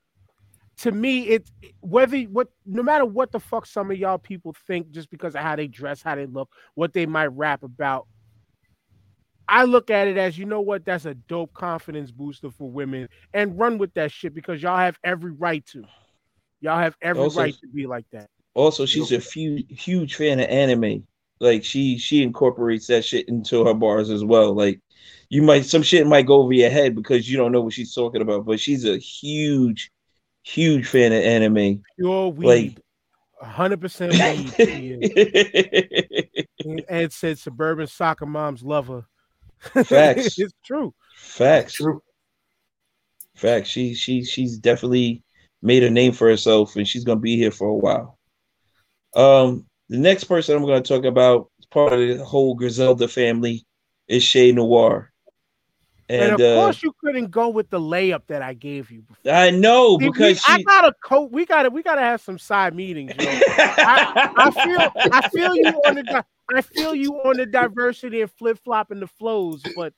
[0.82, 1.48] to me, it
[1.80, 5.40] whether what no matter what the fuck some of y'all people think, just because of
[5.40, 8.08] how they dress, how they look, what they might rap about.
[9.48, 13.08] I look at it as you know what that's a dope confidence booster for women
[13.32, 15.84] and run with that shit because y'all have every right to.
[16.60, 18.28] Y'all have every Also- right to be like that.
[18.54, 21.06] Also, she's a few, huge fan of anime.
[21.38, 24.52] Like she she incorporates that shit into her bars as well.
[24.52, 24.80] Like
[25.28, 27.94] you might some shit might go over your head because you don't know what she's
[27.94, 29.91] talking about, but she's a huge,
[30.42, 31.82] huge fan of anime.
[31.98, 32.82] Pure Like- weed.
[33.40, 34.52] hundred percent weed.
[34.56, 36.46] she is.
[36.64, 39.04] And Ed said suburban soccer moms love her.
[39.84, 40.38] Facts.
[40.38, 40.94] it's true.
[41.16, 41.74] Facts.
[41.74, 42.02] True.
[43.36, 43.68] Facts.
[43.68, 45.22] She she she's definitely
[45.62, 48.18] made a name for herself, and she's gonna be here for a while.
[49.14, 53.64] Um, the next person I'm gonna talk about, is part of the whole Griselda family,
[54.08, 55.11] is Che Noir.
[56.12, 59.00] And, And, of uh, course, you couldn't go with the layup that I gave you.
[59.02, 59.32] Before.
[59.32, 61.32] I know See, we- because I got a coat.
[61.32, 63.12] We got to We got to have some side meetings.
[63.18, 64.92] I, I feel.
[65.10, 66.24] I feel you on the.
[66.54, 69.94] I feel you on the diversity and flip flopping the flows, but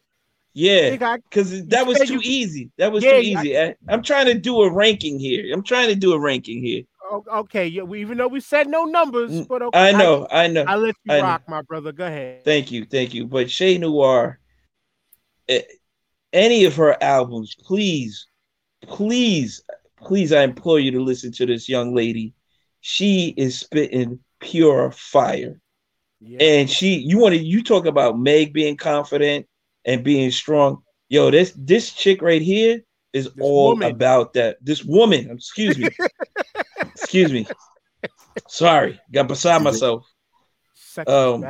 [0.53, 2.71] yeah, because that was too you- easy.
[2.79, 3.59] That was Yeah, too easy.
[3.59, 5.53] I, I'm trying to do a ranking here.
[5.53, 6.85] I'm trying to do a ranking here.
[7.13, 7.67] okay.
[7.67, 10.65] Yeah, we, even though we said no numbers, Mm, but okay, I know, I know.
[10.65, 11.23] I, let you I know.
[11.25, 11.91] rock, my brother.
[11.91, 12.45] Go ahead.
[12.45, 13.27] Thank you, thank you.
[13.27, 14.39] But Che Noir,
[15.49, 15.63] eh,
[16.35, 18.27] any of her albums, please,
[18.83, 19.63] please,
[19.97, 22.35] please, I implore you to listen to this young lady.
[22.81, 25.59] She is spitting pure fire.
[26.21, 26.39] Yeah.
[26.43, 29.47] And she, you want to, you talk about Meg being confident
[29.85, 30.83] and being strong.
[31.09, 32.81] Yo, this this chick right here
[33.13, 33.91] is all woman.
[33.91, 34.57] about that.
[34.61, 35.89] This woman, excuse me,
[36.81, 37.47] excuse me.
[38.49, 40.07] Sorry, got beside myself.
[40.75, 41.45] Sexy um.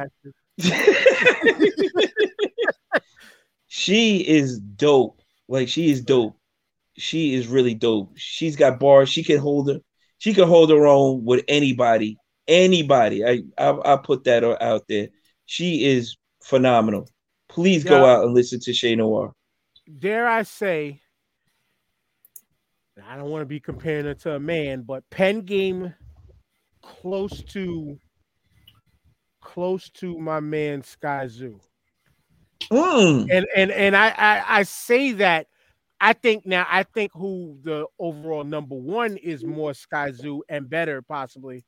[3.77, 5.21] she is dope.
[5.49, 6.39] Like she is dope.
[6.97, 8.13] She is really dope.
[8.15, 9.09] She's got bars.
[9.09, 9.81] She can hold her.
[10.19, 12.17] She can hold her own with anybody.
[12.47, 13.25] Anybody.
[13.25, 15.09] I I, I put that out there.
[15.47, 17.09] She is phenomenal.
[17.49, 19.33] Please go out and listen to Che Noir.
[19.99, 21.01] dare I say,
[23.05, 25.93] I don't want to be comparing her to a man, but pen game
[26.81, 27.99] close to
[29.43, 31.59] close to my man Skyzoo.
[32.71, 33.29] Mm.
[33.31, 35.47] And and and I, I I say that
[36.01, 41.03] I think now I think who the overall number one is more Skyzoo and better
[41.03, 41.65] possibly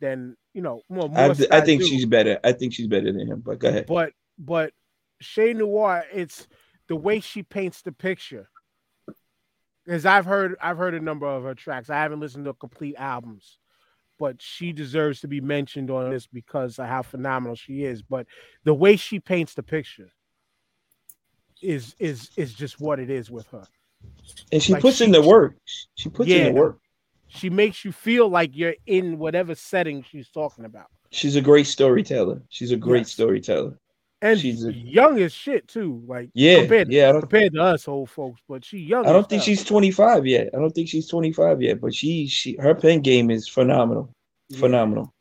[0.00, 1.88] than you know more, more I, I think Zoo.
[1.88, 2.38] she's better.
[2.44, 3.42] I think she's better than him.
[3.44, 3.86] But go ahead.
[3.86, 4.72] but but
[5.20, 6.46] Che Noir, it's
[6.88, 8.48] the way she paints the picture.
[9.84, 11.88] Because I've heard I've heard a number of her tracks.
[11.88, 13.58] I haven't listened to complete albums,
[14.18, 18.02] but she deserves to be mentioned on this because of how phenomenal she is.
[18.02, 18.26] But
[18.64, 20.10] the way she paints the picture
[21.62, 23.64] is is is just what it is with her.
[24.52, 25.56] And she like puts in the work.
[25.94, 26.78] She puts in the work.
[27.28, 30.86] She makes you feel like you're in whatever setting she's talking about.
[31.10, 32.42] She's a great storyteller.
[32.48, 33.12] She's a great Yes.
[33.12, 33.78] storyteller.
[34.20, 36.02] and She's a- young as shit too.
[36.06, 37.12] Like Yeah, compared, yeah.
[37.12, 39.06] Compared to us old folks, but she young.
[39.06, 40.50] I don't think she's 25 yet.
[40.54, 44.10] I don't think she's 25 yet, but she she her pen game is phenomenal.
[44.48, 45.14] Yeah, Phenomenal.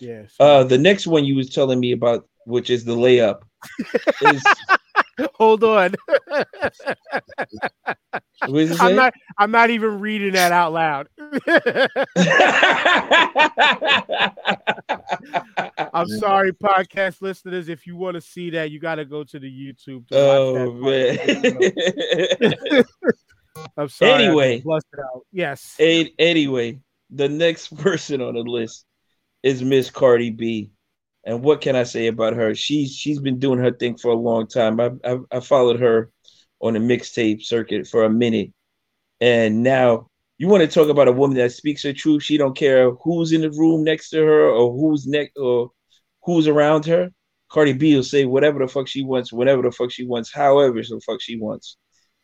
[0.00, 0.22] Yeah.
[0.40, 3.42] Uh the next one you was telling me about, which is the layup.
[4.22, 4.42] is
[5.34, 5.94] Hold on.
[8.46, 9.12] what is it I'm not.
[9.38, 11.08] I'm not even reading that out loud.
[15.92, 17.68] I'm sorry, podcast listeners.
[17.68, 20.08] If you want to see that, you got to go to the YouTube.
[20.08, 21.18] To oh man.
[23.76, 24.24] I'm sorry.
[24.24, 24.62] Anyway.
[25.32, 25.76] Yes.
[25.78, 26.80] Anyway,
[27.10, 28.84] the next person on the list
[29.42, 30.70] is Miss Cardi B.
[31.26, 32.54] And what can I say about her?
[32.54, 34.80] She's she's been doing her thing for a long time.
[34.80, 36.10] I I, I followed her
[36.60, 38.52] on the mixtape circuit for a minute,
[39.20, 42.22] and now you want to talk about a woman that speaks her truth.
[42.22, 45.70] She don't care who's in the room next to her or who's next or
[46.24, 47.10] who's around her.
[47.50, 50.82] Cardi B will say whatever the fuck she wants, whatever the fuck she wants, however
[50.82, 51.76] the fuck she wants,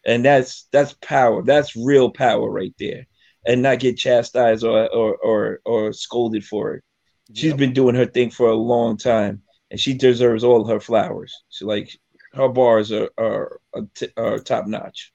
[0.07, 1.43] and that's that's power.
[1.43, 3.07] That's real power right there,
[3.47, 6.85] and not get chastised or or or, or scolded for it.
[7.33, 7.59] She's Yep.
[7.59, 11.45] been doing her thing for a long time, and she deserves all her flowers.
[11.49, 11.99] She like
[12.33, 15.13] her bars are are are, t- are top notch.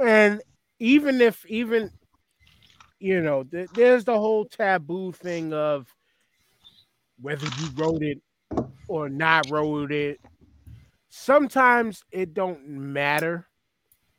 [0.00, 0.42] and
[0.78, 1.90] even if even
[2.98, 5.86] you know th- there's the whole taboo thing of
[7.20, 8.20] whether you wrote it
[8.88, 10.20] or not wrote it
[11.08, 13.46] sometimes it don't matter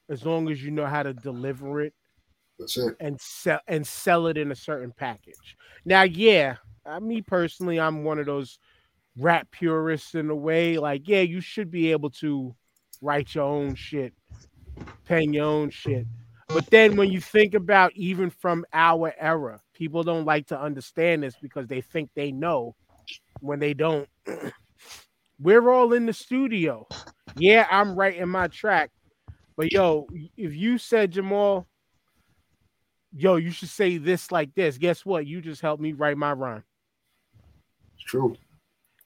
[0.10, 1.94] as long as you know how to deliver it
[2.60, 2.96] That's it.
[3.00, 5.58] and sell and sell it in a certain package.
[5.86, 6.56] Now yeah
[6.86, 8.60] uh, me personally i'm one of those
[9.18, 10.78] rap purists in a way.
[10.78, 12.56] Like yeah you should be able to
[13.02, 14.14] write your own shit
[15.06, 16.06] pen your own shit.
[16.50, 21.24] But then when you think about even from our era people don't like to understand
[21.24, 22.76] this because they think they know.
[23.40, 24.10] When they don't
[25.40, 26.88] we're all in the studio.
[27.36, 28.92] Yeah i'm writing my track.
[29.56, 31.68] But yo if you said jamal
[33.16, 34.78] yo, you should say this like this.
[34.78, 35.26] Guess what?
[35.26, 36.64] You just helped me write my rhyme.
[37.96, 38.36] It's true.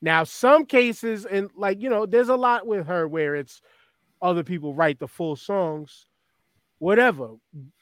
[0.01, 3.61] Now, some cases, and like you know, there's a lot with her where it's
[4.21, 6.07] other people write the full songs,
[6.79, 7.35] whatever.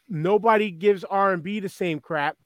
[0.08, 2.38] Nobody gives R and B the same crap.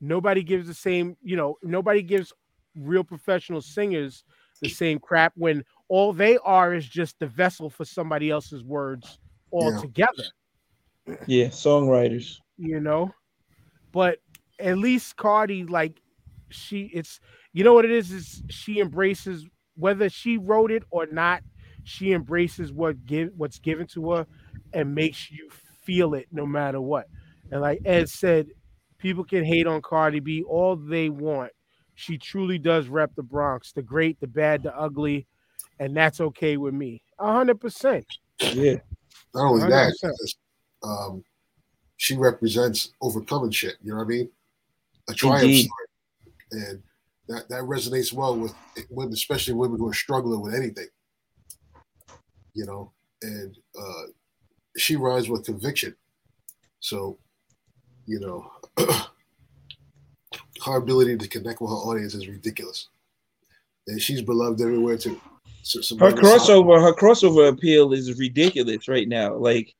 [0.00, 2.32] Nobody gives the same, you know, nobody gives
[2.76, 4.22] real professional singers
[4.62, 9.18] the same crap when all they are is just the vessel for somebody else's words
[9.52, 10.12] altogether.
[10.16, 10.24] Yeah,
[11.26, 12.38] songwriters.
[12.56, 13.12] you know.
[13.92, 14.18] But
[14.58, 16.00] at least Cardi, like,
[16.50, 17.20] she, it's,
[17.52, 21.42] you know what it is, is she embraces whether she wrote it or not.
[21.84, 24.26] She embraces what give what's given to her,
[24.74, 25.48] and makes you
[25.84, 27.06] feel it no matter what.
[27.50, 28.48] And like Ed said,
[28.98, 31.52] people can hate on Cardi B all they want.
[31.94, 35.26] She truly does rep the Bronx, the great, the bad, the ugly,
[35.78, 37.02] and that's okay with me.
[37.18, 38.04] A hundred percent.
[38.40, 38.76] Yeah,
[39.34, 40.10] Not only that, 100%.
[40.20, 40.34] it's,
[40.82, 41.24] um,
[41.96, 43.76] she represents overcoming shit.
[43.82, 44.30] You know what I mean?
[45.08, 45.66] A triumph Indeed.
[45.66, 45.88] story,
[46.52, 46.82] and
[47.28, 48.54] that that resonates well with
[48.90, 50.88] women, especially women who are struggling with anything.
[52.54, 52.92] You know,
[53.22, 54.02] and uh,
[54.76, 55.94] she rides with conviction.
[56.80, 57.18] So,
[58.06, 58.50] you know,
[60.64, 62.88] her ability to connect with her audience is ridiculous,
[63.86, 65.20] and she's beloved everywhere too.
[65.62, 69.34] So, her crossover, her crossover appeal is ridiculous right now.
[69.34, 69.74] Like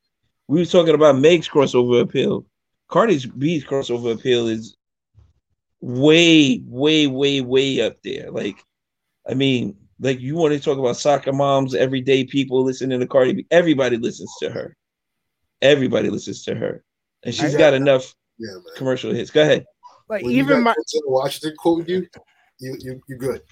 [0.49, 2.45] we were talking about Meg's crossover appeal.
[2.89, 4.77] Cardi's B's crossover appeal is
[5.81, 8.31] way, way, way, way up there.
[8.31, 8.65] Like,
[9.29, 13.35] I mean, like you want to talk about soccer moms, everyday people listening to Cardi
[13.35, 13.47] B.
[13.51, 14.75] Everybody listens to her.
[15.61, 16.83] Everybody listens to her,
[17.25, 19.31] and she's got enough Yeah, commercial hits.
[19.31, 19.67] Go ahead.
[20.09, 22.07] Like When you even got my Washington quote you,
[22.59, 23.43] you you you good.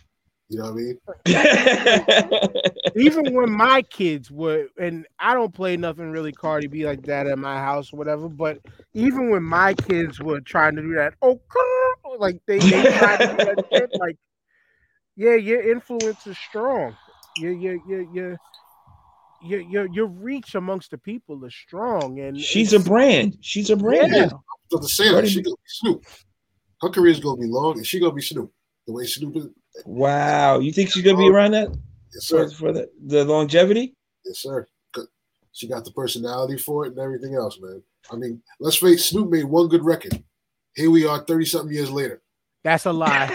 [0.48, 0.98] You know what I mean?
[2.96, 7.26] even when my kids were, and I don't play nothing really Cardi B like that
[7.26, 8.58] at my house or whatever, but
[8.94, 13.18] even when my kids were trying to do that, oh, girl," like they, they tried
[13.18, 14.16] to do that shit, like,
[15.16, 16.96] yeah, your influence is strong.
[17.40, 18.36] Your your your your
[19.42, 23.36] your your, your reach amongst the people is strong, and she's a brand.
[23.40, 24.12] She's a brand.
[24.12, 24.28] Yeah.
[24.70, 26.04] So to say that Cardi she gonna be Snoop.
[26.80, 28.52] Her career's gonna be long, and she gonna be Snoop.
[28.86, 29.48] The way Snoop is,
[29.84, 30.58] Wow.
[30.60, 31.68] You think she's gonna be around that
[32.14, 33.94] yes sir, for the, the longevity?
[34.24, 34.66] yes sir.
[34.92, 35.08] 'Cause
[35.52, 37.82] She got the personality for it and everything else, man.
[38.10, 40.22] I mean, let's face, Snoop made one good record.
[40.74, 42.22] Here we are, thirty something years later.
[42.66, 43.28] that's a lie.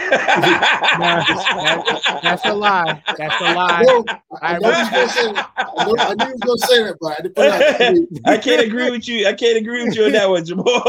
[2.21, 3.03] That's a lie.
[3.17, 3.81] That's a I lie.
[3.83, 4.05] know,
[4.41, 5.49] I, I know he was gonna say that.
[5.57, 7.79] I, know, I knew he was gonna say that, but I didn't put it out.
[7.79, 7.97] there.
[8.33, 9.27] I can't agree with you.
[9.27, 10.83] I can't agree with you on that one, Jamal.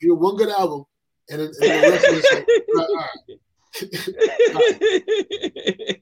[0.00, 0.84] He had one good album,
[1.30, 3.08] and and the rest of it's like, all right, all uh, right.
[3.30, 3.34] Uh,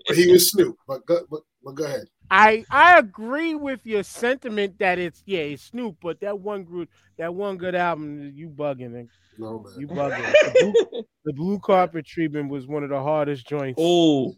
[0.08, 0.76] But he was Snoop.
[0.86, 2.06] But go, but, but go ahead.
[2.30, 6.88] I I agree with your sentiment that it's yeah it's Snoop, but that one group
[7.16, 9.08] that one good album you bugging and
[9.38, 9.72] No man.
[9.78, 10.32] you bugging.
[10.32, 13.78] The blue, the blue carpet treatment was one of the hardest joints.
[13.82, 14.34] oh,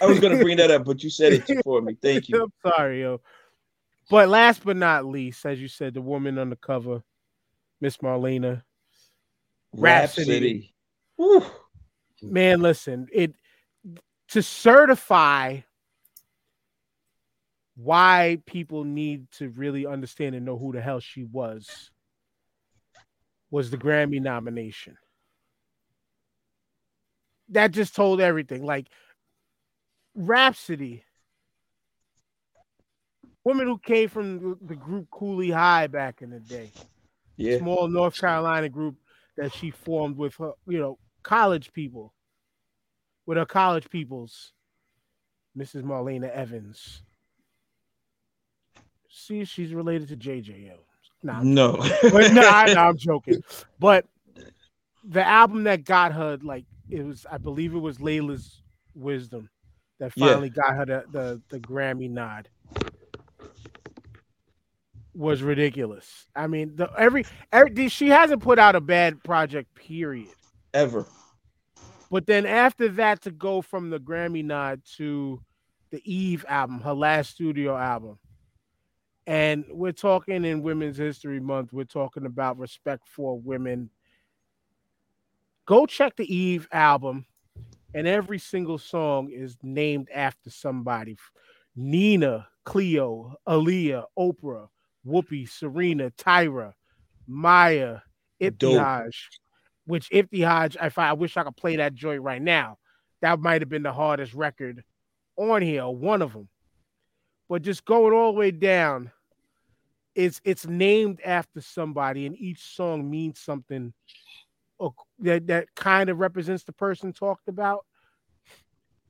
[0.00, 1.96] I was gonna bring that up, but you said it for me.
[2.00, 2.42] Thank you.
[2.64, 3.20] I'm sorry, yo.
[4.10, 7.02] But last but not least, as you said, the woman on the cover,
[7.80, 8.62] Miss Marlanna.
[9.74, 10.72] Rapsody.
[11.18, 11.54] Rapsody.
[12.22, 13.34] Man, listen, it
[14.28, 15.60] to certify
[17.74, 21.90] why people need to really understand and know who the hell she was
[23.50, 24.96] was the Grammy nomination.
[27.48, 28.64] That just told everything.
[28.64, 28.88] Like
[30.14, 31.04] Rapsody,
[33.44, 36.72] woman who came from the- the group Kooley High back in the day
[37.36, 37.58] Yeah.
[37.58, 38.96] small North Carolina group
[39.36, 42.12] that she formed with her, you know, college people,
[43.26, 44.52] with her college peoples,
[45.56, 45.82] Mrs.
[45.82, 47.02] Marlanna Evans.
[49.08, 50.76] See, she's related to JJO.
[51.22, 51.76] Nah, No.
[52.02, 53.42] but no, I, no, I'm joking.
[53.78, 54.06] But
[55.04, 58.62] the album that got her, like, it was, I believe it was Laila's
[58.94, 59.48] Wisdom
[59.98, 60.26] that Yeah.
[60.28, 62.48] finally got her the, the, the Grammy nod.
[65.14, 66.26] Was ridiculous.
[66.34, 70.28] I mean, the every, every she hasn't put out a bad project, period.
[70.74, 71.06] Ever.
[72.10, 75.40] But then after that, to go from the Grammy nod to
[75.90, 78.18] the Eve album, her last studio album,
[79.26, 83.88] and we're talking in Women's History Month, we're talking about respect for women.
[85.64, 87.24] Go check the Eve album,
[87.94, 91.16] and every single song is named after somebody
[91.76, 94.68] Nina, Cleo, Aaliyah, Oprah,
[95.06, 96.72] Whoopi, Serena, Tyra,
[97.26, 97.98] Maya,
[98.58, 99.10] Dope.
[99.86, 102.78] Which Ibtihaj, if I, I wish I could play that joint right now,
[103.20, 104.84] that might have been the hardest record
[105.36, 106.48] on here, one of them.
[107.48, 109.10] But just going all the way down,
[110.14, 113.92] it's it's named after somebody, and each song means something
[115.20, 117.84] that that kind of represents the person talked about.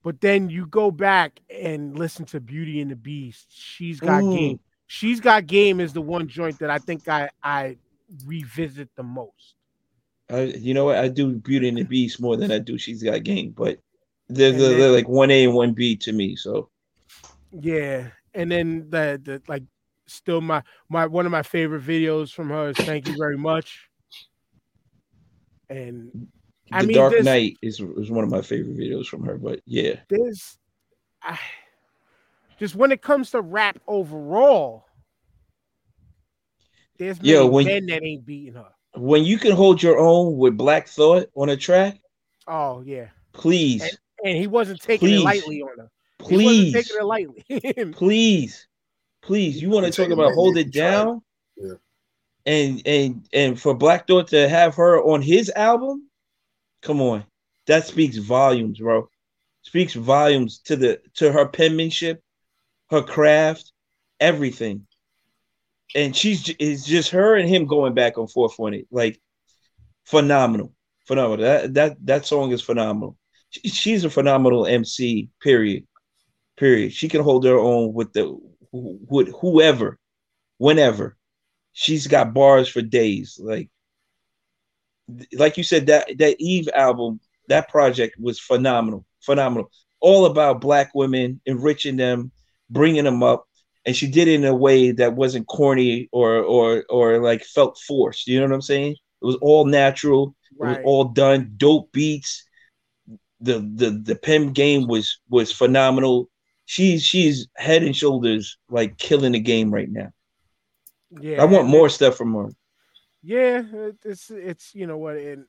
[0.03, 3.47] But then you go back and listen to Beauty and the Beast.
[3.51, 4.33] She's got Ooh.
[4.33, 4.61] game.
[4.87, 7.77] She's got game is the one joint that I think I I
[8.27, 9.55] revisit the most.
[10.33, 10.97] I, you know what?
[10.97, 13.79] I do Beauty and the Beast more than I do She's Got Game, but
[14.29, 16.37] they're, they're, they're like one A and one B to me.
[16.37, 16.71] So
[17.53, 19.65] Yeah, and then the the like
[20.07, 23.89] still my my one of my favorite videos from her is "Thank You Very Much,"
[25.69, 26.11] and
[26.71, 29.37] The I mean, Dark Knight is is one of my favorite videos from her.
[29.37, 30.59] But yeah, there's
[31.23, 31.39] I,
[32.59, 34.87] just when it comes to rap overall,
[36.99, 38.71] there's many Yo, when- men that ain't beating her.
[38.95, 42.03] When you can hold your own with Black Thought on a track,
[42.47, 45.21] Oh yeah, please, and he wasn't taking Please.
[45.21, 45.91] it lightly on her.
[46.19, 47.93] He please, wasn't taking it lightly.
[47.93, 48.67] please,
[49.23, 49.63] please.
[49.63, 51.23] You want to talk about hold it down?
[51.57, 51.75] Yeah.
[52.45, 56.09] And and and for Black Thought to have her on his album,
[56.83, 57.25] come on,
[57.67, 59.09] that speaks volumes, bro.
[59.63, 62.23] Speaks volumes to the to her penmanship,
[62.91, 63.73] her craft,
[64.19, 64.87] everything.
[65.95, 69.21] And she's it's just her and him going back and forth on it, like
[70.05, 70.73] phenomenal,
[71.07, 71.45] phenomenal.
[71.45, 73.19] That that that song is phenomenal.
[73.51, 75.29] She- she's a phenomenal MC.
[75.43, 75.87] Period.
[76.57, 76.93] Period.
[76.93, 78.37] She can hold her own with the
[78.73, 79.99] with whoever,
[80.59, 81.17] whenever.
[81.73, 83.39] She's got bars for days.
[83.43, 83.71] Like
[85.35, 89.71] like you said, that that Eve album, that project was phenomenal, phenomenal.
[90.01, 92.33] All about black women, enriching them,
[92.71, 93.47] bringing them up,
[93.85, 97.79] and she did it in a way that wasn't corny or or or like felt
[97.79, 98.27] forced.
[98.27, 98.93] You know what I'm saying?
[98.93, 100.35] It was all natural.
[100.61, 101.55] It was all done.
[101.57, 102.47] Dope beats.
[103.41, 106.29] The the the pen game was was phenomenal.
[106.65, 110.11] She's she's head and shoulders like killing the game right now.
[111.11, 112.51] yeah, I want more stuff from her.
[113.23, 113.63] Yeah,
[114.05, 115.47] it's it's you know what, and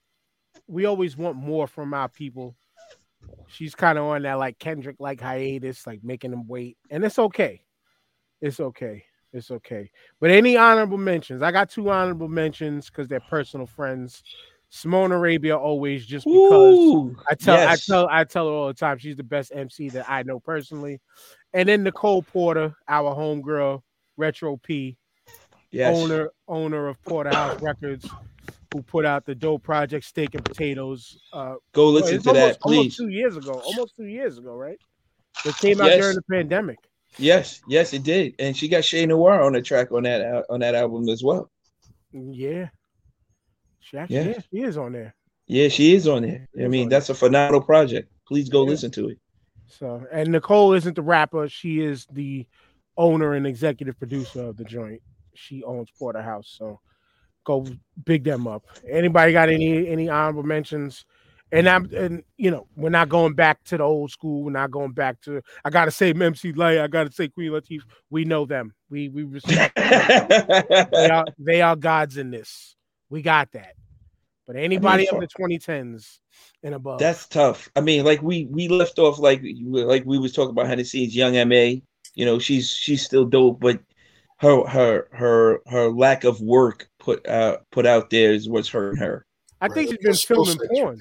[0.67, 2.55] we always want more from our people.
[3.47, 7.19] She's kind of on that like Kendrick like hiatus, like making them wait, and it's
[7.19, 7.63] okay.
[8.43, 9.05] It's okay.
[9.31, 9.89] It's okay.
[10.19, 11.41] But any honorable mentions?
[11.41, 14.21] I got two honorable mentions because they're personal friends.
[14.69, 17.89] Simone Arabia always just because Ooh, I tell yes.
[17.89, 20.41] I tell I tell her all the time she's the best MC that I know
[20.41, 20.99] personally.
[21.53, 23.81] And then Nicole Porter, our homegirl,
[24.17, 24.97] Retro P
[25.71, 25.95] yes.
[25.95, 28.09] owner owner of Porterhouse Records,
[28.73, 31.17] who put out the dope project Steak and Potatoes.
[31.31, 34.79] Uh, Go listen to almost, that, almost two years ago, almost two years ago, right?
[35.45, 36.01] It came out Yes.
[36.01, 36.79] during the pandemic.
[37.17, 40.59] Yes, yes, it did, and she got Che Noir on the track on that on
[40.61, 41.49] that album as well.
[42.11, 42.69] Yeah,
[43.79, 44.23] she actually Yeah.
[44.25, 45.15] yeah, she is on there.
[45.47, 46.47] Yeah, she is on there.
[46.59, 48.09] I mean, that's a phenomenal project.
[48.27, 48.69] Please go Yeah.
[48.69, 49.19] listen to it.
[49.67, 52.45] So, and Nicole isn't the rapper; she is the
[52.97, 55.01] owner and executive producer of the joint.
[55.33, 56.79] She owns Porterhouse, so
[57.43, 57.65] go
[58.05, 58.63] big them up.
[58.87, 61.05] Anybody got any any honorable mentions?
[61.53, 64.43] And I'm and you know we're not going back to the old school.
[64.43, 65.39] We're not going back to.
[65.63, 66.79] I gotta say MC Lyte.
[66.79, 67.83] I gotta say Queen Latifah.
[68.09, 68.73] We know them.
[68.89, 69.75] We we respect.
[69.75, 70.87] them.
[70.91, 72.75] they are they are gods in this.
[73.11, 73.75] We got that.
[74.47, 76.17] But anybody for- of the 2010s
[76.63, 76.99] and above.
[76.99, 77.69] That's tough.
[77.75, 80.85] I mean, like we we left off like like we was talking about behind the
[80.85, 81.15] scenes.
[81.15, 81.83] Young M.A,
[82.15, 83.79] you know, she's she's still dope, but
[84.37, 88.99] her her her her lack of work put out put out there is what's hurting
[88.99, 89.25] her.
[89.63, 90.97] I think she's been That filming porn.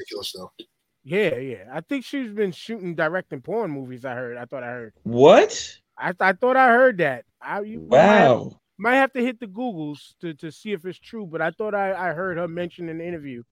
[1.05, 1.64] Yeah, yeah.
[1.72, 4.05] I think she's been shooting, directing porn movies.
[4.05, 4.36] I heard.
[4.36, 4.93] I thought I heard.
[5.02, 5.78] What?
[5.98, 7.24] I, I thought I heard that.
[7.40, 8.59] I you might have- Wow.
[8.78, 11.74] Might have to hit the Googles to, to see if it's true, but I thought
[11.74, 13.43] I, I heard her mention in an interview.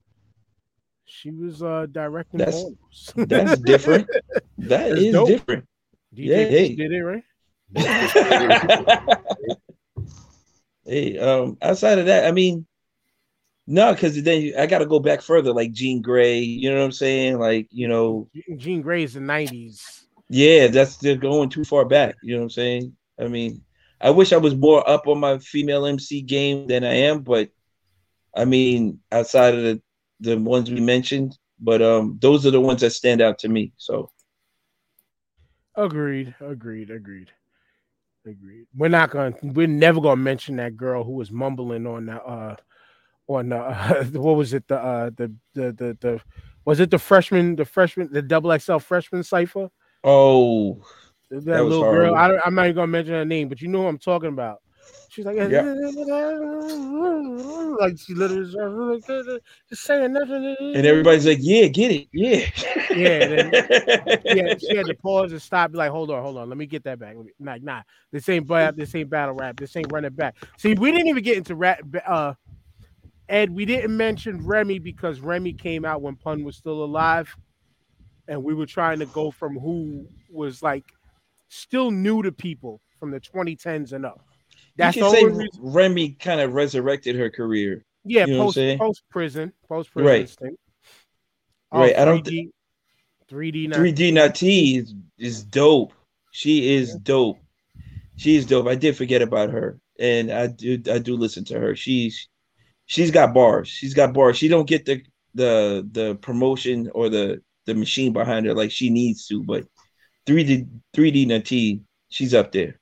[1.04, 3.28] She was uh directing That's- porn.
[3.28, 4.08] That's different.
[4.58, 5.28] That That's is dope.
[5.28, 5.64] different.
[6.14, 6.74] DJ Yeah, hey.
[6.74, 7.22] did it right.
[10.84, 12.66] hey, um, outside of that, I mean,
[13.66, 16.44] no, because then you- I got to go back further, like Jean Grae.
[16.44, 17.38] You know what I'm saying?
[17.38, 20.04] Like, you know, Jean- Jean Grae's the '90s.
[20.28, 22.16] yeah, that's they're going too far back.
[22.22, 22.96] You know what I'm saying?
[23.20, 23.62] I mean,
[24.00, 27.50] I wish I was more up on my female MC game than I am, but
[28.34, 29.82] I mean, outside of the
[30.20, 33.72] the ones we mentioned, but um, those are the ones that stand out to me.
[33.76, 34.10] So
[35.74, 36.34] Agreed.
[36.40, 36.90] Agreed.
[36.90, 37.30] Agreed.
[38.26, 38.66] Agreed.
[38.74, 42.56] We're not to We're never to mention that girl who was mumbling on the uh
[43.36, 46.20] on uh, what was it the uh the the the the
[46.64, 49.70] was it the freshman the freshman the double XL freshman cipher
[50.04, 50.80] oh,
[51.30, 52.14] that, That little girl.
[52.14, 54.30] I don't, I'm not even gonna mention her name, but you know who I'm talking
[54.30, 54.60] about.
[55.10, 55.52] She's like, like
[57.98, 58.50] she literally
[59.68, 60.56] just saying nothing.
[60.74, 62.48] and everybody's like, yeah, get it, yeah,
[62.90, 63.52] Yeah, then-
[64.24, 65.72] yeah, she had to pause and stop.
[65.72, 67.16] Be like, hold on, hold on, let me get that back.
[67.16, 67.82] Me- Nah, nah,
[68.12, 69.56] this ain't ba- this ain't battle rap.
[69.58, 70.36] This ain't running back.
[70.58, 71.80] See, we didn't even get into rap.
[72.06, 72.34] Uh,
[73.30, 77.34] Ed, we didn't mention Remy because Remy came out when Pun was still alive,
[78.26, 80.84] and we were trying to go from who was like
[81.48, 84.20] still new to people from the 2010s and up.
[84.76, 85.48] That's you can say reason.
[85.60, 87.84] Remy kind of resurrected her career.
[88.04, 90.28] Yeah, you know post post prison, post prison Right.
[90.28, 90.58] stint.
[91.72, 92.50] Right, I oh, don't 3D,
[93.30, 93.76] 3D, now.
[93.76, 95.92] 3D Na'Tee is, is dope.
[96.32, 97.38] She is dope.
[98.16, 98.66] She is dope.
[98.66, 101.76] I did forget about her, and I do I do listen to her.
[101.76, 102.28] She's
[102.90, 103.68] she's got bars.
[103.68, 104.36] She's got bars.
[104.36, 105.02] She don't get the
[105.34, 109.64] the the promotion or the the machine behind her like she needs to, but
[110.26, 112.80] 3D 3D Na'Tee, she's up there.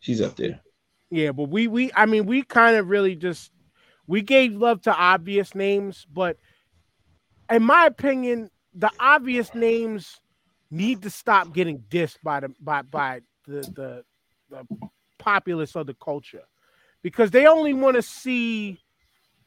[0.00, 0.60] She's up there.
[1.10, 3.50] Yeah, but we we I mean we kind of really just
[4.06, 6.36] we gave love to obvious names, but
[7.50, 10.20] in my opinion, the obvious names
[10.70, 14.04] need to stop getting dissed by the by by the the,
[14.50, 16.44] the populace of the culture
[17.02, 18.78] because they only want to see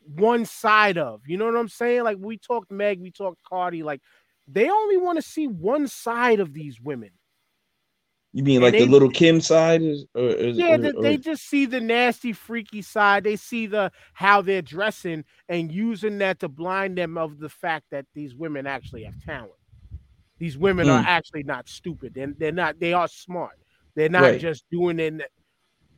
[0.06, 2.04] one side of you know what I'm saying?
[2.04, 4.02] Like we talked Meg, we talked Cardi, like
[4.48, 7.12] they only want to see one side of these women.
[8.34, 9.82] You mean like they- the Lil' Kim side?
[9.82, 13.24] Is, or, is, Yeah, or- they, or- they just see the nasty, freaky side.
[13.26, 17.86] They see the how they're dressing and using that to blind them of the fact
[17.92, 19.52] that these women actually have talent.
[20.38, 21.08] These women are Mm.
[21.08, 22.80] actually not stupid, and they're not.
[22.80, 23.60] They are smart.
[23.96, 24.40] They're not Right.
[24.42, 25.30] just doing it.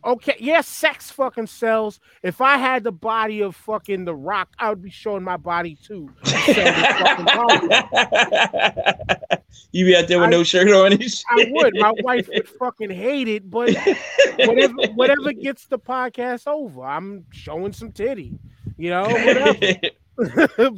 [0.05, 2.01] Okay, yes, sex fucking sells.
[2.23, 5.77] If I had the body of fucking The Rock, I would be showing my body
[5.81, 6.09] too.
[6.25, 9.33] to sell this fucking product.
[9.71, 10.91] you be out there with I- no shirt on.
[11.31, 11.73] I would.
[11.77, 13.73] My wife would fucking hate it, but
[14.39, 16.83] whatever whatever gets the podcast over.
[16.83, 18.37] I'm showing some titty,
[18.77, 19.77] you know, whatever.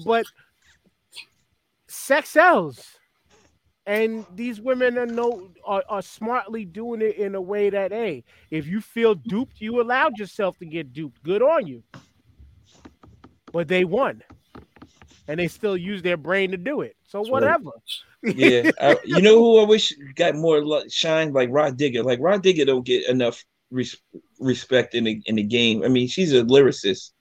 [0.06, 0.26] but
[1.88, 2.86] sex sells.
[3.88, 8.24] And these women are no are, are smartly doing it in a way that hey,
[8.50, 11.22] if you feel duped, you allowed yourself to get duped.
[11.24, 11.84] Good on you.
[13.52, 14.24] But they won.
[15.28, 16.96] And they still use their brain to do it.
[17.08, 17.32] So right.
[17.32, 17.72] whatever.
[18.24, 22.04] yeah, I, you know who I wish got more shine like Rah Digga.
[22.04, 23.98] Like Rah Digga don't get enough res-
[24.40, 25.84] respect in the in the game.
[25.84, 27.12] I mean, she's a lyricist,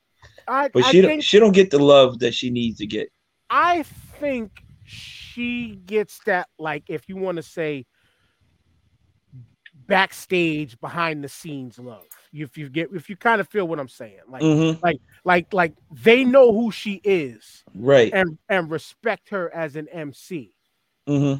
[0.48, 2.86] I, but I she think don't she don't get the love that she needs to
[2.86, 3.10] get.
[3.50, 3.82] I
[4.18, 4.63] think
[5.34, 7.86] she gets that, like, if you want to say
[9.86, 12.04] backstage, behind the scenes love.
[12.32, 14.80] If you get, if you kind of feel what I'm saying, like, Mhm.
[15.24, 18.12] like, like they know who she is Right.
[18.12, 20.54] and and respect her as an MC.
[21.06, 21.34] hmm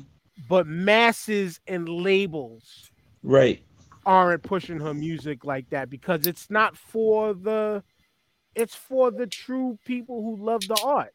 [0.49, 2.91] But masses and labels
[3.23, 3.63] Right.
[4.05, 7.83] aren't pushing her music like that because it's not for the,
[8.55, 11.15] it's for the true people who love the art.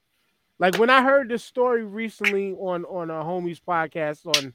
[0.59, 4.53] Like when I heard this story recently on on a homie's podcast on,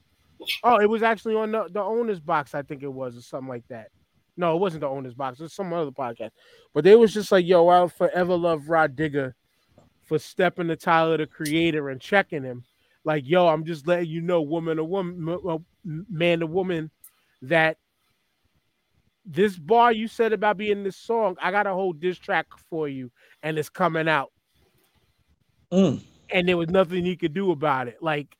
[0.62, 3.48] oh, it was actually on the, the owner's box, I think it was, or something
[3.48, 3.88] like that.
[4.36, 5.40] No, it wasn't the owner's box.
[5.40, 6.30] It was some other podcast.
[6.74, 9.32] But they was just like, yo, I'll forever love Rah Digga
[10.02, 12.64] for stepping to Tyler the Creator and checking him.
[13.04, 16.90] Like, yo, I'm just letting you know, woman to woman, man to woman,
[17.42, 17.78] that
[19.24, 22.88] this bar you said about being this song, I got a whole diss track for
[22.88, 23.10] you,
[23.42, 24.32] and it's coming out.
[25.72, 26.00] Mm.
[26.30, 27.98] And there was nothing he could do about it.
[28.02, 28.36] Like,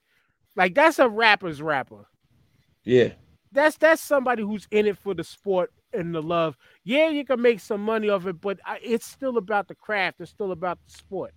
[0.57, 2.07] like that's a rapper's rapper.
[2.85, 3.13] Yeah.
[3.53, 6.57] That's that's somebody who's in it for the sport and the love.
[6.83, 10.21] Yeah, you can make some money off it, but I- it's still about the craft.
[10.21, 11.33] It's still about the sport.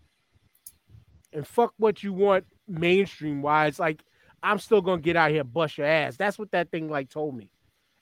[1.33, 3.79] And fuck what you want mainstream wise.
[3.79, 4.03] Like,
[4.41, 6.17] I'm still gonna get out here bust your ass.
[6.17, 7.49] That's what that thing like told me.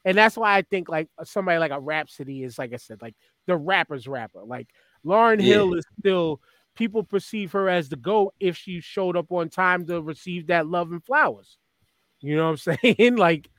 [0.06, 3.16] And that's why I think like somebody like a Rapsody is like I said, like
[3.48, 4.44] the rapper's rapper.
[4.46, 4.68] Like
[5.06, 5.56] Lauryn Yeah.
[5.56, 6.42] Hill is still
[6.76, 10.68] people perceive her as the GOAT if she showed up on time to receive that
[10.68, 11.58] love and flowers.
[12.22, 13.16] You know what I'm saying?
[13.18, 13.50] like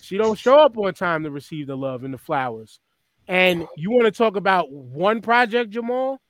[0.00, 2.80] she don't show up on time to receive the love and the flowers.
[3.28, 6.20] And you want to talk about one project, Jamal?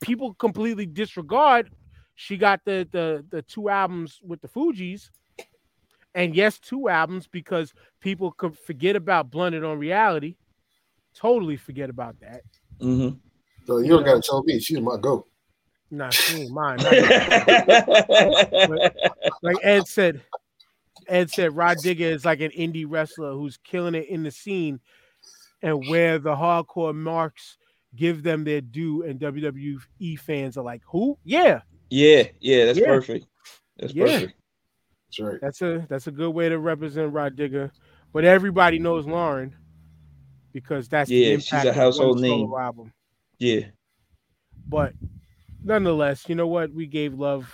[0.00, 1.70] People completely disregard.
[2.14, 5.10] She got the the the two albums with the Fugees,
[6.14, 10.36] and yes, two albums because people could forget about Blunted on Reality.
[11.14, 12.42] Totally forget about that.
[12.80, 13.10] hmm
[13.68, 15.28] So you don't gotta tell me she's my goat.
[15.90, 16.78] Nah, she ain't mine.
[16.78, 16.94] Not
[19.42, 20.22] like Ed said,
[21.06, 24.80] Ed said Rah Digga is like an indie wrestler who's killing it in the scene,
[25.60, 27.58] and where the hardcore marks
[27.94, 31.18] give them their due, and WWE fans are like, "Who?
[31.22, 32.86] Yeah, yeah, yeah, that's Yeah.
[32.86, 33.26] perfect.
[33.78, 34.04] That's Yeah.
[34.06, 34.34] perfect.
[35.10, 35.40] That's right.
[35.42, 37.70] that's a that's a good way to represent Rah Digga."
[38.14, 39.52] But everybody knows Lauryn
[40.54, 42.50] because that's the Yeah, she's a household name.
[42.54, 42.94] album.
[43.38, 43.66] Yeah.
[44.68, 44.92] But
[45.62, 46.72] nonetheless, you know what?
[46.72, 47.52] We gave love.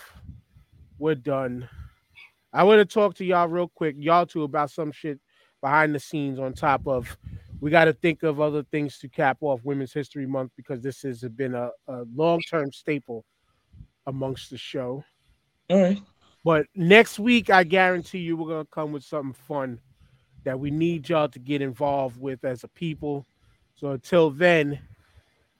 [0.98, 1.68] We're done.
[2.52, 5.20] I want to talk to y'all real quick, y'all two, about some shit
[5.60, 7.16] behind the scenes on top of
[7.60, 11.02] we got to think of other things to cap off Women's History Month because this
[11.02, 13.24] has been a, a long term staple
[14.06, 15.02] amongst the show.
[15.70, 16.00] All right.
[16.44, 19.80] But next week, I guarantee you, we're gonna come with something fun
[20.44, 23.26] that we need y'all to get involved with as a people.
[23.76, 24.78] So until then,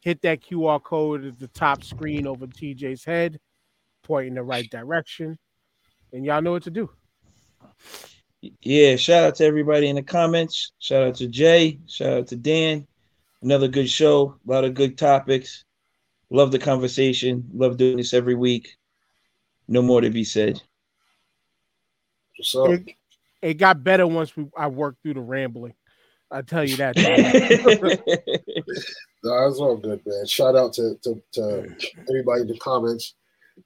[0.05, 3.40] hit that QR code at the top screen over TJ's head,
[4.02, 5.39] point in the right direction,
[6.12, 6.90] and y'all know what to do.
[8.60, 10.72] Yeah, shout out to everybody in the comments.
[10.78, 11.78] Shout out to Jay.
[11.86, 12.86] Shout out to Dan.
[13.43, 14.39] Another good show.
[14.47, 15.64] A lot of good topics.
[16.28, 17.48] Love the conversation.
[17.55, 18.76] Love doing this every week.
[19.66, 20.60] No more to be said.
[22.36, 22.68] What's up?
[22.68, 22.90] It,
[23.40, 25.74] it got better once we I worked through the rambling.
[26.31, 26.97] I tell you that.
[29.25, 30.27] No, it's all good, man.
[30.27, 31.77] Shout out to, to, to
[32.11, 33.15] everybody in the comments.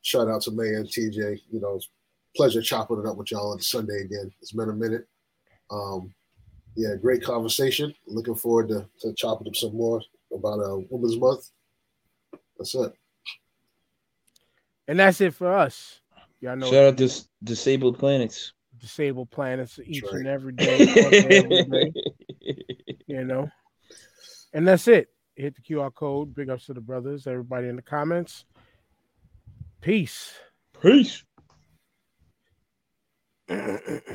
[0.02, 1.40] Shout out to May and TJ.
[1.50, 4.30] You know, it's a pleasure chopping it up with y'all on Sunday again.
[4.40, 5.08] It's been a minute.
[5.68, 6.14] Um,
[6.76, 7.92] yeah, great conversation.
[8.06, 10.00] Looking forward to, to chopping up some more
[10.32, 11.50] about uh, Women's Month.
[12.56, 12.92] That's it.
[14.86, 16.00] and that's it for us.
[16.40, 17.10] Y'all know Shout out to
[17.42, 18.52] Disabled Planets.
[18.78, 20.14] disabled planets each right.
[20.14, 20.86] and every day,
[21.26, 21.92] every day.
[23.08, 23.50] you know.
[24.52, 25.08] And that's it.
[25.38, 26.34] Hit the QR code.
[26.34, 28.44] Big ups to the brothers, everybody in the comments.
[29.80, 30.32] Peace.
[30.82, 31.22] Peace.